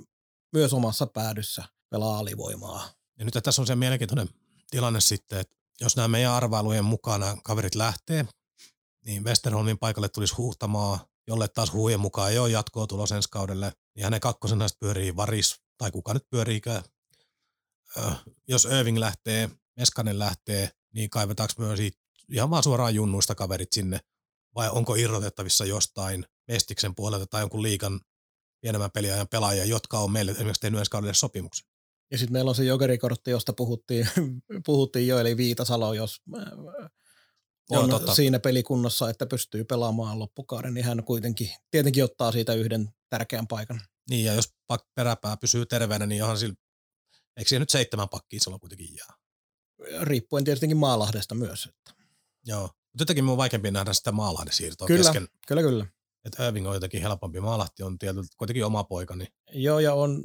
myös 0.52 0.72
omassa 0.72 1.06
päädyssä 1.06 1.64
pelaa 1.90 2.18
alivoimaa. 2.18 2.90
Ja 3.18 3.24
nyt 3.24 3.34
tässä 3.42 3.62
on 3.62 3.66
se 3.66 3.76
mielenkiintoinen 3.76 4.28
tilanne 4.70 5.00
sitten, 5.00 5.38
että 5.38 5.56
jos 5.80 5.96
nämä 5.96 6.08
meidän 6.08 6.32
arvailujen 6.32 6.84
mukana 6.84 7.36
kaverit 7.44 7.74
lähtee, 7.74 8.26
niin 9.04 9.24
Westerholmin 9.24 9.78
paikalle 9.78 10.08
tulisi 10.08 10.34
huhtamaa, 10.34 11.06
jolle 11.26 11.48
taas 11.48 11.72
huujen 11.72 12.00
mukaan 12.00 12.30
ei 12.30 12.38
ole 12.38 12.50
jatkoa 12.50 12.86
tulos 12.86 13.12
ensi 13.12 13.28
kaudelle, 13.30 13.72
niin 13.96 14.04
hänen 14.04 14.20
kakkosena 14.20 14.66
pyörii 14.80 15.16
Varis, 15.16 15.60
tai 15.78 15.90
kuka 15.90 16.14
nyt 16.14 16.30
pyöriikään. 16.30 16.82
Jos 18.48 18.64
Irving 18.64 18.98
lähtee, 18.98 19.50
Meskanen 19.76 20.18
lähtee, 20.18 20.70
niin 20.94 21.10
kaivetaanko 21.10 21.54
myös 21.58 21.80
ihan 22.32 22.50
vaan 22.50 22.62
suoraan 22.62 22.94
junnuista 22.94 23.34
kaverit 23.34 23.72
sinne, 23.72 24.00
vai 24.54 24.70
onko 24.70 24.94
irrotettavissa 24.94 25.64
jostain 25.64 26.26
Mestiksen 26.48 26.94
puolelta 26.94 27.26
tai 27.26 27.42
jonkun 27.42 27.62
liikan 27.62 28.00
pienemmän 28.60 28.90
peliajan 28.90 29.28
pelaajia, 29.28 29.64
jotka 29.64 29.98
on 29.98 30.12
meille 30.12 30.32
esimerkiksi 30.32 30.60
tehnyt 30.60 30.78
ensi 30.78 30.90
kaudelle 30.90 31.14
sopimuksen. 31.14 31.68
Ja 32.10 32.18
sitten 32.18 32.32
meillä 32.32 32.48
on 32.48 32.54
se 32.54 32.64
jokerikortti, 32.64 33.30
josta 33.30 33.52
puhuttiin, 33.52 34.08
puhuttiin 34.66 35.08
jo, 35.08 35.18
eli 35.18 35.36
Viitasalo, 35.36 35.94
jos 35.94 36.22
on 37.78 37.90
Joo, 37.90 37.98
totta. 37.98 38.14
siinä 38.14 38.38
pelikunnossa, 38.38 39.10
että 39.10 39.26
pystyy 39.26 39.64
pelaamaan 39.64 40.18
loppukauden, 40.18 40.74
niin 40.74 40.84
hän 40.84 41.04
kuitenkin 41.04 41.50
tietenkin 41.70 42.04
ottaa 42.04 42.32
siitä 42.32 42.54
yhden 42.54 42.88
tärkeän 43.10 43.46
paikan. 43.46 43.80
Niin, 44.10 44.24
ja 44.24 44.34
jos 44.34 44.54
peräpää 44.94 45.36
pysyy 45.36 45.66
terveenä, 45.66 46.06
niin 46.06 46.22
onhan 46.22 46.38
sillä, 46.38 46.54
eikö 47.36 47.48
siellä 47.48 47.62
nyt 47.62 47.70
seitsemän 47.70 48.08
pakkia 48.08 48.40
silloin 48.40 48.60
kuitenkin 48.60 48.96
jää? 48.96 49.16
Riippuen 50.00 50.44
tietenkin 50.44 50.76
Maalahdesta 50.76 51.34
myös. 51.34 51.66
Että. 51.66 52.02
Joo, 52.46 52.62
mutta 52.62 53.02
jotenkin 53.02 53.24
minun 53.24 53.32
on 53.32 53.38
vaikeampi 53.38 53.70
nähdä 53.70 53.92
sitä 53.92 54.12
Maalahden 54.12 54.52
siirtoa 54.52 54.86
kyllä, 54.86 55.02
kesken. 55.02 55.28
Kyllä, 55.46 55.62
kyllä. 55.62 55.86
Että 56.24 56.46
Irving 56.46 56.68
on 56.68 56.74
jotenkin 56.74 57.02
helpompi. 57.02 57.40
Maalahti 57.40 57.82
on 57.82 57.98
tietysti 57.98 58.36
kuitenkin 58.36 58.64
oma 58.64 58.84
poika. 58.84 59.16
Niin. 59.16 59.28
Joo, 59.52 59.78
ja 59.78 59.94
on, 59.94 60.24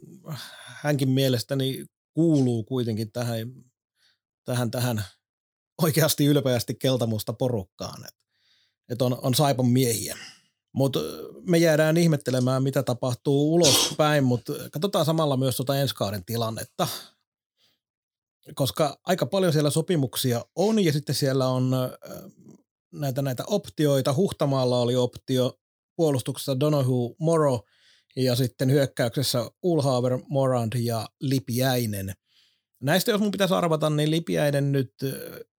hänkin 0.63 1.09
mielestäni 1.09 1.85
kuuluu 2.13 2.63
kuitenkin 2.63 3.11
tähän, 3.11 3.53
tähän, 4.43 4.71
tähän 4.71 5.03
oikeasti 5.81 6.25
ylpeästi 6.25 6.75
keltamusta 6.75 7.33
porukkaan. 7.33 8.05
Että 8.05 8.19
et 8.89 9.01
on, 9.01 9.17
on 9.21 9.35
Saipan 9.35 9.65
miehiä. 9.65 10.17
Mutta 10.73 10.99
me 11.41 11.57
jäädään 11.57 11.97
ihmettelemään, 11.97 12.63
mitä 12.63 12.83
tapahtuu 12.83 13.53
ulospäin, 13.53 14.23
mutta 14.23 14.53
katsotaan 14.71 15.05
samalla 15.05 15.37
myös 15.37 15.55
tuota 15.55 15.77
ensi 15.77 15.95
kauden 15.95 16.25
tilannetta. 16.25 16.87
Koska 18.55 18.99
aika 19.05 19.25
paljon 19.25 19.53
siellä 19.53 19.69
sopimuksia 19.69 20.45
on 20.55 20.85
ja 20.85 20.93
sitten 20.93 21.15
siellä 21.15 21.47
on 21.47 21.71
näitä, 22.93 23.21
näitä 23.21 23.43
optioita. 23.47 24.13
Huhtamaalla 24.13 24.79
oli 24.79 24.95
optio, 24.95 25.53
puolustuksessa 25.95 26.59
Donohu 26.59 27.15
Moro 27.19 27.61
ja 28.15 28.35
sitten 28.35 28.71
hyökkäyksessä 28.71 29.51
Ulhaver, 29.63 30.19
Morand 30.29 30.73
ja 30.79 31.07
Lipiäinen. 31.21 32.13
Näistä 32.81 33.11
jos 33.11 33.21
mun 33.21 33.31
pitäisi 33.31 33.53
arvata, 33.53 33.89
niin 33.89 34.11
Lipiäinen 34.11 34.71
nyt 34.71 34.93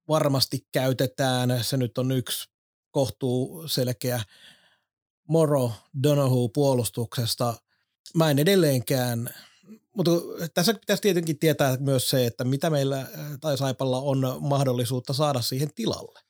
varmasti 0.09 0.66
käytetään. 0.72 1.64
Se 1.64 1.76
nyt 1.76 1.98
on 1.98 2.12
yksi 2.12 2.48
kohtuu 2.90 3.68
selkeä 3.68 4.20
Moro 5.28 5.72
Donohu 6.02 6.48
puolustuksesta. 6.48 7.54
Mä 8.14 8.30
en 8.30 8.38
edelleenkään, 8.38 9.30
mutta 9.96 10.11
tässä 10.54 10.74
pitäisi 10.74 11.02
tietenkin 11.02 11.38
tietää 11.38 11.76
myös 11.76 12.11
se, 12.11 12.26
että 12.26 12.44
mitä 12.44 12.70
meillä 12.70 13.06
tai 13.40 13.59
Saipalla 13.59 14.00
on 14.00 14.38
mahdollisuutta 14.40 15.12
saada 15.12 15.40
siihen 15.40 15.74
tilalle. 15.74 16.20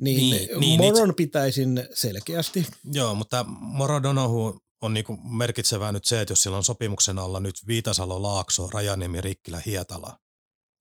Niin, 0.00 0.36
niin, 0.36 0.60
niin 0.60 0.80
Moron 0.80 1.08
niin, 1.08 1.16
pitäisin 1.16 1.88
selkeästi. 1.94 2.66
Joo, 2.92 3.14
mutta 3.14 3.44
Moro 3.60 4.02
Donohu 4.02 4.60
on 4.80 4.94
niinku 4.94 5.16
merkitsevää 5.16 5.92
nyt 5.92 6.04
se, 6.04 6.20
että 6.20 6.32
jos 6.32 6.42
sillä 6.42 6.56
on 6.56 6.64
sopimuksen 6.64 7.18
alla 7.18 7.40
nyt 7.40 7.54
Viitasalo, 7.66 8.22
Laakso, 8.22 8.70
Rajaniemi, 8.72 9.20
Rikkilä, 9.20 9.62
Hietala. 9.66 10.18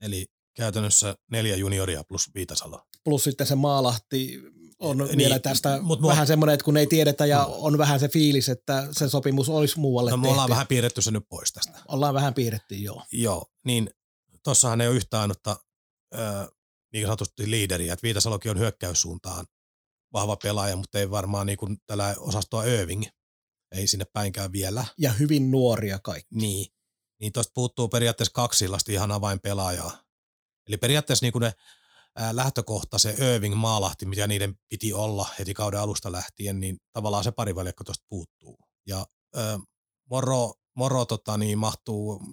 Eli 0.01 0.25
käytännössä 0.55 1.15
neljä 1.31 1.55
junioria 1.55 2.03
plus 2.03 2.29
Viitasalo. 2.35 2.81
Plus 3.03 3.23
sitten 3.23 3.47
se 3.47 3.55
Maalahti 3.55 4.41
on 4.79 4.97
niin, 4.97 5.17
vielä 5.17 5.39
tästä 5.39 5.81
mut 5.81 6.01
vähän 6.01 6.17
mua... 6.17 6.25
semmoinen, 6.25 6.53
että 6.53 6.63
kun 6.63 6.77
ei 6.77 6.87
tiedetä 6.87 7.25
ja 7.25 7.45
mm. 7.47 7.53
on 7.57 7.77
vähän 7.77 7.99
se 7.99 8.07
fiilis, 8.07 8.49
että 8.49 8.87
se 8.91 9.09
sopimus 9.09 9.49
olisi 9.49 9.79
muualle 9.79 10.11
no, 10.11 10.17
me 10.17 10.27
ollaan 10.27 10.49
vähän 10.49 10.67
piirretty 10.67 11.01
se 11.01 11.11
nyt 11.11 11.23
pois 11.29 11.53
tästä. 11.53 11.79
Ollaan 11.87 12.13
vähän 12.13 12.33
piirretty, 12.33 12.75
joo. 12.75 13.03
Joo, 13.11 13.45
niin 13.65 13.89
tossahan 14.43 14.81
ei 14.81 14.87
ole 14.87 14.95
yhtään 14.95 15.21
ainutta 15.21 15.57
niin 16.93 17.05
sanotusti 17.05 17.51
liideriä, 17.51 17.93
että 17.93 18.03
Viitasalokin 18.03 18.51
on 18.51 18.59
hyökkäyssuuntaan 18.59 19.45
vahva 20.13 20.35
pelaaja, 20.35 20.75
mutta 20.75 20.99
ei 20.99 21.11
varmaan 21.11 21.45
niin 21.45 21.57
kuin 21.57 21.77
tällä 21.87 22.15
osastoa 22.19 22.63
Irving, 22.63 23.03
ei 23.71 23.87
sinne 23.87 24.05
päinkään 24.13 24.51
vielä. 24.51 24.85
Ja 24.97 25.13
hyvin 25.13 25.51
nuoria 25.51 25.99
kaikki. 25.99 26.35
Niin, 26.35 26.73
niin 27.19 27.33
tuosta 27.33 27.51
puuttuu 27.53 27.87
periaatteessa 27.87 28.33
kaksi 28.33 28.65
ihan 28.89 29.11
avainpelaajaa. 29.11 30.08
Eli 30.69 30.77
periaatteessa 30.77 31.25
niin 31.25 31.33
kuin 31.33 31.41
ne 31.41 31.53
lähtökohta, 32.31 32.97
se 32.97 33.15
Irving 33.35 33.55
maalahti, 33.55 34.05
mitä 34.05 34.27
niiden 34.27 34.55
piti 34.69 34.93
olla 34.93 35.29
heti 35.39 35.53
kauden 35.53 35.79
alusta 35.79 36.11
lähtien, 36.11 36.59
niin 36.59 36.77
tavallaan 36.93 37.23
se 37.23 37.31
parivaljakko 37.31 37.83
tuosta 37.83 38.05
puuttuu. 38.09 38.57
Ja 38.87 39.05
ää, 39.35 39.59
Moro, 40.09 40.53
Moro 40.75 41.05
tota, 41.05 41.37
niin 41.37 41.57
mahtuu 41.57 42.23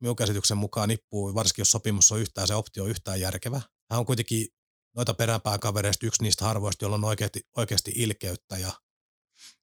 minun 0.00 0.16
käsityksen 0.16 0.56
mukaan 0.56 0.88
nippuu, 0.88 1.34
varsinkin 1.34 1.60
jos 1.60 1.70
sopimus 1.70 2.12
on 2.12 2.20
yhtään, 2.20 2.46
se 2.46 2.54
optio 2.54 2.84
on 2.84 2.90
yhtään 2.90 3.20
järkevä. 3.20 3.60
Hän 3.90 4.00
on 4.00 4.06
kuitenkin 4.06 4.48
noita 4.96 5.14
peräpääkavereista 5.14 6.06
yksi 6.06 6.22
niistä 6.22 6.44
harvoista, 6.44 6.84
jolla 6.84 6.96
on 6.96 7.04
oikeasti, 7.04 7.40
oikeasti 7.56 7.92
ilkeyttä 7.96 8.58
ja 8.58 8.72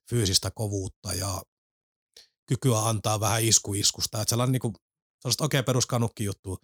fyysistä 0.09 0.51
kovuutta 0.51 1.13
ja 1.13 1.41
kykyä 2.45 2.80
antaa 2.80 3.20
vähän 3.20 3.43
isku 3.43 3.74
iskusta. 3.74 4.22
Että 4.22 4.30
sellainen 4.30 4.51
niin 4.51 4.61
kuin, 4.61 4.76
oikein 5.41 5.66
peruskanukki 5.66 6.24
juttu. 6.24 6.57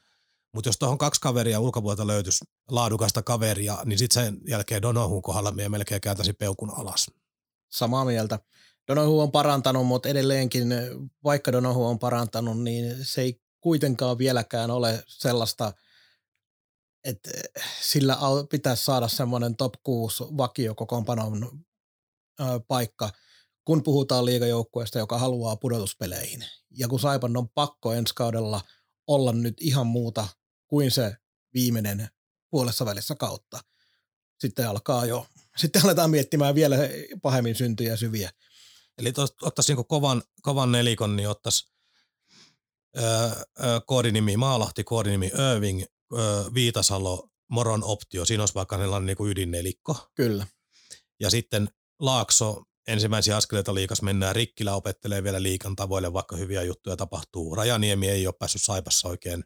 Mutta 0.53 0.67
jos 0.69 0.77
tuohon 0.77 0.97
kaksi 0.97 1.21
kaveria 1.21 1.59
ulkopuolelta 1.59 2.07
löytyisi 2.07 2.45
laadukasta 2.71 3.21
kaveria, 3.21 3.77
niin 3.85 3.99
sitten 3.99 4.23
sen 4.23 4.37
jälkeen 4.47 4.81
Donohun 4.81 5.21
kohdalla 5.21 5.51
me 5.51 5.69
melkein 5.69 6.01
kääntäisi 6.01 6.33
peukun 6.33 6.71
alas. 6.77 7.11
Samaa 7.71 8.05
mieltä. 8.05 8.39
Donohu 8.87 9.19
on 9.19 9.31
parantanut, 9.31 9.87
mutta 9.87 10.09
edelleenkin, 10.09 10.69
vaikka 11.23 11.51
Donohu 11.51 11.85
on 11.85 11.99
parantanut, 11.99 12.63
niin 12.63 13.05
se 13.05 13.21
ei 13.21 13.41
kuitenkaan 13.61 14.17
vieläkään 14.17 14.71
ole 14.71 15.03
sellaista– 15.07 15.73
että 17.03 17.29
sillä 17.81 18.17
pitäisi 18.49 18.85
saada 18.85 19.07
semmoinen 19.07 19.55
top 19.55 19.73
6 19.83 20.23
vakiokokoonpanon 20.37 21.65
paikka, 22.67 23.09
kun 23.65 23.83
puhutaan 23.83 24.25
liigajoukkueesta, 24.25 24.99
joka 24.99 25.17
haluaa 25.17 25.55
pudotuspeleihin. 25.55 26.45
Ja 26.71 26.87
kun 26.87 26.99
Saipan 26.99 27.37
on 27.37 27.49
pakko 27.49 27.93
ensi 27.93 28.15
kaudella 28.15 28.61
olla 29.07 29.33
nyt 29.33 29.53
ihan 29.59 29.87
muuta 29.87 30.27
kuin 30.71 30.91
se 30.91 31.15
viimeinen 31.53 32.09
puolessa 32.49 32.85
välissä 32.85 33.15
kautta. 33.15 33.59
Sitten 34.39 34.69
alkaa 34.69 35.05
jo, 35.05 35.27
sitten 35.61 35.83
aletaan 35.83 36.09
miettimään 36.09 36.55
vielä 36.55 36.77
pahemmin 37.21 37.55
syntyjä 37.55 37.95
syviä. 37.95 38.31
Eli 38.97 39.13
ottaisi 39.41 39.75
niin 39.75 39.85
kovan, 39.85 40.23
kovan 40.41 40.71
nelikon, 40.71 41.15
niin 41.15 41.29
ottaisi 41.29 41.71
öö, 42.97 43.05
öö, 43.63 43.81
koodinimi 43.87 44.37
Maalahti, 44.37 44.83
koodinimi 44.83 45.31
Irving, 45.55 45.83
Viitasalo, 46.53 47.29
Moron 47.49 47.83
optio, 47.83 48.25
siinä 48.25 48.43
olisi 48.43 48.55
vaikka 48.55 48.77
sellainen 48.77 49.05
niin 49.05 49.17
kuin 49.17 49.31
ydinnelikko. 49.31 50.09
Kyllä. 50.15 50.47
Ja 51.19 51.29
sitten 51.29 51.69
Laakso, 51.99 52.63
ensimmäisiä 52.87 53.37
askeleita 53.37 53.75
liikas 53.75 54.01
mennään, 54.01 54.35
Rikkilä 54.35 54.75
opettelee 54.75 55.23
vielä 55.23 55.43
liikan 55.43 55.75
tavoille, 55.75 56.13
vaikka 56.13 56.35
hyviä 56.35 56.63
juttuja 56.63 56.97
tapahtuu. 56.97 57.55
Rajaniemi 57.55 58.09
ei 58.09 58.27
ole 58.27 58.35
päässyt 58.39 58.61
Saipassa 58.61 59.07
oikein 59.07 59.43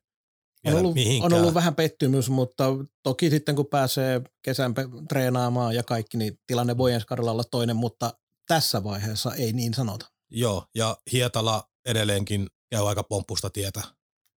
on 0.65 0.75
ollut, 0.75 0.97
on 1.21 1.33
ollut 1.33 1.53
vähän 1.53 1.75
pettymys, 1.75 2.29
mutta 2.29 2.65
toki 3.03 3.29
sitten 3.29 3.55
kun 3.55 3.65
pääsee 3.65 4.21
kesän 4.41 4.73
treenaamaan 5.09 5.75
ja 5.75 5.83
kaikki, 5.83 6.17
niin 6.17 6.39
tilanne 6.47 6.77
voi 6.77 6.93
ensi 6.93 7.07
olla 7.19 7.43
toinen, 7.43 7.75
mutta 7.75 8.13
tässä 8.47 8.83
vaiheessa 8.83 9.33
ei 9.33 9.53
niin 9.53 9.73
sanota. 9.73 10.11
Joo, 10.31 10.65
ja 10.75 10.97
Hietala 11.11 11.69
edelleenkin 11.85 12.47
käy 12.69 12.89
aika 12.89 13.03
pomppusta 13.03 13.49
tietä 13.49 13.81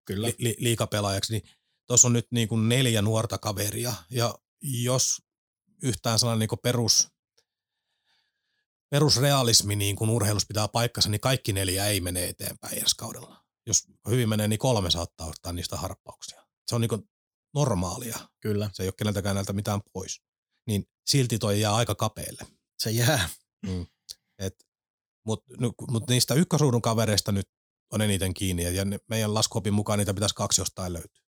Kyllä. 0.05 0.27
Li- 0.27 0.35
li- 0.37 0.55
liikapelaajaksi, 0.59 1.33
niin 1.33 1.43
tuossa 1.87 2.07
on 2.07 2.13
nyt 2.13 2.27
niin 2.31 2.47
kuin 2.47 2.69
neljä 2.69 3.01
nuorta 3.01 3.37
kaveria, 3.37 3.93
ja 4.09 4.35
jos 4.61 5.21
yhtään 5.83 6.19
sellainen 6.19 6.47
niin 6.49 6.59
perus, 6.63 7.07
perusrealismi 8.89 9.75
niin 9.75 9.95
kuin 9.95 10.09
urheilussa 10.09 10.47
pitää 10.47 10.67
paikkansa, 10.67 11.09
niin 11.09 11.21
kaikki 11.21 11.53
neljä 11.53 11.87
ei 11.87 12.01
mene 12.01 12.25
eteenpäin 12.25 12.79
ensi 12.79 12.95
kaudella. 12.97 13.38
Jos 13.69 13.83
hyvin 14.09 14.29
menee, 14.29 14.47
niin 14.47 14.59
kolme 14.59 14.91
saattaa 14.91 15.27
ottaa 15.27 15.53
niistä 15.53 15.77
harppauksia. 15.77 16.45
Se 16.67 16.75
on 16.75 16.81
niin 16.81 16.89
kuin 16.89 17.09
normaalia. 17.55 18.19
Kyllä. 18.39 18.69
Se 18.73 18.83
ei 18.83 18.87
ole 18.87 18.93
keneltäkään 18.97 19.35
näiltä 19.35 19.53
mitään 19.53 19.81
pois. 19.93 20.21
Niin 20.67 20.85
silti 21.09 21.39
toi 21.39 21.61
jää 21.61 21.75
aika 21.75 21.95
kapeelle. 21.95 22.45
Se 22.79 22.91
jää. 22.91 23.29
Mm. 23.65 23.85
Mutta 25.25 25.53
mut 25.91 26.09
niistä 26.09 26.33
ykkösuudun 26.33 26.81
kavereista 26.81 27.31
nyt 27.31 27.45
on 27.93 28.01
eniten 28.01 28.33
kiinni, 28.33 28.75
ja 28.75 28.85
ne, 28.85 28.99
meidän 29.09 29.33
laskuopin 29.33 29.73
mukaan 29.73 29.99
niitä 29.99 30.13
pitäisi 30.13 30.35
kaksi 30.35 30.61
jostain 30.61 30.93
löytyä. 30.93 31.23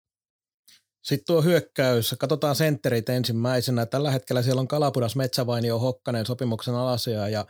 Sitten 1.04 1.26
tuo 1.26 1.42
hyökkäys, 1.42 2.16
katsotaan 2.20 2.56
sentterit 2.56 3.10
ensimmäisenä. 3.10 3.86
Tällä 3.86 4.12
hetkellä 4.12 4.42
siellä 4.42 4.60
on 4.60 4.68
Kalapudas, 4.68 5.16
Metsävainio, 5.16 5.80
Hokkanen 5.80 6.26
sopimuksen 6.26 6.76
alasia 6.76 7.30
ja 7.30 7.46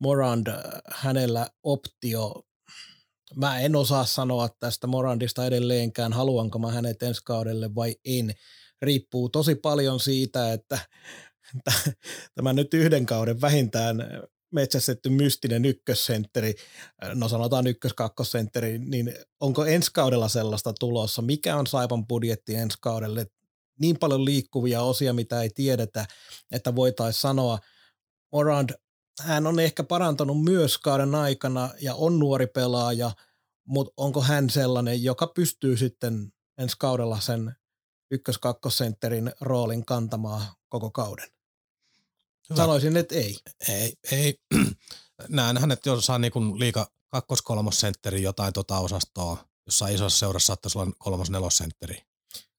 Morand, 0.00 0.46
hänellä 0.92 1.50
optio. 1.62 2.42
Mä 3.36 3.60
en 3.60 3.76
osaa 3.76 4.04
sanoa 4.04 4.48
tästä 4.48 4.86
Morandista 4.86 5.46
edelleenkään, 5.46 6.12
haluanko 6.12 6.58
mä 6.58 6.72
hänet 6.72 7.02
ensi 7.02 7.20
kaudelle 7.24 7.74
vai 7.74 7.96
en. 8.04 8.34
Riippuu 8.82 9.28
tosi 9.28 9.54
paljon 9.54 10.00
siitä, 10.00 10.52
että 10.52 10.78
tämä 12.34 12.52
nyt 12.52 12.74
yhden 12.74 13.06
kauden 13.06 13.40
vähintään 13.40 13.96
metsästetty 14.50 15.08
mystinen 15.08 15.64
ykkössentteri, 15.64 16.54
no 17.14 17.28
sanotaan 17.28 17.66
ykkös-kakkosentteri, 17.66 18.78
niin 18.78 19.14
onko 19.40 19.64
ensi 19.64 19.90
kaudella 19.92 20.28
sellaista 20.28 20.72
tulossa? 20.80 21.22
Mikä 21.22 21.56
on 21.56 21.66
Saipan 21.66 22.06
budjetti 22.06 22.54
ensi 22.54 22.78
kaudelle? 22.80 23.26
Niin 23.80 23.98
paljon 23.98 24.24
liikkuvia 24.24 24.82
osia, 24.82 25.12
mitä 25.12 25.42
ei 25.42 25.50
tiedetä, 25.50 26.06
että 26.52 26.74
voitaisiin 26.76 27.20
sanoa, 27.20 27.58
Morand, 28.32 28.70
hän 29.20 29.46
on 29.46 29.60
ehkä 29.60 29.84
parantanut 29.84 30.44
myös 30.44 30.78
kauden 30.78 31.14
aikana 31.14 31.70
ja 31.80 31.94
on 31.94 32.18
nuori 32.18 32.46
pelaaja, 32.46 33.10
mutta 33.64 33.94
onko 33.96 34.22
hän 34.22 34.50
sellainen, 34.50 35.02
joka 35.02 35.26
pystyy 35.26 35.76
sitten 35.76 36.32
ensi 36.58 36.76
kaudella 36.78 37.20
sen 37.20 37.56
ykkös-kakkosentterin 38.10 39.32
roolin 39.40 39.84
kantamaan 39.84 40.42
koko 40.68 40.90
kauden? 40.90 41.28
Hyvä. 42.50 42.56
Sanoisin, 42.56 42.96
että 42.96 43.14
ei. 43.14 43.36
Ei, 43.68 43.92
ei. 44.12 44.40
Näen 45.28 45.58
hänet, 45.58 45.86
jos 45.86 46.06
saa 46.06 46.18
niin 46.18 46.58
liika 46.58 46.90
kakkos 47.08 47.42
sentteri 47.70 48.22
jotain 48.22 48.52
tota 48.52 48.78
osastoa, 48.78 49.48
jossa 49.66 49.88
isossa 49.88 50.18
seurassa 50.18 50.46
saattaisi 50.46 50.78
olla 50.78 50.92
kolmos 50.98 51.30
nelosentteri. 51.30 52.07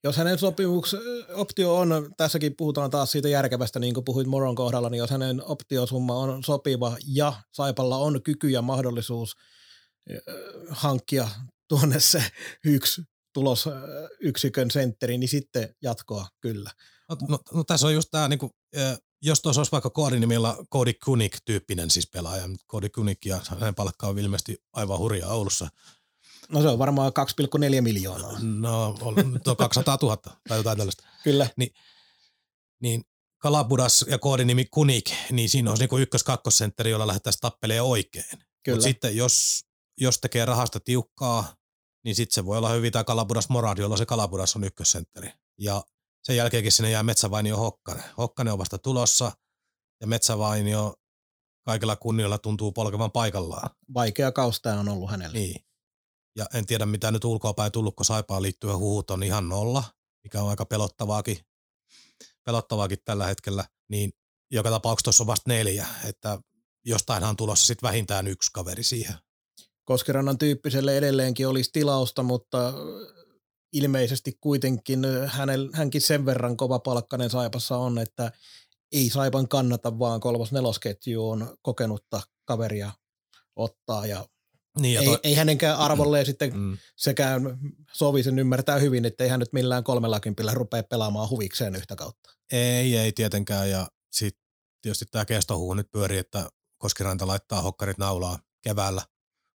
Jos 0.04 0.18
hänen 0.18 0.40
sopimuks, 0.40 0.96
optio 1.34 1.76
on, 1.76 2.14
tässäkin 2.18 2.56
puhutaan 2.58 2.90
taas 2.90 3.12
siitä 3.12 3.30
järkevästä, 3.30 3.80
niin 3.80 3.94
kuin 3.94 4.06
puhuit 4.06 4.28
Moron 4.28 4.56
kohdalla, 4.56 4.90
niin 4.90 5.00
jos 5.00 5.10
hänen 5.10 5.44
optiosumma 5.46 6.16
on 6.16 6.44
sopiva 6.44 6.98
ja 7.08 7.34
Saipalla 7.54 7.98
on 7.98 8.24
kyky 8.24 8.50
ja 8.50 8.62
mahdollisuus 8.62 9.36
hankkia 10.70 11.30
tuonne 11.68 12.00
se 12.00 12.24
yksi 12.66 13.02
tulosyksikön 13.34 14.72
sentteri, 14.72 15.18
niin 15.18 15.30
sitten 15.30 15.76
jatkoa 15.82 16.28
kyllä. 16.42 16.72
No, 17.10 17.18
no, 17.28 17.40
no 17.54 17.64
tässä 17.64 17.88
on 17.88 17.94
just 17.94 18.10
tämä, 18.12 18.28
niin 18.28 18.40
kuin, 18.40 18.52
jos 19.22 19.42
tuossa 19.42 19.60
olisi 19.60 19.72
vaikka 19.72 19.90
koodinimillä 19.90 20.56
Cody 20.74 20.94
Kunik-tyyppinen 20.94 21.90
siis 21.90 22.10
pelaaja, 22.14 22.50
Cody 22.72 22.90
Kunik 22.90 23.26
ja 23.26 23.40
hänen 23.50 23.76
palkka 23.76 24.08
on 24.08 24.20
ilmeisesti 24.20 24.58
aivan 24.74 25.00
hurja 25.00 25.28
Oulussa. 25.28 25.68
No 26.52 26.62
se 26.62 26.68
on 26.68 26.80
varmaan 26.80 27.12
2,4 27.76 27.82
miljoonaa. 27.82 28.40
No, 28.40 28.98
on 29.02 29.16
200 29.58 29.98
000 30.02 30.18
tai 30.18 30.58
jotain 30.58 30.78
tällaista. 30.78 31.04
Kyllä. 31.24 31.48
Ni, 31.58 31.72
niin 32.82 33.04
Kalabudas 33.38 34.06
ja 34.08 34.18
koodinimi 34.18 34.66
Kunik, 34.66 35.12
niin 35.32 35.50
siinä 35.50 35.70
olisi 35.70 35.88
niin 35.92 36.02
ykkös-kakkosentteri, 36.02 36.90
jolla 36.90 37.08
lähdettäisiin 37.08 37.42
tappeleen 37.42 37.84
oikein. 37.84 38.40
Mutta 38.70 38.84
sitten 38.84 39.16
jos, 39.16 39.66
jos 39.98 40.18
tekee 40.18 40.46
rahasta 40.46 40.80
tiukkaa, 40.80 41.56
niin 42.06 42.16
sitten 42.16 42.36
se 42.36 42.46
voi 42.46 42.58
olla 42.58 42.70
hyvin 42.70 42.92
tämä 42.92 43.04
Kalabudas 43.04 43.50
Morad, 43.50 43.78
jolla 43.78 43.98
se 43.98 44.06
Kalabudas 44.06 44.56
on 44.56 44.64
ykkössentteri. 44.64 45.32
Ja 45.58 45.84
sen 46.24 46.36
jälkeenkin 46.36 46.72
sinne 46.72 46.92
jää 46.92 47.04
Metsävainio 47.04 47.58
Hokkanen. 47.58 48.04
Hokkanen 48.18 48.54
on 48.54 48.60
vasta 48.60 48.78
tulossa 48.78 49.32
ja 50.02 50.08
Metsävainio 50.08 50.94
kaikella 51.66 51.96
kunnioilla 51.96 52.38
tuntuu 52.38 52.72
polkevan 52.72 53.12
paikallaan. 53.12 53.70
Vaikea 53.94 54.32
kausta 54.32 54.74
on 54.74 54.90
ollut 54.90 55.12
hänellä. 55.12 55.34
Niin. 55.34 55.69
Ja 56.36 56.46
en 56.54 56.66
tiedä 56.66 56.86
mitä 56.86 57.12
nyt 57.12 57.26
ulkoapäin 57.26 57.72
tullut, 57.72 57.96
kun 57.96 58.06
Saipaan 58.06 58.42
liittyen 58.42 58.78
huhut 58.78 59.12
on 59.12 59.24
ihan 59.24 59.50
nolla, 59.50 59.84
mikä 60.24 60.42
on 60.42 60.50
aika 60.50 60.66
pelottavaakin, 60.66 61.38
pelottavaakin 62.44 62.98
tällä 63.06 63.28
hetkellä. 63.28 63.66
Niin 63.90 64.12
joka 64.52 64.70
tapauksessa 64.70 65.04
tuossa 65.04 65.24
on 65.24 65.28
vasta 65.28 65.50
neljä, 65.50 65.88
että 66.06 66.40
jostainhan 66.86 67.36
tulossa 67.36 67.66
sitten 67.66 67.88
vähintään 67.88 68.28
yksi 68.28 68.52
kaveri 68.54 68.84
siihen. 68.84 69.16
Koskirannan 69.86 70.38
tyyppiselle 70.38 70.98
edelleenkin 70.98 71.48
olisi 71.48 71.70
tilausta, 71.74 72.24
mutta 72.24 72.74
ilmeisesti 73.74 74.38
kuitenkin 74.42 75.00
hänel, 75.26 75.70
hänkin 75.74 76.02
sen 76.02 76.26
verran 76.26 76.58
kova 76.58 76.80
palkkainen 76.80 77.30
Saipassa 77.30 77.78
on, 77.78 77.98
että 77.98 78.32
ei 78.92 79.10
Saipan 79.10 79.48
kannata 79.48 80.00
vaan 80.00 80.20
kolmos 80.20 80.52
nelosketjuun 80.52 81.58
kokenutta 81.62 82.22
kaveria 82.46 82.92
ottaa 83.56 84.06
ja 84.06 84.26
niin 84.80 84.94
ja 84.94 85.02
ei, 85.02 85.06
toi, 85.06 85.20
ei 85.24 85.34
hänenkään 85.34 85.78
arvolleen 85.78 86.24
mm, 86.24 86.26
sitten 86.26 86.58
mm. 86.58 86.78
sekään 86.96 87.60
sovi 87.92 88.24
sen 88.24 88.40
ymmärtää 88.40 88.80
hyvin, 88.80 89.06
että 89.06 89.24
ei 89.24 89.30
hän 89.30 89.40
nyt 89.40 89.54
millään 89.54 89.84
kolmella 89.84 90.20
kympillä 90.20 90.54
rupea 90.54 90.84
pelaamaan 90.84 91.30
huvikseen 91.30 91.76
yhtä 91.76 91.96
kautta. 91.96 92.30
Ei, 92.52 92.98
ei 92.98 93.12
tietenkään 93.12 93.70
ja 93.70 93.88
sitten 94.12 94.44
tietysti 94.82 95.06
tämä 95.12 95.26
kestohuu 95.26 95.74
nyt 95.74 95.92
pyörii, 95.92 96.18
että 96.18 96.50
Koskiranta 96.78 97.28
laittaa 97.28 97.62
hokkarit 97.62 97.98
naulaa 97.98 98.40
keväällä. 98.62 99.02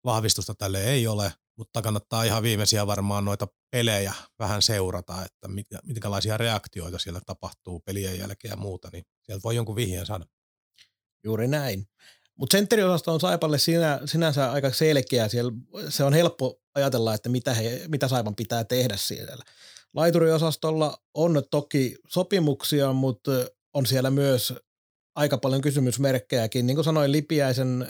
Vahvistusta 0.05 0.55
tälle 0.55 0.85
ei 0.85 1.07
ole, 1.07 1.33
mutta 1.57 1.83
kannattaa 1.83 2.25
ihan 2.25 2.43
viimeisiä 2.43 2.87
varmaan 2.87 3.25
noita 3.25 3.49
pelejä 3.71 4.15
vähän 4.39 4.63
seurata, 4.63 5.25
että 5.25 5.49
mit, 5.49 5.67
mitkälaisia 5.83 6.37
reaktioita 6.37 6.99
siellä 6.99 7.21
tapahtuu 7.27 7.81
pelien 7.81 8.19
jälkeen 8.19 8.51
ja 8.53 8.57
muuta, 8.57 8.89
niin 8.93 9.05
sieltä 9.23 9.43
voi 9.43 9.57
jonkun 9.57 9.77
vihjeen 9.77 10.07
saada. 10.07 10.27
Juuri 11.25 11.49
näin. 11.49 11.87
Mutta 12.37 12.57
sentteriosasto 12.57 13.13
on 13.13 13.21
Saipalle 13.21 13.59
sinä, 13.59 14.01
sinänsä 14.05 14.53
aika 14.53 14.73
selkeä. 14.73 15.29
Siellä, 15.29 15.53
se 15.89 16.05
on 16.05 16.15
helppo 16.15 16.61
ajatella, 16.75 17.15
että 17.15 17.29
mitä, 17.29 17.55
he, 17.55 17.85
mitä 17.89 18.09
Saipan 18.09 18.35
pitää 18.35 18.65
tehdä 18.65 18.97
siellä. 18.97 19.45
Laituriosastolla 19.95 20.99
on 21.15 21.43
toki 21.51 21.97
sopimuksia, 22.09 22.93
mutta 22.93 23.31
on 23.75 23.87
siellä 23.87 24.11
myös 24.11 24.55
aika 25.15 25.39
paljon 25.39 25.61
kysymysmerkkejäkin. 25.61 26.67
Niin 26.67 26.75
kuin 26.75 26.85
sanoin, 26.85 27.13
Lipiäisen 27.13 27.87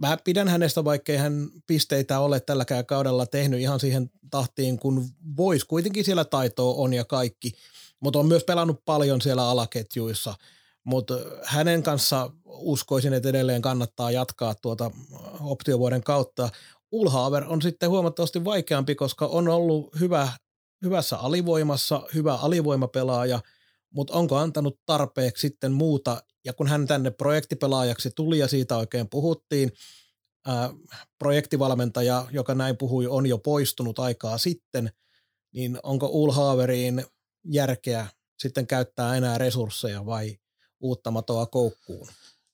mä 0.00 0.18
pidän 0.24 0.48
hänestä, 0.48 0.84
vaikkei 0.84 1.16
hän 1.16 1.48
pisteitä 1.66 2.20
ole 2.20 2.40
tälläkään 2.40 2.86
kaudella 2.86 3.26
tehnyt 3.26 3.60
ihan 3.60 3.80
siihen 3.80 4.10
tahtiin, 4.30 4.78
kun 4.78 5.08
voisi. 5.36 5.66
Kuitenkin 5.66 6.04
siellä 6.04 6.24
taitoa 6.24 6.74
on 6.74 6.94
ja 6.94 7.04
kaikki, 7.04 7.52
mutta 8.00 8.18
on 8.18 8.26
myös 8.26 8.44
pelannut 8.44 8.84
paljon 8.84 9.20
siellä 9.20 9.48
alaketjuissa. 9.48 10.34
Mutta 10.86 11.14
hänen 11.44 11.82
kanssa 11.82 12.30
uskoisin, 12.44 13.12
että 13.12 13.28
edelleen 13.28 13.62
kannattaa 13.62 14.10
jatkaa 14.10 14.54
tuota 14.54 14.90
optiovuoden 15.40 16.02
kautta. 16.02 16.48
Ulhaaver 16.92 17.44
on 17.44 17.62
sitten 17.62 17.90
huomattavasti 17.90 18.44
vaikeampi, 18.44 18.94
koska 18.94 19.26
on 19.26 19.48
ollut 19.48 20.00
hyvä, 20.00 20.28
hyvässä 20.84 21.16
alivoimassa, 21.16 22.02
hyvä 22.14 22.34
alivoimapelaaja, 22.34 23.40
mutta 23.94 24.14
onko 24.14 24.36
antanut 24.36 24.80
tarpeeksi 24.86 25.40
sitten 25.40 25.72
muuta 25.72 26.22
ja 26.44 26.52
kun 26.52 26.66
hän 26.66 26.86
tänne 26.86 27.10
projektipelaajaksi 27.10 28.10
tuli 28.16 28.38
ja 28.38 28.48
siitä 28.48 28.76
oikein 28.76 29.08
puhuttiin, 29.08 29.72
ää, 30.46 30.70
projektivalmentaja, 31.18 32.26
joka 32.30 32.54
näin 32.54 32.76
puhui, 32.76 33.06
on 33.06 33.26
jo 33.26 33.38
poistunut 33.38 33.98
aikaa 33.98 34.38
sitten, 34.38 34.90
niin 35.54 35.78
onko 35.82 36.06
Ulhaveriin 36.06 37.04
järkeä 37.44 38.06
sitten 38.38 38.66
käyttää 38.66 39.16
enää 39.16 39.38
resursseja 39.38 40.06
vai 40.06 40.38
uutta 40.80 41.10
matoa 41.10 41.46
koukkuun? 41.46 42.08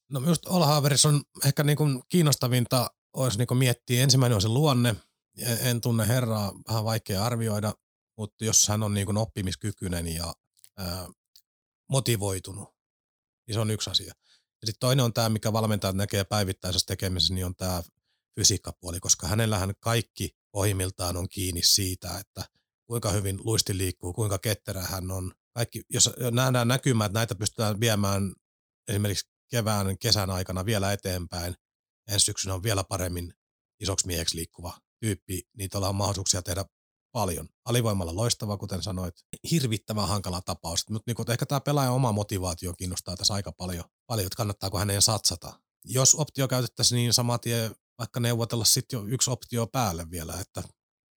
No 0.08 0.20
minusta 0.20 0.50
Olhaverissa 0.50 1.08
on 1.08 1.22
ehkä 1.44 1.62
niin 1.62 1.76
kuin 1.76 2.02
kiinnostavinta 2.08 2.90
olisi 3.16 3.38
niin 3.38 3.46
kuin 3.46 3.58
miettiä, 3.58 4.02
ensimmäinen 4.02 4.36
on 4.36 4.42
se 4.42 4.48
luonne, 4.48 4.96
en 5.60 5.80
tunne 5.80 6.08
herraa, 6.08 6.52
vähän 6.68 6.84
vaikea 6.84 7.24
arvioida, 7.24 7.74
mutta 8.18 8.44
jos 8.44 8.68
hän 8.68 8.82
on 8.82 8.94
niin 8.94 9.06
kuin 9.06 9.16
oppimiskykyinen 9.16 10.08
ja 10.08 10.34
ää, 10.76 11.08
motivoitunut, 11.90 12.68
niin 13.46 13.54
se 13.54 13.60
on 13.60 13.70
yksi 13.70 13.90
asia. 13.90 14.14
Ja 14.62 14.66
sitten 14.66 14.80
toinen 14.80 15.04
on 15.04 15.12
tämä, 15.12 15.28
mikä 15.28 15.52
valmentajat 15.52 15.96
näkee 15.96 16.24
päivittäisessä 16.24 16.86
tekemisessä, 16.86 17.34
niin 17.34 17.46
on 17.46 17.56
tämä 17.56 17.82
fysiikkapuoli, 18.34 19.00
koska 19.00 19.26
hänellähän 19.26 19.74
kaikki 19.80 20.36
pohjimmiltaan 20.52 21.16
on 21.16 21.28
kiinni 21.28 21.62
siitä, 21.62 22.18
että 22.18 22.44
kuinka 22.86 23.10
hyvin 23.10 23.40
luisti 23.44 23.78
liikkuu, 23.78 24.12
kuinka 24.12 24.38
ketterä 24.38 24.82
hän 24.82 25.10
on. 25.10 25.34
Kaikki, 25.54 25.82
jos 25.90 26.10
nähdään 26.30 26.68
näkymään, 26.68 27.06
että 27.06 27.18
näitä 27.18 27.34
pystytään 27.34 27.80
viemään 27.80 28.34
esimerkiksi 28.88 29.30
kevään, 29.50 29.98
kesän 29.98 30.30
aikana 30.30 30.64
vielä 30.64 30.92
eteenpäin, 30.92 31.54
ensi 32.08 32.24
syksynä 32.24 32.54
on 32.54 32.62
vielä 32.62 32.84
paremmin 32.84 33.34
isoksi 33.80 34.06
mieheksi 34.06 34.36
liikkuva 34.36 34.78
tyyppi, 35.00 35.42
niin 35.56 35.70
tuolla 35.70 35.88
on 35.88 35.94
mahdollisuuksia 35.94 36.42
tehdä 36.42 36.64
paljon. 37.12 37.48
Alivoimalla 37.64 38.16
loistava, 38.16 38.56
kuten 38.56 38.82
sanoit. 38.82 39.14
Hirvittävän 39.50 40.08
hankala 40.08 40.42
tapaus. 40.42 40.90
Mutta 40.90 41.12
niin 41.12 41.30
ehkä 41.30 41.46
tämä 41.46 41.60
pelaajan 41.60 41.92
oma 41.92 42.12
motivaatio 42.12 42.72
kiinnostaa 42.72 43.16
tässä 43.16 43.34
aika 43.34 43.52
paljon, 43.52 43.84
paljon 44.06 44.26
että 44.26 44.36
kannattaako 44.36 44.78
hänen 44.78 45.02
satsata. 45.02 45.60
Jos 45.84 46.14
optio 46.14 46.48
käytettäisiin, 46.48 46.96
niin 46.96 47.12
saman 47.12 47.40
tien 47.40 47.74
vaikka 47.98 48.20
neuvotella 48.20 48.64
sitten 48.64 48.96
jo 48.96 49.06
yksi 49.06 49.30
optio 49.30 49.66
päälle 49.66 50.10
vielä, 50.10 50.40
että 50.40 50.62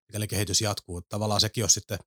mikäli 0.09 0.29
kehitys 0.29 0.61
jatkuu. 0.61 1.03
Tavallaan 1.03 1.41
sekin 1.41 1.65
on 1.65 1.71
sitten 1.71 1.99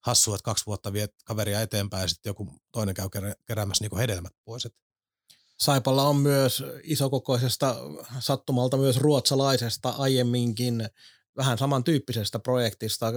hassu, 0.00 0.34
että 0.34 0.44
kaksi 0.44 0.66
vuotta 0.66 0.92
viet 0.92 1.14
kaveria 1.24 1.60
eteenpäin 1.60 2.02
ja 2.02 2.08
sitten 2.08 2.30
joku 2.30 2.48
toinen 2.72 2.94
käy 2.94 3.08
keräämässä 3.46 3.84
niin 3.84 3.98
hedelmät 3.98 4.32
pois. 4.44 4.66
Että 4.66 4.78
Saipalla 5.58 6.02
on 6.02 6.16
myös 6.16 6.64
isokokoisesta 6.82 7.76
sattumalta 8.20 8.76
myös 8.76 8.96
ruotsalaisesta 8.96 9.88
aiemminkin 9.88 10.88
vähän 11.36 11.58
samantyyppisestä 11.58 12.38
projektista 12.38 13.12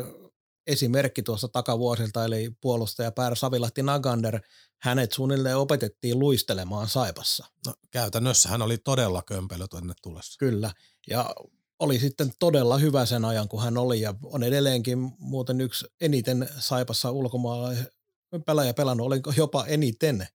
esimerkki 0.68 1.24
tuossa 1.24 1.48
takavuosilta, 1.48 2.26
eli 2.26 2.52
puolustaja 2.62 3.12
Pär 3.12 3.36
Savilahti 3.36 3.84
Nagander, 3.84 4.40
hänet 4.82 5.12
suunnilleen 5.12 5.58
opetettiin 5.58 6.20
luistelemaan 6.20 6.88
Saipassa. 6.88 7.46
No, 7.68 7.74
käytännössä 7.92 8.50
hän 8.50 8.62
oli 8.62 8.78
todella 8.78 9.24
kömpelö 9.28 9.68
tuonne 9.68 9.94
tulossa. 10.02 10.38
Kyllä, 10.40 10.74
ja 11.10 11.36
oli 11.82 12.00
sitten 12.00 12.32
todella 12.40 12.78
hyvä 12.78 13.06
sen 13.06 13.26
ajan, 13.26 13.48
kun 13.48 13.64
hän 13.64 13.78
oli, 13.78 14.02
ja 14.02 14.14
on 14.24 14.44
edelleenkin 14.44 15.12
muuten 15.20 15.62
yksi 15.62 15.86
eniten 16.02 16.50
Saipassa 16.60 17.12
ulkomailla 17.12 17.70
pelaaja 18.46 18.74
pelannut, 18.74 19.08
oli 19.08 19.22
jopa 19.38 19.66
eniten 19.66 20.28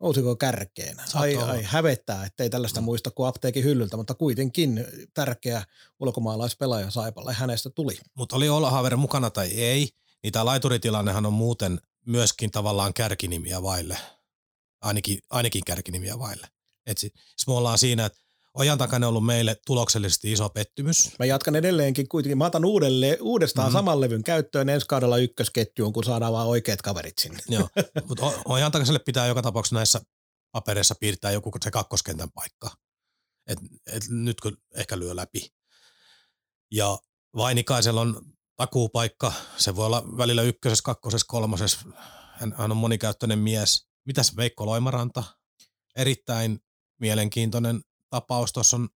Nousiko 0.00 0.36
kärkeen? 0.36 0.96
Ai, 1.14 1.36
ai, 1.36 1.62
hävettää, 1.62 2.24
ettei 2.24 2.50
tällaista 2.50 2.80
mm. 2.80 2.84
muista 2.84 3.10
kuin 3.10 3.28
apteekin 3.28 3.64
hyllyltä, 3.64 3.96
mutta 3.96 4.14
kuitenkin 4.14 4.84
tärkeä 5.14 5.64
ulkomaalaispelaaja 6.00 6.90
Saipalle 6.90 7.32
hänestä 7.32 7.70
tuli. 7.70 7.98
Mutta 8.14 8.36
oli 8.36 8.48
Olahaver 8.48 8.96
mukana 8.96 9.30
tai 9.30 9.48
ei, 9.48 9.88
niin 10.22 10.32
tämä 10.32 10.44
laituritilannehan 10.44 11.26
on 11.26 11.32
muuten 11.32 11.80
myöskin 12.06 12.50
tavallaan 12.50 12.94
kärkinimiä 12.94 13.62
vaille. 13.62 13.98
Ainakin, 14.80 15.18
ainakin 15.30 15.62
kärkinimiä 15.66 16.18
vaille. 16.18 16.48
Et 16.86 16.98
siis 16.98 17.12
me 17.46 17.52
ollaan 17.52 17.78
siinä, 17.78 18.04
että 18.04 18.18
Ojan 18.54 18.78
takana 18.78 19.08
ollut 19.08 19.26
meille 19.26 19.56
tuloksellisesti 19.66 20.32
iso 20.32 20.48
pettymys. 20.48 21.18
Mä 21.18 21.26
jatkan 21.26 21.56
edelleenkin 21.56 22.08
kuitenkin. 22.08 22.38
Mä 22.38 22.46
otan 22.46 22.64
uudelle, 22.64 23.18
uudestaan 23.20 23.68
mm-hmm. 23.68 23.78
saman 23.78 24.00
levyn 24.00 24.22
käyttöön 24.22 24.68
ensi 24.68 24.86
kaudella 24.86 25.16
ykkösketjuun, 25.16 25.92
kun 25.92 26.04
saadaan 26.04 26.32
vaan 26.32 26.48
oikeat 26.48 26.82
kaverit 26.82 27.18
sinne. 27.18 27.38
Joo, 27.48 27.68
mutta 28.08 28.32
Ojan 28.44 28.72
takaiselle 28.72 28.98
pitää 28.98 29.26
joka 29.26 29.42
tapauksessa 29.42 29.76
näissä 29.76 30.00
papereissa 30.52 30.94
piirtää 31.00 31.30
joku 31.30 31.50
se 31.64 31.70
kakkoskentän 31.70 32.30
paikka. 32.34 32.70
Et, 33.46 33.58
et 33.86 34.02
nyt 34.08 34.40
kun 34.40 34.56
ehkä 34.74 34.98
lyö 34.98 35.16
läpi. 35.16 35.48
Ja 36.72 36.98
Vainikaisella 37.36 38.00
on 38.00 38.22
takuupaikka. 38.56 39.32
Se 39.56 39.76
voi 39.76 39.86
olla 39.86 40.04
välillä 40.16 40.42
ykkösessä, 40.42 40.82
kakkosessa, 40.82 41.26
kolmosessa. 41.28 41.80
Hän, 42.32 42.54
hän 42.58 42.70
on 42.70 42.76
monikäyttöinen 42.76 43.38
mies. 43.38 43.88
Mitäs 44.06 44.36
Veikko 44.36 44.66
Loimaranta? 44.66 45.24
Erittäin 45.96 46.58
mielenkiintoinen 47.00 47.80
tapaus. 48.10 48.52
Tuossa 48.52 48.76
on 48.76 48.88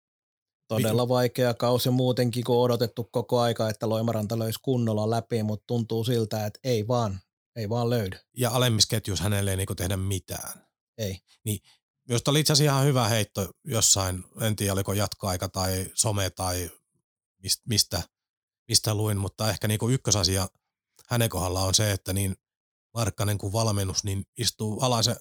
Todella 0.68 1.08
vaikea 1.08 1.54
kausi 1.54 1.90
muutenkin, 1.90 2.44
kun 2.44 2.56
on 2.56 2.62
odotettu 2.62 3.04
koko 3.04 3.40
aika, 3.40 3.70
että 3.70 3.88
Loimaranta 3.88 4.38
löysi 4.38 4.58
kunnolla 4.62 5.10
läpi, 5.10 5.42
mutta 5.42 5.64
tuntuu 5.66 6.04
siltä, 6.04 6.46
että 6.46 6.60
ei 6.64 6.88
vaan, 6.88 7.20
ei 7.56 7.68
vaan 7.68 7.90
löydy. 7.90 8.18
Ja 8.36 8.50
alemmissa 8.50 8.88
ketjuissa 8.88 9.22
hänelle 9.22 9.50
ei 9.50 9.56
niinku 9.56 9.74
tehdä 9.74 9.96
mitään. 9.96 10.66
Ei. 10.98 11.20
Niin, 11.44 11.60
jos 12.08 12.22
oli 12.26 12.40
itse 12.40 12.52
asiassa 12.52 12.72
ihan 12.74 12.86
hyvä 12.86 13.08
heitto 13.08 13.50
jossain, 13.64 14.24
en 14.40 14.56
tiedä 14.56 14.72
oliko 14.72 14.92
jatkoaika 14.92 15.48
tai 15.48 15.90
some 15.94 16.30
tai 16.30 16.70
mistä, 17.68 18.02
mistä 18.68 18.94
luin, 18.94 19.16
mutta 19.16 19.50
ehkä 19.50 19.68
niinku 19.68 19.88
ykkösasia 19.88 20.48
hänen 21.08 21.28
kohdalla 21.28 21.60
on 21.60 21.74
se, 21.74 21.92
että 21.92 22.12
niin 22.12 22.36
Markkanen 22.94 23.38
kuin 23.38 23.52
valmennus, 23.52 24.04
niin 24.04 24.24
istuu 24.38 24.80
alas 24.80 25.06
ja 25.06 25.16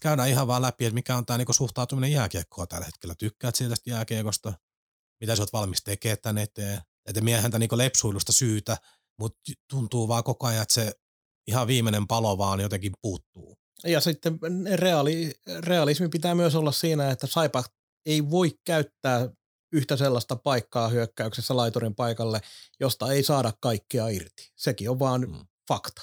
käydään 0.00 0.28
ihan 0.28 0.46
vaan 0.46 0.62
läpi, 0.62 0.84
että 0.84 0.94
mikä 0.94 1.16
on 1.16 1.26
tämä 1.26 1.38
niinku 1.38 1.52
suhtautuminen 1.52 2.12
jääkiekkoa 2.12 2.66
tällä 2.66 2.86
hetkellä. 2.86 3.14
Tykkäät 3.18 3.54
siitä 3.54 3.70
tästä 3.70 3.90
jääkiekosta, 3.90 4.52
mitä 5.20 5.36
sä 5.36 5.42
oot 5.42 5.52
valmis 5.52 5.82
tekemään 5.84 6.18
tämän 6.22 6.42
eteen. 6.42 6.80
Että 7.08 7.20
miehentä 7.20 7.58
niinku 7.58 7.78
lepsuilusta 7.78 8.32
syytä, 8.32 8.76
mutta 9.18 9.52
tuntuu 9.70 10.08
vaan 10.08 10.24
koko 10.24 10.46
ajan, 10.46 10.62
että 10.62 10.74
se 10.74 10.92
ihan 11.46 11.66
viimeinen 11.66 12.06
palo 12.06 12.38
vaan 12.38 12.60
jotenkin 12.60 12.92
puuttuu. 13.02 13.58
Ja 13.84 14.00
sitten 14.00 14.38
reaali, 14.74 15.34
realismi 15.60 16.08
pitää 16.08 16.34
myös 16.34 16.54
olla 16.54 16.72
siinä, 16.72 17.10
että 17.10 17.26
Saipa 17.26 17.64
ei 18.06 18.30
voi 18.30 18.58
käyttää 18.64 19.28
yhtä 19.72 19.96
sellaista 19.96 20.36
paikkaa 20.36 20.88
hyökkäyksessä 20.88 21.56
laiturin 21.56 21.94
paikalle, 21.94 22.40
josta 22.80 23.12
ei 23.12 23.22
saada 23.22 23.52
kaikkea 23.60 24.08
irti. 24.08 24.52
Sekin 24.56 24.90
on 24.90 24.98
vaan 24.98 25.24
hmm. 25.26 25.46
fakta. 25.68 26.02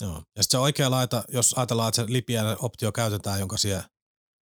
Joo. 0.00 0.14
Ja 0.14 0.42
sitten 0.42 0.44
se 0.50 0.58
oikea 0.58 0.90
laita, 0.90 1.24
jos 1.28 1.54
ajatellaan, 1.58 1.88
että 1.88 2.02
se 2.02 2.12
lipiän 2.12 2.56
optio 2.58 2.92
käytetään, 2.92 3.40
jonka 3.40 3.56
siellä 3.56 3.88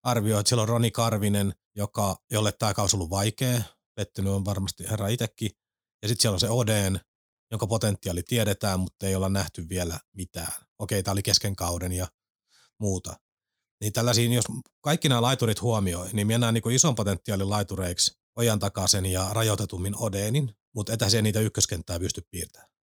arvioi, 0.03 0.39
että 0.39 0.49
siellä 0.49 0.61
on 0.61 0.69
Roni 0.69 0.91
Karvinen, 0.91 1.53
joka, 1.75 2.15
jolle 2.31 2.51
tämä 2.51 2.73
kausi 2.73 2.95
on 2.95 2.97
ollut 2.99 3.09
vaikea, 3.09 3.61
pettynyt 3.95 4.33
on 4.33 4.45
varmasti 4.45 4.83
herra 4.89 5.07
itsekin, 5.07 5.51
ja 6.01 6.07
sitten 6.07 6.21
siellä 6.21 6.35
on 6.35 6.39
se 6.39 6.49
Odeen, 6.49 6.99
jonka 7.51 7.67
potentiaali 7.67 8.23
tiedetään, 8.23 8.79
mutta 8.79 9.07
ei 9.07 9.15
olla 9.15 9.29
nähty 9.29 9.69
vielä 9.69 9.99
mitään. 10.15 10.53
Okei, 10.79 11.03
tämä 11.03 11.13
oli 11.13 11.23
kesken 11.23 11.55
kauden 11.55 11.91
ja 11.91 12.07
muuta. 12.79 13.19
Niin 13.81 13.93
tällaisiin, 13.93 14.33
jos 14.33 14.45
kaikki 14.81 15.09
nämä 15.09 15.21
laiturit 15.21 15.61
huomioi, 15.61 16.09
niin 16.13 16.27
mennään 16.27 16.53
niin 16.53 16.71
ison 16.71 16.95
potentiaalin 16.95 17.49
laitureiksi 17.49 18.11
ojan 18.35 18.59
takaisen 18.59 19.05
ja 19.05 19.29
rajoitetummin 19.31 19.95
Odeenin, 19.97 20.55
mutta 20.75 20.93
etä 20.93 21.09
se 21.09 21.21
niitä 21.21 21.39
ykköskenttää 21.39 21.99
pysty 21.99 22.21
piirtämään 22.31 22.74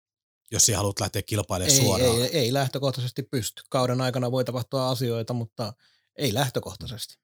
jos 0.51 0.65
sinä 0.65 0.77
haluat 0.77 0.99
lähteä 0.99 1.21
kilpailemaan 1.21 1.77
ei, 1.77 1.83
suoraan. 1.85 2.21
Ei, 2.21 2.37
ei 2.37 2.53
lähtökohtaisesti 2.53 3.23
pysty. 3.23 3.63
Kauden 3.69 4.01
aikana 4.01 4.31
voi 4.31 4.45
tapahtua 4.45 4.89
asioita, 4.89 5.33
mutta 5.33 5.73
ei 6.15 6.33
lähtökohtaisesti. 6.33 7.17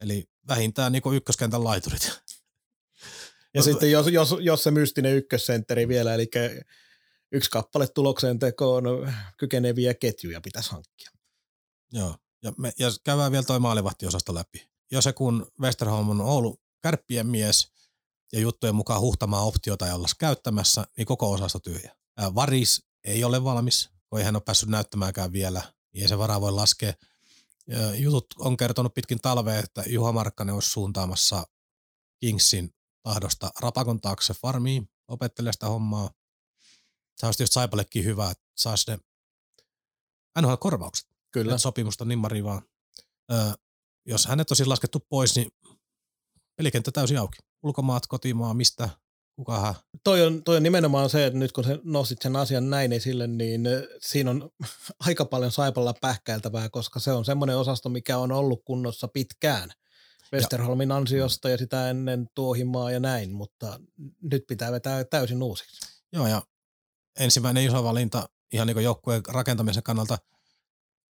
Eli 0.00 0.28
vähintään 0.48 0.92
niin 0.92 1.14
ykköskentän 1.14 1.64
laiturit. 1.64 2.20
Ja 3.54 3.62
sitten 3.62 3.90
jos, 3.90 4.06
jos, 4.06 4.34
jos 4.40 4.62
se 4.62 4.70
mystinen 4.70 5.16
ykkössentteri 5.16 5.88
vielä, 5.88 6.14
eli 6.14 6.30
yksi 7.32 7.50
kappale 7.50 7.86
tulokseen 7.86 8.38
tekoon 8.38 9.12
kykeneviä 9.38 9.94
ketjuja 9.94 10.40
pitäisi 10.40 10.70
hankkia. 10.70 11.10
Joo, 11.92 12.16
ja, 12.42 12.52
me, 12.58 12.72
ja 12.78 12.88
käydään 13.04 13.32
vielä 13.32 13.44
toi 13.44 13.60
maalivahtiosasto 13.60 14.34
läpi. 14.34 14.68
Jo 14.90 15.00
se 15.02 15.12
kun 15.12 15.52
Westerholm 15.60 16.08
on 16.08 16.20
ollut 16.20 16.60
kärppien 16.82 17.26
mies 17.26 17.72
ja 18.32 18.40
juttujen 18.40 18.74
mukaan 18.74 19.00
huhtamaan 19.00 19.44
optiota 19.44 19.86
ja 19.86 19.94
olla 19.94 20.08
käyttämässä, 20.18 20.86
niin 20.96 21.06
koko 21.06 21.32
osasto 21.32 21.58
tyhjä. 21.58 21.96
Varis 22.34 22.82
ei 23.04 23.24
ole 23.24 23.44
valmis, 23.44 23.90
kun 24.10 24.18
ei 24.18 24.24
hän 24.24 24.36
ole 24.36 24.42
päässyt 24.46 24.68
näyttämäänkään 24.68 25.32
vielä, 25.32 25.72
niin 25.92 26.02
ei 26.02 26.08
se 26.08 26.18
varaa 26.18 26.40
voi 26.40 26.52
laskea. 26.52 26.92
Jutut 27.94 28.26
on 28.38 28.56
kertonut 28.56 28.94
pitkin 28.94 29.18
talvea, 29.20 29.58
että 29.58 29.82
Juha 29.86 30.12
Markkanen 30.12 30.54
olisi 30.54 30.70
suuntaamassa 30.70 31.46
Kingsin 32.20 32.74
tahdosta 33.02 33.50
Rapakon 33.60 34.00
taakse 34.00 34.34
farmiin, 34.34 34.88
opettelee 35.08 35.52
sitä 35.52 35.66
hommaa. 35.66 36.10
Se 37.16 37.26
olisi 37.26 37.36
tietysti 37.36 37.54
Saipallekin 37.54 38.04
hyvä, 38.04 38.30
että 38.30 38.44
saisi 38.56 38.90
ne 38.90 38.98
NHL-korvaukset. 40.40 41.16
Kyllä. 41.30 41.58
sopimusta 41.58 42.04
nimmari 42.04 42.44
vaan. 42.44 42.62
Öö, 43.32 43.52
jos 44.06 44.26
hänet 44.26 44.50
olisi 44.50 44.64
laskettu 44.64 45.00
pois, 45.08 45.36
niin 45.36 45.50
pelikenttä 46.56 46.90
täysin 46.92 47.18
auki. 47.18 47.38
Ulkomaat, 47.62 48.06
kotimaa, 48.06 48.54
mistä 48.54 48.88
kukahan. 49.36 49.74
Toi 50.04 50.26
on, 50.26 50.44
toi 50.44 50.56
on 50.56 50.62
nimenomaan 50.62 51.10
se, 51.10 51.26
että 51.26 51.38
nyt 51.38 51.52
kun 51.52 51.64
se 51.64 51.78
nostit 51.84 52.22
sen 52.22 52.36
asian 52.36 52.70
näin 52.70 52.92
esille, 52.92 53.26
niin 53.26 53.68
siinä 54.00 54.30
on 54.30 54.50
aika 55.06 55.24
paljon 55.24 55.52
Saipalla 55.52 55.94
pähkäiltävää, 56.00 56.68
koska 56.68 57.00
se 57.00 57.12
on 57.12 57.24
semmoinen 57.24 57.56
osasto, 57.56 57.88
mikä 57.88 58.18
on 58.18 58.32
ollut 58.32 58.62
kunnossa 58.64 59.08
pitkään. 59.08 59.70
Westerholmin 60.32 60.92
ansiosta 60.92 61.48
ja 61.48 61.58
sitä 61.58 61.90
ennen 61.90 62.28
tuohimaa 62.34 62.90
ja 62.90 63.00
näin, 63.00 63.32
mutta 63.32 63.80
nyt 64.22 64.44
pitää 64.46 64.72
vetää 64.72 65.04
täysin 65.04 65.42
uusiksi. 65.42 66.02
Joo, 66.12 66.26
ja 66.26 66.42
ensimmäinen 67.20 67.64
iso 67.64 67.84
valinta 67.84 68.28
ihan 68.52 68.66
niin 68.66 68.84
joukkueen 68.84 69.22
rakentamisen 69.28 69.82
kannalta, 69.82 70.18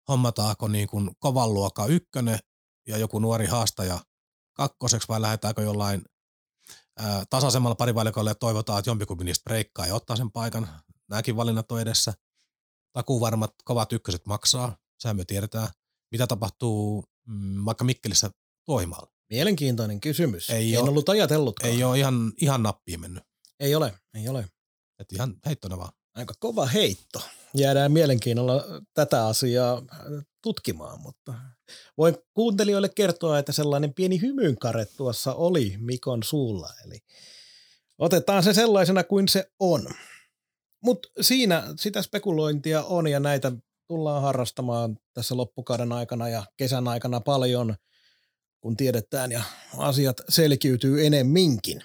hommataanko 0.08 0.68
niin 0.68 0.88
kuin 0.88 1.10
kovan 1.18 1.54
luokan 1.54 1.90
ykkönen 1.90 2.38
ja 2.86 2.98
joku 2.98 3.18
nuori 3.18 3.46
haastaja 3.46 3.98
kakkoseksi 4.52 5.08
vai 5.08 5.20
lähdetäänkö 5.20 5.62
jollain 5.62 6.02
tasaisemmalla 7.30 7.74
parivalikolla 7.74 8.30
ja 8.30 8.34
toivotaan, 8.34 8.78
että 8.78 8.90
jompikumpi 8.90 9.24
niistä 9.24 9.44
breikkaa 9.44 9.86
ja 9.86 9.94
ottaa 9.94 10.16
sen 10.16 10.30
paikan. 10.30 10.68
Nämäkin 11.08 11.36
valinnat 11.36 11.72
on 11.72 11.80
edessä. 11.80 12.14
Takuvarmat 12.92 13.54
kovat 13.64 13.92
ykköset 13.92 14.26
maksaa, 14.26 14.76
sehän 14.98 15.16
me 15.16 15.24
tiedetään. 15.24 15.68
Mitä 16.10 16.26
tapahtuu 16.26 17.04
mm, 17.26 17.64
vaikka 17.64 17.84
Mikkelissä 17.84 18.30
Tuohimaalla? 18.64 19.12
Mielenkiintoinen 19.30 20.00
kysymys. 20.00 20.50
Ei 20.50 20.74
en 20.74 20.80
ole, 20.80 20.90
ollut 20.90 21.08
ajatellutkaan. 21.08 21.72
Ei 21.72 21.84
ole 21.84 21.98
ihan, 21.98 22.32
ihan 22.40 22.62
nappiin 22.62 23.00
mennyt. 23.00 23.24
Ei 23.60 23.74
ole, 23.74 23.94
ei 24.14 24.28
ole. 24.28 24.48
Et 24.98 25.12
ihan 25.12 25.34
heittona 25.46 25.78
vaan. 25.78 25.92
Aika 26.14 26.34
kova 26.38 26.66
heitto. 26.66 27.22
Jäädään 27.56 27.92
mielenkiinnolla 27.92 28.64
tätä 28.94 29.26
asiaa 29.26 29.82
tutkimaan, 30.42 31.00
mutta 31.00 31.34
voin 31.98 32.16
kuuntelijoille 32.34 32.88
kertoa, 32.88 33.38
että 33.38 33.52
sellainen 33.52 33.94
pieni 33.94 34.20
hymynkare 34.20 34.84
tuossa 34.96 35.34
oli 35.34 35.74
Mikon 35.78 36.22
suulla, 36.22 36.70
eli 36.84 36.98
otetaan 37.98 38.42
se 38.42 38.52
sellaisena 38.52 39.04
kuin 39.04 39.28
se 39.28 39.50
on. 39.60 39.86
Mutta 40.84 41.08
siinä 41.20 41.74
sitä 41.80 42.02
spekulointia 42.02 42.82
on 42.82 43.06
ja 43.06 43.20
näitä 43.20 43.52
tullaan 43.88 44.22
harrastamaan 44.22 44.98
tässä 45.14 45.36
loppukauden 45.36 45.92
aikana 45.92 46.28
ja 46.28 46.44
kesän 46.56 46.88
aikana 46.88 47.20
paljon, 47.20 47.74
kun 48.60 48.76
tiedetään 48.76 49.32
ja 49.32 49.42
asiat 49.78 50.20
selkiytyy 50.28 51.06
enemminkin. 51.06 51.82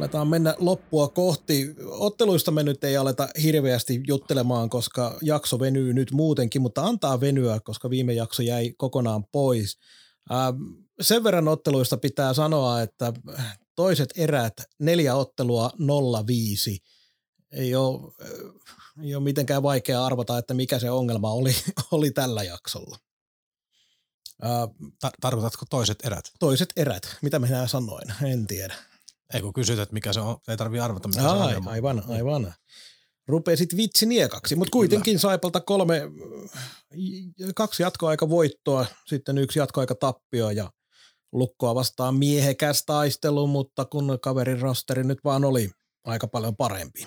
Aletaan 0.00 0.28
mennä 0.28 0.54
loppua 0.58 1.08
kohti. 1.08 1.74
Otteluista 1.86 2.50
me 2.50 2.62
nyt 2.62 2.84
ei 2.84 2.96
aleta 2.96 3.28
hirveästi 3.42 4.00
juttelemaan, 4.06 4.70
koska 4.70 5.18
jakso 5.22 5.60
venyy 5.60 5.92
nyt 5.92 6.12
muutenkin, 6.12 6.62
mutta 6.62 6.82
antaa 6.82 7.20
venyä, 7.20 7.60
koska 7.64 7.90
viime 7.90 8.12
jakso 8.12 8.42
jäi 8.42 8.74
kokonaan 8.76 9.24
pois. 9.32 9.78
Ähm, 10.32 10.62
sen 11.00 11.24
verran 11.24 11.48
otteluista 11.48 11.96
pitää 11.96 12.34
sanoa, 12.34 12.82
että 12.82 13.12
toiset 13.76 14.12
erät, 14.16 14.54
neljä 14.78 15.14
ottelua 15.14 15.70
0-5. 15.78 16.78
Ei 17.52 17.74
ole, 17.74 18.12
ei 19.02 19.14
ole 19.14 19.24
mitenkään 19.24 19.62
vaikea 19.62 20.04
arvata, 20.04 20.38
että 20.38 20.54
mikä 20.54 20.78
se 20.78 20.90
ongelma 20.90 21.30
oli, 21.32 21.54
oli 21.92 22.10
tällä 22.10 22.42
jaksolla. 22.42 22.98
Ta- 25.00 25.12
tarkoitatko 25.20 25.66
toiset 25.70 25.98
erät? 26.04 26.24
Toiset 26.38 26.68
erät, 26.76 27.16
mitä 27.22 27.38
minä 27.38 27.66
sanoin, 27.66 28.14
en 28.22 28.46
tiedä. 28.46 28.74
Ei 29.34 29.42
kun 29.42 29.52
kysyt, 29.52 29.78
että 29.78 29.92
mikä 29.92 30.12
se 30.12 30.20
on, 30.20 30.36
ei 30.48 30.56
tarvitse 30.56 30.84
arvata, 30.84 31.08
mikä 31.08 31.20
Ai, 31.22 31.28
se 31.28 31.44
ongelma. 31.44 31.70
aivan, 31.70 32.04
aivan. 32.08 32.54
Rupesit 33.28 33.76
vitsi 33.76 34.06
niekaksi, 34.06 34.56
mutta 34.56 34.72
kuitenkin 34.72 35.18
Saipalta 35.18 35.60
kolme, 35.60 36.02
kaksi 37.54 37.82
jatkoaika 37.82 38.28
voittoa, 38.28 38.86
sitten 39.06 39.38
yksi 39.38 39.58
jatkoaika 39.58 39.94
tappio 39.94 40.50
ja 40.50 40.70
lukkoa 41.32 41.74
vastaan 41.74 42.14
miehekäs 42.14 42.82
taistelu, 42.86 43.46
mutta 43.46 43.84
kun 43.84 44.18
kaverin 44.22 44.60
rosteri 44.60 45.04
nyt 45.04 45.18
vaan 45.24 45.44
oli 45.44 45.70
aika 46.04 46.26
paljon 46.26 46.56
parempi. 46.56 47.06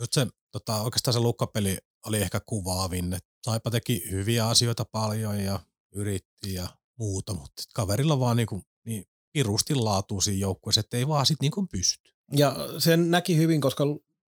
Nyt 0.00 0.12
se, 0.12 0.26
tota, 0.52 0.82
oikeastaan 0.82 1.12
se 1.12 1.20
lukkapeli 1.20 1.78
oli 2.06 2.18
ehkä 2.18 2.40
kuvaavin. 2.46 3.12
että 3.12 3.28
Saipa 3.44 3.70
teki 3.70 4.10
hyviä 4.10 4.48
asioita 4.48 4.84
paljon 4.84 5.40
ja 5.40 5.60
yritti 5.94 6.54
ja 6.54 6.68
muuta, 6.98 7.34
mutta 7.34 7.62
kaverilla 7.74 8.20
vaan 8.20 8.36
niinku, 8.36 8.62
niin 8.86 9.04
pirusti 9.32 9.74
laatuun 9.74 10.22
siinä 10.22 10.40
joukkueessa, 10.40 10.80
että 10.80 10.96
ei 10.96 11.08
vaan 11.08 11.26
sit 11.26 11.36
niinku 11.40 11.66
pysty. 11.72 12.10
Ja 12.32 12.56
sen 12.78 13.10
näki 13.10 13.36
hyvin, 13.36 13.60
koska 13.60 13.84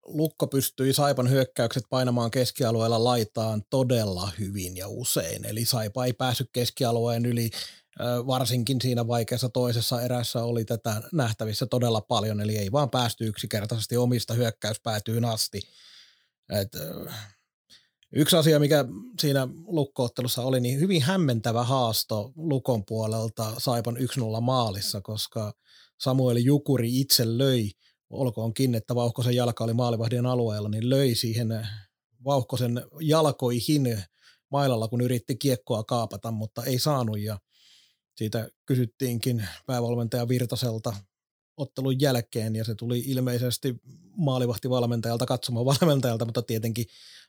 Lukko 0.06 0.48
pystyi 0.48 0.94
Saipan 0.94 1.30
hyökkäykset 1.30 1.84
painamaan 1.90 2.32
keskialueella 2.32 3.04
laitaan 3.04 3.64
todella 3.70 4.32
hyvin 4.40 4.78
ja 4.78 4.88
usein. 4.88 5.46
Eli 5.46 5.66
Saipa 5.66 6.06
ei 6.06 6.14
päässyt 6.14 6.50
keskialueen 6.54 7.26
yli, 7.26 7.50
varsinkin 8.28 8.82
siinä 8.82 9.08
vaikeassa 9.08 9.50
toisessa 9.50 10.02
erässä 10.02 10.44
oli 10.44 10.66
tätä 10.66 11.02
nähtävissä 11.14 11.66
todella 11.66 12.02
paljon, 12.02 12.42
eli 12.42 12.58
ei 12.58 12.72
vaan 12.72 12.90
päästy 12.90 13.28
yksinkertaisesti 13.28 13.98
omista 13.98 14.34
hyökkäyspäätyyn 14.34 15.26
asti. 15.26 15.62
Et, 16.50 16.70
yksi 18.16 18.36
asia, 18.36 18.60
mikä 18.60 18.86
siinä 19.22 19.48
lukkoottelussa 19.68 20.42
oli, 20.42 20.60
niin 20.60 20.80
hyvin 20.80 21.02
hämmentävä 21.02 21.64
haasto 21.64 22.32
Lukon 22.36 22.86
puolelta 22.86 23.54
Saipan 23.58 23.98
1-0 23.98 24.42
maalissa, 24.42 25.02
koska 25.02 25.54
Samuel 26.00 26.38
Jukuri 26.38 27.00
itse 27.00 27.38
löi– 27.38 27.72
olkoonkin, 28.10 28.76
että 28.76 28.96
Vauhkosen 28.96 29.36
jalka 29.36 29.64
oli 29.64 29.74
maalivahdin 29.74 30.26
alueella, 30.26 30.70
niin 30.70 30.90
löi 30.90 31.16
siihen 31.16 31.68
Vauhkosen 32.26 32.82
jalkoihin 33.02 34.04
mailalla, 34.52 34.88
kun 34.88 35.02
yritti 35.02 35.36
kiekkoa 35.36 35.84
kaapata, 35.84 36.32
mutta 36.32 36.64
ei 36.64 36.80
saanut. 36.80 37.20
Ja 37.20 37.40
siitä 38.16 38.50
kysyttiinkin 38.66 39.48
päävalmentaja 39.66 40.28
Virtaselta 40.28 40.94
ottelun 41.60 42.02
jälkeen 42.02 42.56
ja 42.56 42.66
se 42.66 42.76
tuli 42.76 43.00
ilmeisesti 43.00 43.76
maalivahtivalmentajalta 44.16 45.26
katsomaan 45.26 45.66
valmentajalta, 45.66 46.26
mutta 46.26 46.42
tietenkin 46.42 46.86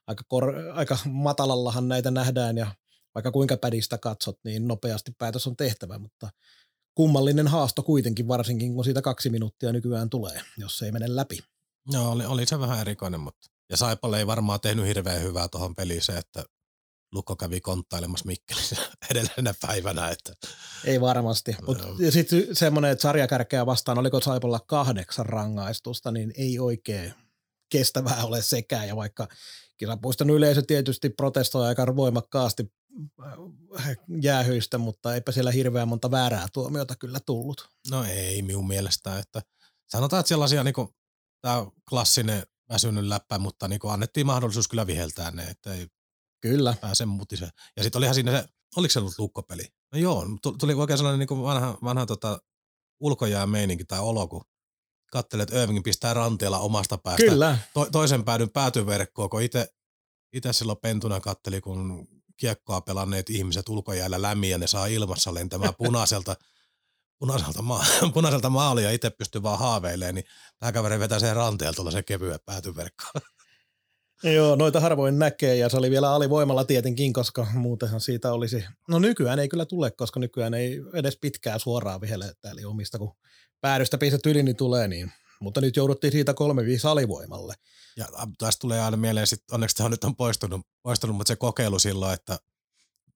aika, 0.07 0.25
kor- 0.29 0.55
aika 0.75 0.99
matalallahan 1.05 1.89
näitä 1.89 2.11
nähdään 2.11 2.59
ja 2.59 2.75
vaikka 3.15 3.31
kuinka 3.31 3.57
pädistä 3.57 3.99
katsot, 3.99 4.39
niin 4.45 4.69
nopeasti 4.69 5.13
päätös 5.19 5.47
on 5.47 5.57
tehtävä, 5.57 5.99
mutta 5.99 6.31
kummallinen 6.95 7.49
haasto 7.49 7.83
kuitenkin, 7.83 8.29
varsinkin 8.29 8.75
kun 8.75 8.85
siitä 8.85 9.03
kaksi 9.03 9.31
minuuttia 9.31 9.73
nykyään 9.73 10.11
tulee, 10.11 10.41
jos 10.57 10.79
se 10.79 10.85
ei 10.85 10.93
mene 10.93 11.17
läpi. 11.17 11.39
Joo, 11.93 12.11
oli, 12.11 12.27
oli 12.27 12.47
se 12.47 12.59
vähän 12.59 12.81
erikoinen, 12.81 13.21
mutta 13.21 13.51
ja 13.71 13.77
Saipalle 13.77 14.19
ei 14.19 14.27
varmaan 14.27 14.61
tehnyt 14.61 14.87
hirveän 14.87 15.23
hyvää 15.23 15.49
tuohon 15.49 15.75
peliin 15.75 16.03
se, 16.03 16.13
että 16.13 16.45
Lukko 17.13 17.37
kävi 17.37 17.61
konttailemassa 17.61 18.27
Mikkelissä 18.27 18.77
edellisenä 19.11 19.55
päivänä. 19.67 20.09
Että. 20.09 20.33
Ei 20.85 21.01
varmasti. 21.01 21.57
Mut, 21.67 21.79
ja 21.99 22.13
sitten 22.13 22.57
semmoinen, 22.57 22.91
että 22.91 23.03
sarjakärkeä 23.03 23.67
vastaan, 23.67 23.99
oliko 23.99 24.21
Saipalla 24.21 24.61
kahdeksan 24.67 25.27
rangaistusta, 25.27 26.11
niin 26.11 26.33
ei 26.37 26.59
oikein 26.59 27.15
kestävää 27.71 28.25
ole 28.25 28.43
sekään. 28.43 28.89
Ja 28.89 28.97
vaikka 28.97 29.29
kisapuiston 29.77 30.31
yleisö 30.31 30.63
tietysti 30.63 31.11
protestoi 31.11 31.67
aika 31.67 31.97
voimakkaasti 31.97 32.73
jäähyistä, 34.23 34.79
mutta 34.79 35.15
eipä 35.15 35.33
siellä 35.33 35.51
hirveän 35.51 35.89
monta 35.89 36.11
väärää 36.11 36.47
tuomiota 36.53 36.97
kyllä 36.97 37.21
tullut. 37.21 37.69
No 37.91 38.05
ei 38.05 38.43
minun 38.43 38.67
mielestä, 38.67 39.19
että 39.19 39.43
sanotaan, 39.89 40.21
että 40.21 40.29
sellaisia 40.29 40.65
niin 40.65 40.75
tämä 41.41 41.67
klassinen 41.89 42.43
väsynyt 42.69 43.05
läppä, 43.05 43.39
mutta 43.39 43.69
niin 43.69 43.81
kuin 43.81 43.93
annettiin 43.93 44.27
mahdollisuus 44.27 44.69
kyllä 44.69 44.87
viheltää 44.87 45.31
ne, 45.31 45.45
että 45.45 45.75
ei 45.75 45.87
kyllä. 46.41 46.75
pääse 46.81 47.07
mutise. 47.07 47.49
Ja 47.77 47.83
sitten 47.83 47.99
olihan 47.99 48.15
siinä 48.15 48.33
se, 48.33 48.49
oliko 48.77 48.93
se 48.93 48.99
ollut 48.99 49.19
lukkopeli? 49.19 49.63
No 49.93 49.99
joo, 49.99 50.27
tuli 50.59 50.75
oikein 50.75 50.99
sellainen 50.99 51.19
niin 51.19 51.29
kuin 51.29 51.43
vanha, 51.43 51.79
vanha 51.85 52.07
tota, 52.07 52.39
ulkojää 53.01 53.47
meininki 53.47 53.85
tai 53.85 54.01
olo, 54.01 54.29
kun 54.29 54.45
katselet, 55.13 55.43
että 55.43 55.63
Irvingin 55.63 55.83
pistää 55.83 56.15
ranteella 56.15 56.59
omasta 56.59 56.99
päästä 56.99 57.27
Kyllä. 57.27 57.59
To, 57.75 57.87
toisen 57.93 58.25
päädyn 58.25 58.51
päätyverkkoon, 58.51 59.31
kun 59.31 59.43
itse 59.43 60.53
silloin 60.53 60.79
pentuna 60.79 61.21
katteli, 61.21 61.61
kun 61.61 62.09
kiekkoa 62.37 62.81
pelanneet 62.81 63.31
ihmiset 63.31 63.69
ulkojäällä 63.69 64.23
lämmin 64.23 64.51
ja 64.51 64.59
ne 64.59 64.67
saa 64.67 64.87
ilmassa 64.87 65.35
lentämään 65.35 65.75
punaiselta, 65.85 66.37
punaiselta, 67.19 67.63
maa, 67.63 67.85
punaiselta 68.15 68.51
maalia 68.51 68.85
ja 68.85 68.91
itse 68.95 69.11
pystyy 69.11 69.43
vaan 69.43 69.59
haaveilemaan, 69.59 70.15
niin 70.15 70.25
tämä 70.59 70.73
kaveri 70.73 70.99
vetää 70.99 71.19
sen 71.19 71.37
ranteella 71.37 71.75
tuolla 71.75 71.91
se 71.91 72.03
kevyen 72.03 72.41
päätyverkkoon. 72.47 73.23
Joo, 74.23 74.57
noita 74.57 74.81
harvoin 74.81 75.19
näkee 75.19 75.57
ja 75.57 75.69
se 75.69 75.77
oli 75.77 75.91
vielä 75.91 76.13
alivoimalla 76.13 76.65
tietenkin, 76.65 77.13
koska 77.13 77.47
muutenhan 77.55 78.01
siitä 78.01 78.33
olisi, 78.33 78.65
no 78.89 78.99
nykyään 78.99 79.39
ei 79.39 79.49
kyllä 79.49 79.67
tule, 79.67 79.91
koska 79.91 80.21
nykyään 80.21 80.55
ei 80.55 80.81
edes 80.93 81.19
pitkää 81.21 81.59
suoraan 81.59 82.01
vihellettä, 82.01 82.51
eli 82.51 82.65
omista 82.65 82.99
kun 82.99 83.15
päädystä 83.61 83.99
pistet 83.99 84.27
yli, 84.27 84.43
niin 84.43 84.57
tulee 84.57 84.89
niin. 84.89 85.13
Mutta 85.41 85.61
nyt 85.61 85.77
jouduttiin 85.77 86.13
siitä 86.13 86.33
3-5 86.33 86.35
alivoimalle. 86.89 87.55
Ja 87.97 88.07
tästä 88.39 88.61
tulee 88.61 88.81
aina 88.81 88.97
mieleen, 88.97 89.27
sit, 89.27 89.43
onneksi 89.53 89.77
tämä 89.77 89.89
nyt 89.89 90.05
on 90.05 90.17
poistunut, 90.17 90.67
poistunut, 90.83 91.17
mutta 91.17 91.29
se 91.29 91.37
kokeilu 91.37 91.79
silloin, 91.79 92.15
että 92.15 92.39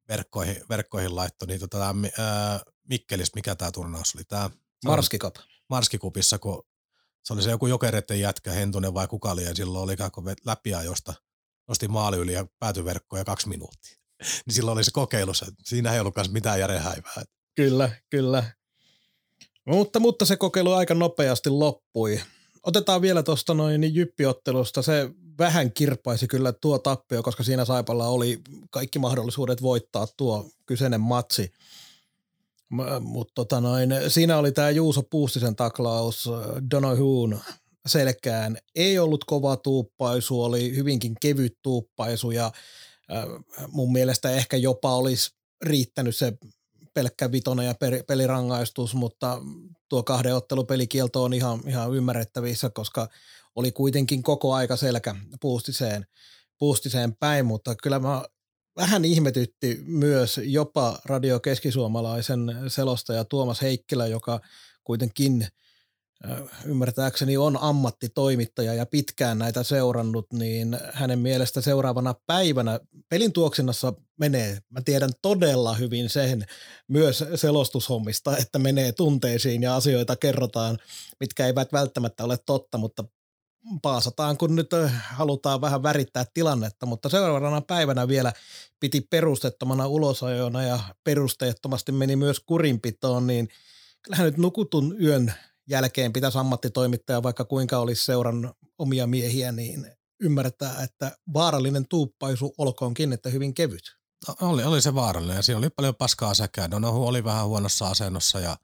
verkkoihin, 0.09 0.57
verkkoihin 0.69 1.17
laittoi, 1.17 1.49
niin 1.49 1.61
tota, 1.61 1.95
ää, 2.19 2.61
Mikkelis, 2.89 3.35
mikä 3.35 3.55
tämä 3.55 3.73
turnaus 3.73 4.15
oli? 4.15 4.25
Tämä 4.25 4.51
Marskikap. 4.85 5.35
Marskikupissa, 5.69 6.39
kun 6.39 6.67
se 7.25 7.33
oli 7.33 7.43
se 7.43 7.51
joku 7.51 7.67
jokereiden 7.67 8.21
jätkä, 8.21 8.53
Hentunen 8.53 8.95
vai 8.95 9.09
kuka 9.09 9.35
ja 9.45 9.55
silloin 9.55 9.85
oli 9.85 9.97
kuin 10.13 10.37
läpiajosta, 10.47 11.15
nosti 11.69 11.89
maali 11.89 12.17
yli 12.17 12.33
ja 12.33 12.47
päätyi 12.59 12.85
verkkoon 12.85 13.21
ja 13.21 13.25
kaksi 13.25 13.49
minuuttia. 13.49 13.97
niin 14.47 14.55
silloin 14.55 14.77
oli 14.77 14.85
se 14.85 14.91
kokeilu, 14.91 15.33
siinä 15.65 15.93
ei 15.93 16.01
ollut 16.01 16.15
mitään 16.33 16.61
järjenhäivää. 16.61 17.25
Kyllä, 17.57 17.91
kyllä. 18.11 18.45
Mutta, 19.67 20.01
mutta 20.01 20.25
se 20.25 20.37
kokeilu 20.37 20.73
aika 20.73 20.95
nopeasti 20.95 21.51
loppui. 21.51 22.21
Otetaan 22.63 23.03
vielä 23.03 23.23
tuosta 23.23 23.55
noin 23.55 23.95
jyppiottelusta. 23.95 24.83
Se 24.83 25.11
vähän 25.39 25.73
kirpaisi 25.73 26.29
kyllä 26.29 26.53
tuo 26.53 26.79
tappio, 26.79 27.23
koska 27.23 27.43
siinä 27.43 27.65
Saipalla 27.65 28.07
oli 28.07 28.41
kaikki 28.71 28.99
mahdollisuudet 28.99 29.63
voittaa 29.63 30.07
tuo 30.17 30.51
kyseinen 30.67 31.01
matsi. 31.01 31.53
Mutta 33.01 33.33
tota 33.35 33.61
noin, 33.61 33.91
siinä 34.09 34.39
oli 34.39 34.53
tämä 34.53 34.71
Juuso 34.71 35.03
Puustisen 35.03 35.57
taklaus 35.57 36.29
Donohuun 36.71 37.41
selkään. 37.87 38.59
Ei 38.75 38.99
ollut 38.99 39.25
kova 39.25 39.57
tuuppaisu, 39.57 40.43
oli 40.43 40.77
hyvinkin 40.77 41.15
kevyt 41.21 41.59
tuuppaisu 41.63 42.31
ja 42.31 42.47
äh, 42.47 43.25
mun 43.69 43.93
mielestä 43.93 44.31
ehkä 44.31 44.57
jopa 44.57 44.95
olisi 44.95 45.31
riittänyt 45.63 46.17
se 46.17 46.33
pelkkä 46.95 47.33
vitonen 47.33 47.67
ja 47.67 47.75
pelirangaistus, 48.07 48.95
mutta 48.95 49.43
tuo 49.89 50.03
kahden 50.03 50.35
ottelupelikielto 50.35 51.25
on 51.25 51.35
ihan, 51.35 51.61
ihan 51.67 51.95
ymmärrettävissä, 51.95 52.71
koska 52.71 53.09
oli 53.57 53.73
kuitenkin 53.73 54.23
koko 54.23 54.55
aika 54.55 54.77
selkä 54.77 55.15
puustiseen, 55.41 56.07
puustiseen 56.59 57.17
päin, 57.17 57.47
mutta 57.47 57.75
kyllä 57.83 57.99
mä 57.99 58.23
vähän 58.77 59.05
ihmetytti 59.05 59.81
myös 59.87 60.41
jopa 60.45 60.99
Radio 61.05 61.41
Keskisuomalaisen 61.41 62.57
selostaja 62.69 63.25
Tuomas 63.25 63.63
Heikkilä, 63.63 64.07
joka 64.07 64.41
kuitenkin– 64.85 65.47
ymmärtääkseni 66.65 67.37
on 67.37 67.59
ammattitoimittaja 67.61 68.75
ja 68.75 68.87
pitkään 68.87 69.39
näitä 69.39 69.63
seurannut, 69.63 70.33
niin 70.33 70.79
hänen 70.93 71.19
mielestä 71.19 71.61
seuraavana 71.61 72.15
päivänä 72.27 72.81
pelin 73.09 73.33
tuoksinnassa 73.33 73.93
menee, 74.19 74.59
mä 74.71 74.81
tiedän 74.85 75.11
todella 75.23 75.75
hyvin 75.75 76.09
sen 76.09 76.47
myös 76.89 77.25
selostushommista, 77.35 78.37
että 78.37 78.59
menee 78.59 78.93
tunteisiin 78.93 79.63
ja 79.63 79.77
asioita 79.77 80.17
kerrotaan, 80.17 80.79
mitkä 81.21 81.47
eivät 81.47 81.73
välttämättä 81.73 82.25
ole 82.25 82.39
totta, 82.47 82.79
mutta 82.79 83.05
paasataan, 83.83 84.37
kun 84.37 84.57
nyt 84.57 84.71
halutaan 85.11 85.61
vähän 85.61 85.83
värittää 85.83 86.25
tilannetta, 86.35 86.87
mutta 86.87 87.09
seuraavana 87.09 87.61
päivänä 87.61 88.09
vielä 88.09 88.33
piti 88.81 89.01
perustettomana 89.01 89.87
ulosajona 89.87 90.63
ja 90.63 90.79
perusteettomasti 91.05 91.93
meni 91.93 92.17
myös 92.17 92.41
kurinpitoon, 92.41 93.27
niin 93.27 93.49
kyllähän 94.03 94.27
nyt 94.27 94.39
nukutun 94.39 94.97
yön 95.03 95.35
jälkeen 95.69 96.13
pitäisi 96.13 96.39
ammattitoimittaja, 96.39 97.23
vaikka 97.23 97.45
kuinka 97.45 97.79
olisi 97.79 98.05
seurannut 98.05 98.57
omia 98.79 99.07
miehiä, 99.07 99.53
niin 99.53 99.87
ymmärtää, 100.21 100.83
että 100.83 101.19
vaarallinen 101.35 101.89
tuuppaisu 101.89 102.55
olkoonkin, 102.59 103.13
että 103.13 103.29
hyvin 103.29 103.55
kevyt. 103.55 103.97
No, 104.29 104.49
oli, 104.49 104.65
oli 104.65 104.83
se 104.83 104.95
vaarallinen 104.95 105.37
ja 105.37 105.43
siinä 105.43 105.59
oli 105.59 105.71
paljon 105.71 105.95
paskaa 105.95 106.35
säkää. 106.35 106.69
No, 106.69 106.79
no 106.79 106.91
oli 106.91 107.25
vähän 107.25 107.47
huonossa 107.47 107.89
asennossa 107.89 108.41
ja 108.41 108.57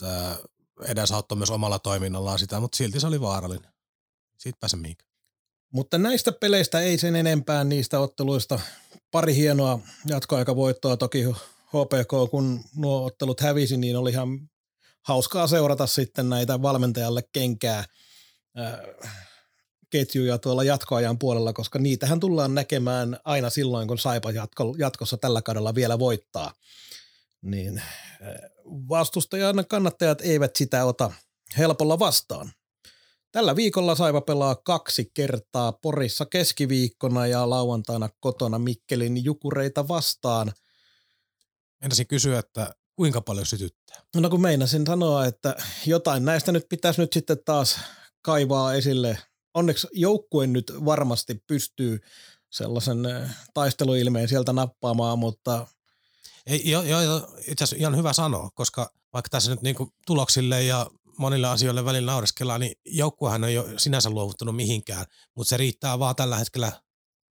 tää, 0.00 0.36
edesauttoi 0.84 1.38
myös 1.38 1.50
omalla 1.50 1.78
toiminnallaan 1.78 2.38
sitä, 2.38 2.60
mutta 2.60 2.76
silti 2.76 3.00
se 3.00 3.06
oli 3.06 3.20
vaarallinen. 3.20 3.77
Siitä 4.38 4.58
pääse 4.60 4.76
mihinkään. 4.76 5.08
Mutta 5.72 5.98
näistä 5.98 6.32
peleistä 6.32 6.80
ei 6.80 6.98
sen 6.98 7.16
enempää 7.16 7.64
niistä 7.64 8.00
otteluista. 8.00 8.60
Pari 9.10 9.34
hienoa 9.34 9.80
jatkoaikavoittoa 10.06 10.96
toki 10.96 11.24
HPK, 11.68 12.30
kun 12.30 12.64
nuo 12.76 13.04
ottelut 13.04 13.40
hävisi, 13.40 13.76
niin 13.76 13.96
oli 13.96 14.10
ihan 14.10 14.50
hauskaa 15.02 15.46
seurata 15.46 15.86
sitten 15.86 16.28
näitä 16.28 16.62
valmentajalle 16.62 17.22
kenkää 17.32 17.84
äh, 18.58 19.14
ketjuja 19.90 20.38
tuolla 20.38 20.64
jatkoajan 20.64 21.18
puolella, 21.18 21.52
koska 21.52 21.78
niitähän 21.78 22.20
tullaan 22.20 22.54
näkemään 22.54 23.20
aina 23.24 23.50
silloin, 23.50 23.88
kun 23.88 23.98
Saipa 23.98 24.30
jatko, 24.30 24.74
jatkossa 24.78 25.16
tällä 25.16 25.42
kaudella 25.42 25.74
vielä 25.74 25.98
voittaa. 25.98 26.52
Niin 27.42 27.78
äh, 27.78 27.86
vastustajan 28.66 29.64
kannattajat 29.68 30.20
eivät 30.20 30.56
sitä 30.56 30.84
ota 30.84 31.12
helpolla 31.58 31.98
vastaan. 31.98 32.52
Tällä 33.32 33.56
viikolla 33.56 33.94
Saipa 33.94 34.20
pelaa 34.20 34.54
kaksi 34.54 35.10
kertaa 35.14 35.72
Porissa 35.72 36.26
keskiviikkona 36.26 37.26
ja 37.26 37.50
lauantaina 37.50 38.08
kotona 38.20 38.58
Mikkelin 38.58 39.24
jukureita 39.24 39.88
vastaan. 39.88 40.52
Ensin 41.82 42.06
kysyä, 42.06 42.38
että 42.38 42.74
kuinka 42.96 43.20
paljon 43.20 43.46
sytyttää? 43.46 44.02
No 44.16 44.30
kun 44.30 44.40
meinasin 44.40 44.86
sanoa, 44.86 45.26
että 45.26 45.56
jotain 45.86 46.24
näistä 46.24 46.52
nyt 46.52 46.66
pitäisi 46.68 47.00
nyt 47.00 47.12
sitten 47.12 47.38
taas 47.44 47.80
kaivaa 48.22 48.74
esille. 48.74 49.18
Onneksi 49.54 49.86
joukkue 49.92 50.46
nyt 50.46 50.72
varmasti 50.84 51.42
pystyy 51.46 52.00
sellaisen 52.50 53.06
eh, 53.06 53.30
taisteluilmeen 53.54 54.28
sieltä 54.28 54.52
nappaamaan, 54.52 55.18
mutta 55.18 55.66
ei, 56.46 56.70
jo, 56.70 56.82
jo, 56.82 57.00
jo, 57.00 57.34
itse 57.38 57.64
asiassa 57.64 57.76
ihan 57.76 57.96
hyvä 57.96 58.12
sanoa, 58.12 58.50
koska 58.54 58.90
vaikka 59.12 59.28
tässä 59.28 59.50
nyt 59.50 59.62
niinku 59.62 59.92
tuloksille 60.06 60.62
ja 60.62 60.86
monille 61.18 61.46
asioille 61.46 61.84
välillä 61.84 62.12
naureskellaan, 62.12 62.60
niin 62.60 62.74
joukkuehan 62.86 63.44
ei 63.44 63.58
ole 63.58 63.68
sinänsä 63.76 64.10
luovuttanut 64.10 64.56
mihinkään, 64.56 65.06
mutta 65.36 65.48
se 65.48 65.56
riittää 65.56 65.98
vaan 65.98 66.16
tällä 66.16 66.36
hetkellä 66.36 66.72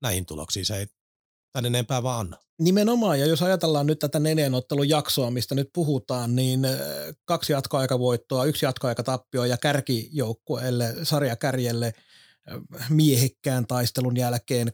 näihin 0.02 0.26
tuloksiin. 0.26 0.66
Se 0.66 0.78
ei 0.78 0.88
tänne 1.54 1.68
enempää 1.68 2.04
vaan 2.04 2.20
anna. 2.20 2.38
Nimenomaan, 2.60 3.20
ja 3.20 3.26
jos 3.26 3.42
ajatellaan 3.42 3.88
nyt 3.88 4.00
tätä 4.00 4.20
neneen 4.20 4.54
ottelun 4.54 4.90
jaksoa, 4.90 5.32
mistä 5.32 5.56
nyt 5.56 5.70
puhutaan, 5.74 6.36
niin 6.36 6.68
kaksi 7.26 7.54
jatkoaikavoittoa, 7.54 8.46
yksi 8.46 8.66
jatkoaikatappio 8.66 9.46
ja 9.46 9.58
kärkijoukkueelle, 9.58 10.96
sarjakärjelle 11.04 11.94
miehekkään 12.90 13.68
taistelun 13.68 14.18
jälkeen 14.18 14.68
3-5 14.68 14.72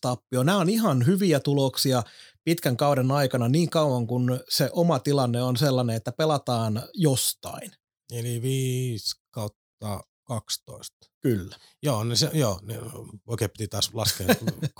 tappio. 0.00 0.42
Nämä 0.42 0.58
on 0.58 0.68
ihan 0.68 1.06
hyviä 1.06 1.40
tuloksia 1.40 2.02
pitkän 2.44 2.76
kauden 2.76 3.10
aikana 3.10 3.48
niin 3.48 3.70
kauan, 3.70 4.06
kun 4.06 4.40
se 4.48 4.70
oma 4.72 4.98
tilanne 4.98 5.42
on 5.42 5.56
sellainen, 5.56 5.96
että 5.96 6.12
pelataan 6.12 6.82
jostain. 6.94 7.70
Eli 8.12 8.42
5 8.42 9.16
kautta 9.30 10.04
12. 10.30 11.10
Kyllä. 11.20 11.56
Joo, 11.82 12.04
niin 12.04 12.16
se, 12.16 12.30
joo 12.32 12.60
niin 12.62 12.80
oikein 13.26 13.50
piti 13.50 13.68
taas 13.68 13.90
laskea. 13.92 14.26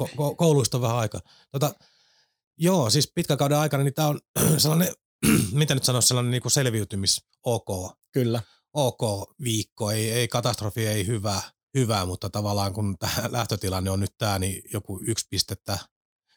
ko- 0.00 0.08
ko- 0.08 0.34
kouluista 0.36 0.76
on 0.76 0.82
vähän 0.82 0.96
aika. 0.96 1.20
Tota, 1.52 1.74
joo, 2.58 2.90
siis 2.90 3.12
pitkän 3.14 3.38
kauden 3.38 3.58
aikana 3.58 3.84
niin 3.84 3.94
tämä 3.94 4.08
on 4.08 4.20
sellainen, 4.58 4.94
mitä 5.52 5.74
nyt 5.74 5.84
sanoisi, 5.84 6.08
sellainen 6.08 6.30
niin 6.30 6.42
kuin 6.42 6.52
selviytymis 6.52 7.24
OK. 7.42 7.98
Kyllä. 8.12 8.42
OK 8.72 9.32
viikko, 9.42 9.90
ei, 9.90 10.10
ei 10.10 10.28
katastrofi, 10.28 10.86
ei 10.86 11.06
hyvä, 11.06 11.42
hyvä, 11.74 12.06
mutta 12.06 12.30
tavallaan 12.30 12.72
kun 12.72 12.98
tämä 12.98 13.12
lähtötilanne 13.38 13.90
on 13.90 14.00
nyt 14.00 14.14
tämä, 14.18 14.38
niin 14.38 14.62
joku 14.72 15.00
yksi 15.06 15.26
pistettä, 15.30 15.78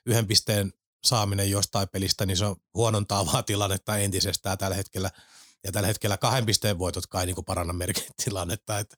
yhden 0.05 0.27
pisteen 0.27 0.73
saaminen 1.03 1.51
jostain 1.51 1.87
pelistä, 1.91 2.25
niin 2.25 2.37
se 2.37 2.45
on 2.45 2.55
huonontaa 2.73 3.25
vaan 3.25 3.45
tilannetta 3.51 3.97
entisestään 3.97 4.57
tällä 4.57 4.75
hetkellä– 4.75 5.11
ja 5.63 5.71
tällä 5.71 5.87
hetkellä 5.87 6.17
kahden 6.17 6.45
pisteen 6.45 6.79
voitot 6.79 7.07
kai 7.07 7.25
niin 7.25 7.45
paranna 7.45 7.73
merkin 7.73 8.03
tilannetta, 8.23 8.79
että 8.79 8.95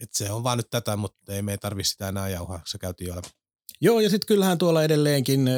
et 0.00 0.12
se 0.12 0.30
on 0.30 0.44
vaan 0.44 0.58
nyt 0.58 0.70
tätä, 0.70 0.96
mutta 0.96 1.32
ei 1.32 1.42
me 1.42 1.52
ei 1.52 1.58
tarvitse 1.58 1.90
sitä 1.90 2.08
enää 2.08 2.28
jauhaa, 2.28 2.60
se 2.66 2.78
käytiin 2.78 3.08
jo 3.08 3.16
läpi. 3.16 3.28
Joo, 3.80 4.00
ja 4.00 4.10
sitten 4.10 4.26
kyllähän 4.26 4.58
tuolla 4.58 4.84
edelleenkin, 4.84 5.48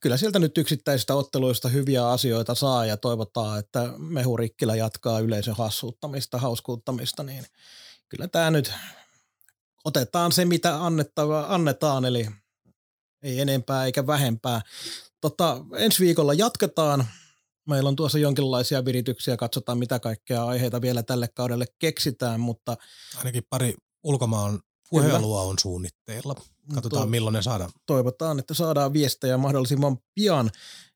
kyllä 0.00 0.16
sieltä 0.16 0.38
nyt 0.38 0.58
yksittäisistä 0.58 1.14
otteluista 1.14 1.68
hyviä 1.68 2.08
asioita 2.08 2.54
saa 2.54 2.86
ja 2.86 2.96
toivotaan, 2.96 3.58
että 3.58 3.92
Mehu 3.98 4.36
Rikkilä 4.36 4.76
jatkaa 4.76 5.20
yleisön 5.20 5.56
hassuuttamista, 5.56 6.38
hauskuuttamista, 6.38 7.22
niin 7.22 7.44
kyllä 8.08 8.28
tämä 8.28 8.50
nyt 8.50 8.72
otetaan 9.84 10.32
se, 10.32 10.44
mitä 10.44 10.84
annettava, 10.84 11.46
annetaan, 11.48 12.04
eli 12.04 12.28
ei 13.22 13.40
enempää 13.40 13.84
eikä 13.84 14.06
vähempää. 14.06 14.60
Tota, 15.20 15.64
ensi 15.76 16.04
viikolla 16.04 16.34
jatketaan 16.34 17.06
meillä 17.66 17.88
on 17.88 17.96
tuossa 17.96 18.18
jonkinlaisia 18.18 18.84
virityksiä, 18.84 19.36
katsotaan 19.36 19.78
mitä 19.78 19.98
kaikkea 19.98 20.44
aiheita 20.44 20.80
vielä 20.80 21.02
tälle 21.02 21.28
kaudelle 21.28 21.64
keksitään, 21.78 22.40
mutta... 22.40 22.76
Ainakin 23.18 23.42
pari 23.50 23.74
ulkomaan 24.02 24.60
puhelua 24.90 25.42
on 25.42 25.58
suunnitteilla. 25.58 26.34
Katsotaan 26.74 27.02
to- 27.02 27.10
milloin 27.10 27.32
ne 27.32 27.42
saadaan. 27.42 27.70
Toivotaan, 27.86 28.38
että 28.38 28.54
saadaan 28.54 28.92
viestejä 28.92 29.38
mahdollisimman 29.38 29.98
pian. 30.14 30.50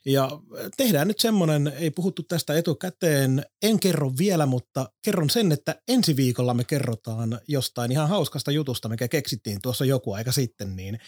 Ja 0.04 0.30
tehdään 0.76 1.08
nyt 1.08 1.20
semmoinen, 1.20 1.72
ei 1.76 1.90
puhuttu 1.90 2.22
tästä 2.22 2.54
etukäteen, 2.54 3.44
en 3.62 3.80
kerro 3.80 4.12
vielä, 4.18 4.46
mutta 4.46 4.90
kerron 5.02 5.30
sen, 5.30 5.52
että 5.52 5.82
ensi 5.88 6.16
viikolla 6.16 6.54
me 6.54 6.64
kerrotaan 6.64 7.40
jostain 7.48 7.92
ihan 7.92 8.08
hauskasta 8.08 8.50
jutusta, 8.50 8.88
mikä 8.88 9.08
keksittiin 9.08 9.58
tuossa 9.62 9.84
joku 9.84 10.12
aika 10.12 10.32
sitten, 10.32 10.76
niin 10.76 10.98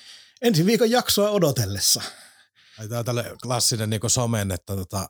ensi 0.42 0.66
viikon 0.66 0.90
jaksoa 0.90 1.30
odotellessa. 1.30 2.02
Tämä 2.88 2.98
on 2.98 3.04
tälle 3.04 3.36
klassinen 3.42 3.90
niin 3.90 4.00
somen, 4.06 4.50
että 4.50 4.76
tota, 4.76 5.08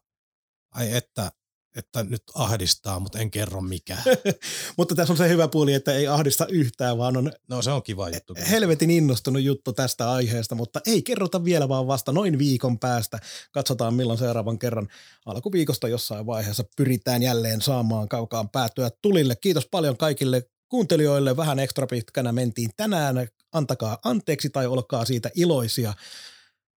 ai 0.73 0.97
että, 0.97 1.33
että 1.77 2.05
nyt 2.05 2.23
ahdistaa, 2.35 3.01
mutta 3.01 3.19
en 3.19 3.31
kerro 3.31 3.61
mikä. 3.61 3.97
mutta 4.79 4.95
tässä 4.95 5.13
on 5.13 5.17
se 5.17 5.29
hyvä 5.29 5.49
puoli, 5.49 5.75
että 5.75 5.95
ei 5.95 6.07
ahdista 6.07 6.47
yhtään, 6.47 6.99
vaan 6.99 7.17
on 7.17 7.33
no, 7.49 7.63
se 7.63 7.71
on 7.71 7.83
kiva 7.83 8.09
juttu. 8.09 8.35
helvetin 8.51 8.91
innostunut 8.91 9.43
juttu 9.43 9.73
tästä 9.73 10.11
aiheesta, 10.11 10.55
mutta 10.55 10.81
ei 10.87 11.03
kerrota 11.03 11.45
vielä 11.45 11.69
vaan 11.69 11.87
vasta 11.87 12.13
noin 12.13 12.39
viikon 12.39 12.79
päästä. 12.79 13.19
Katsotaan 13.53 13.95
milloin 13.95 14.19
seuraavan 14.19 14.59
kerran 14.59 14.89
alkuviikosta 15.27 15.89
jossain 15.89 16.27
vaiheessa 16.27 16.65
pyritään 16.77 17.23
jälleen 17.23 17.61
saamaan 17.61 18.09
kaukaan 18.09 18.49
päätyä 18.49 18.91
tulille. 19.03 19.37
Kiitos 19.37 19.67
paljon 19.67 19.97
kaikille 19.97 20.43
kuuntelijoille. 20.69 21.37
Vähän 21.37 21.59
ekstra 21.59 21.87
pitkänä 21.87 22.33
mentiin 22.33 22.71
tänään. 22.77 23.29
Antakaa 23.53 23.99
anteeksi 24.05 24.51
tai 24.51 24.67
olkaa 24.67 25.05
siitä 25.05 25.31
iloisia. 25.35 25.95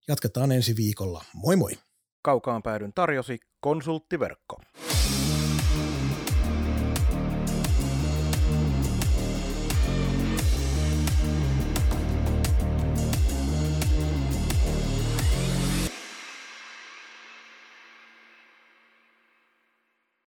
Jatketaan 0.07 0.51
ensi 0.51 0.75
viikolla. 0.75 1.25
Moi 1.33 1.55
moi! 1.55 1.77
Kaukaan 2.23 2.63
päädyn 2.63 2.93
tarjosi 2.93 3.39
konsulttiverkko. 3.59 4.57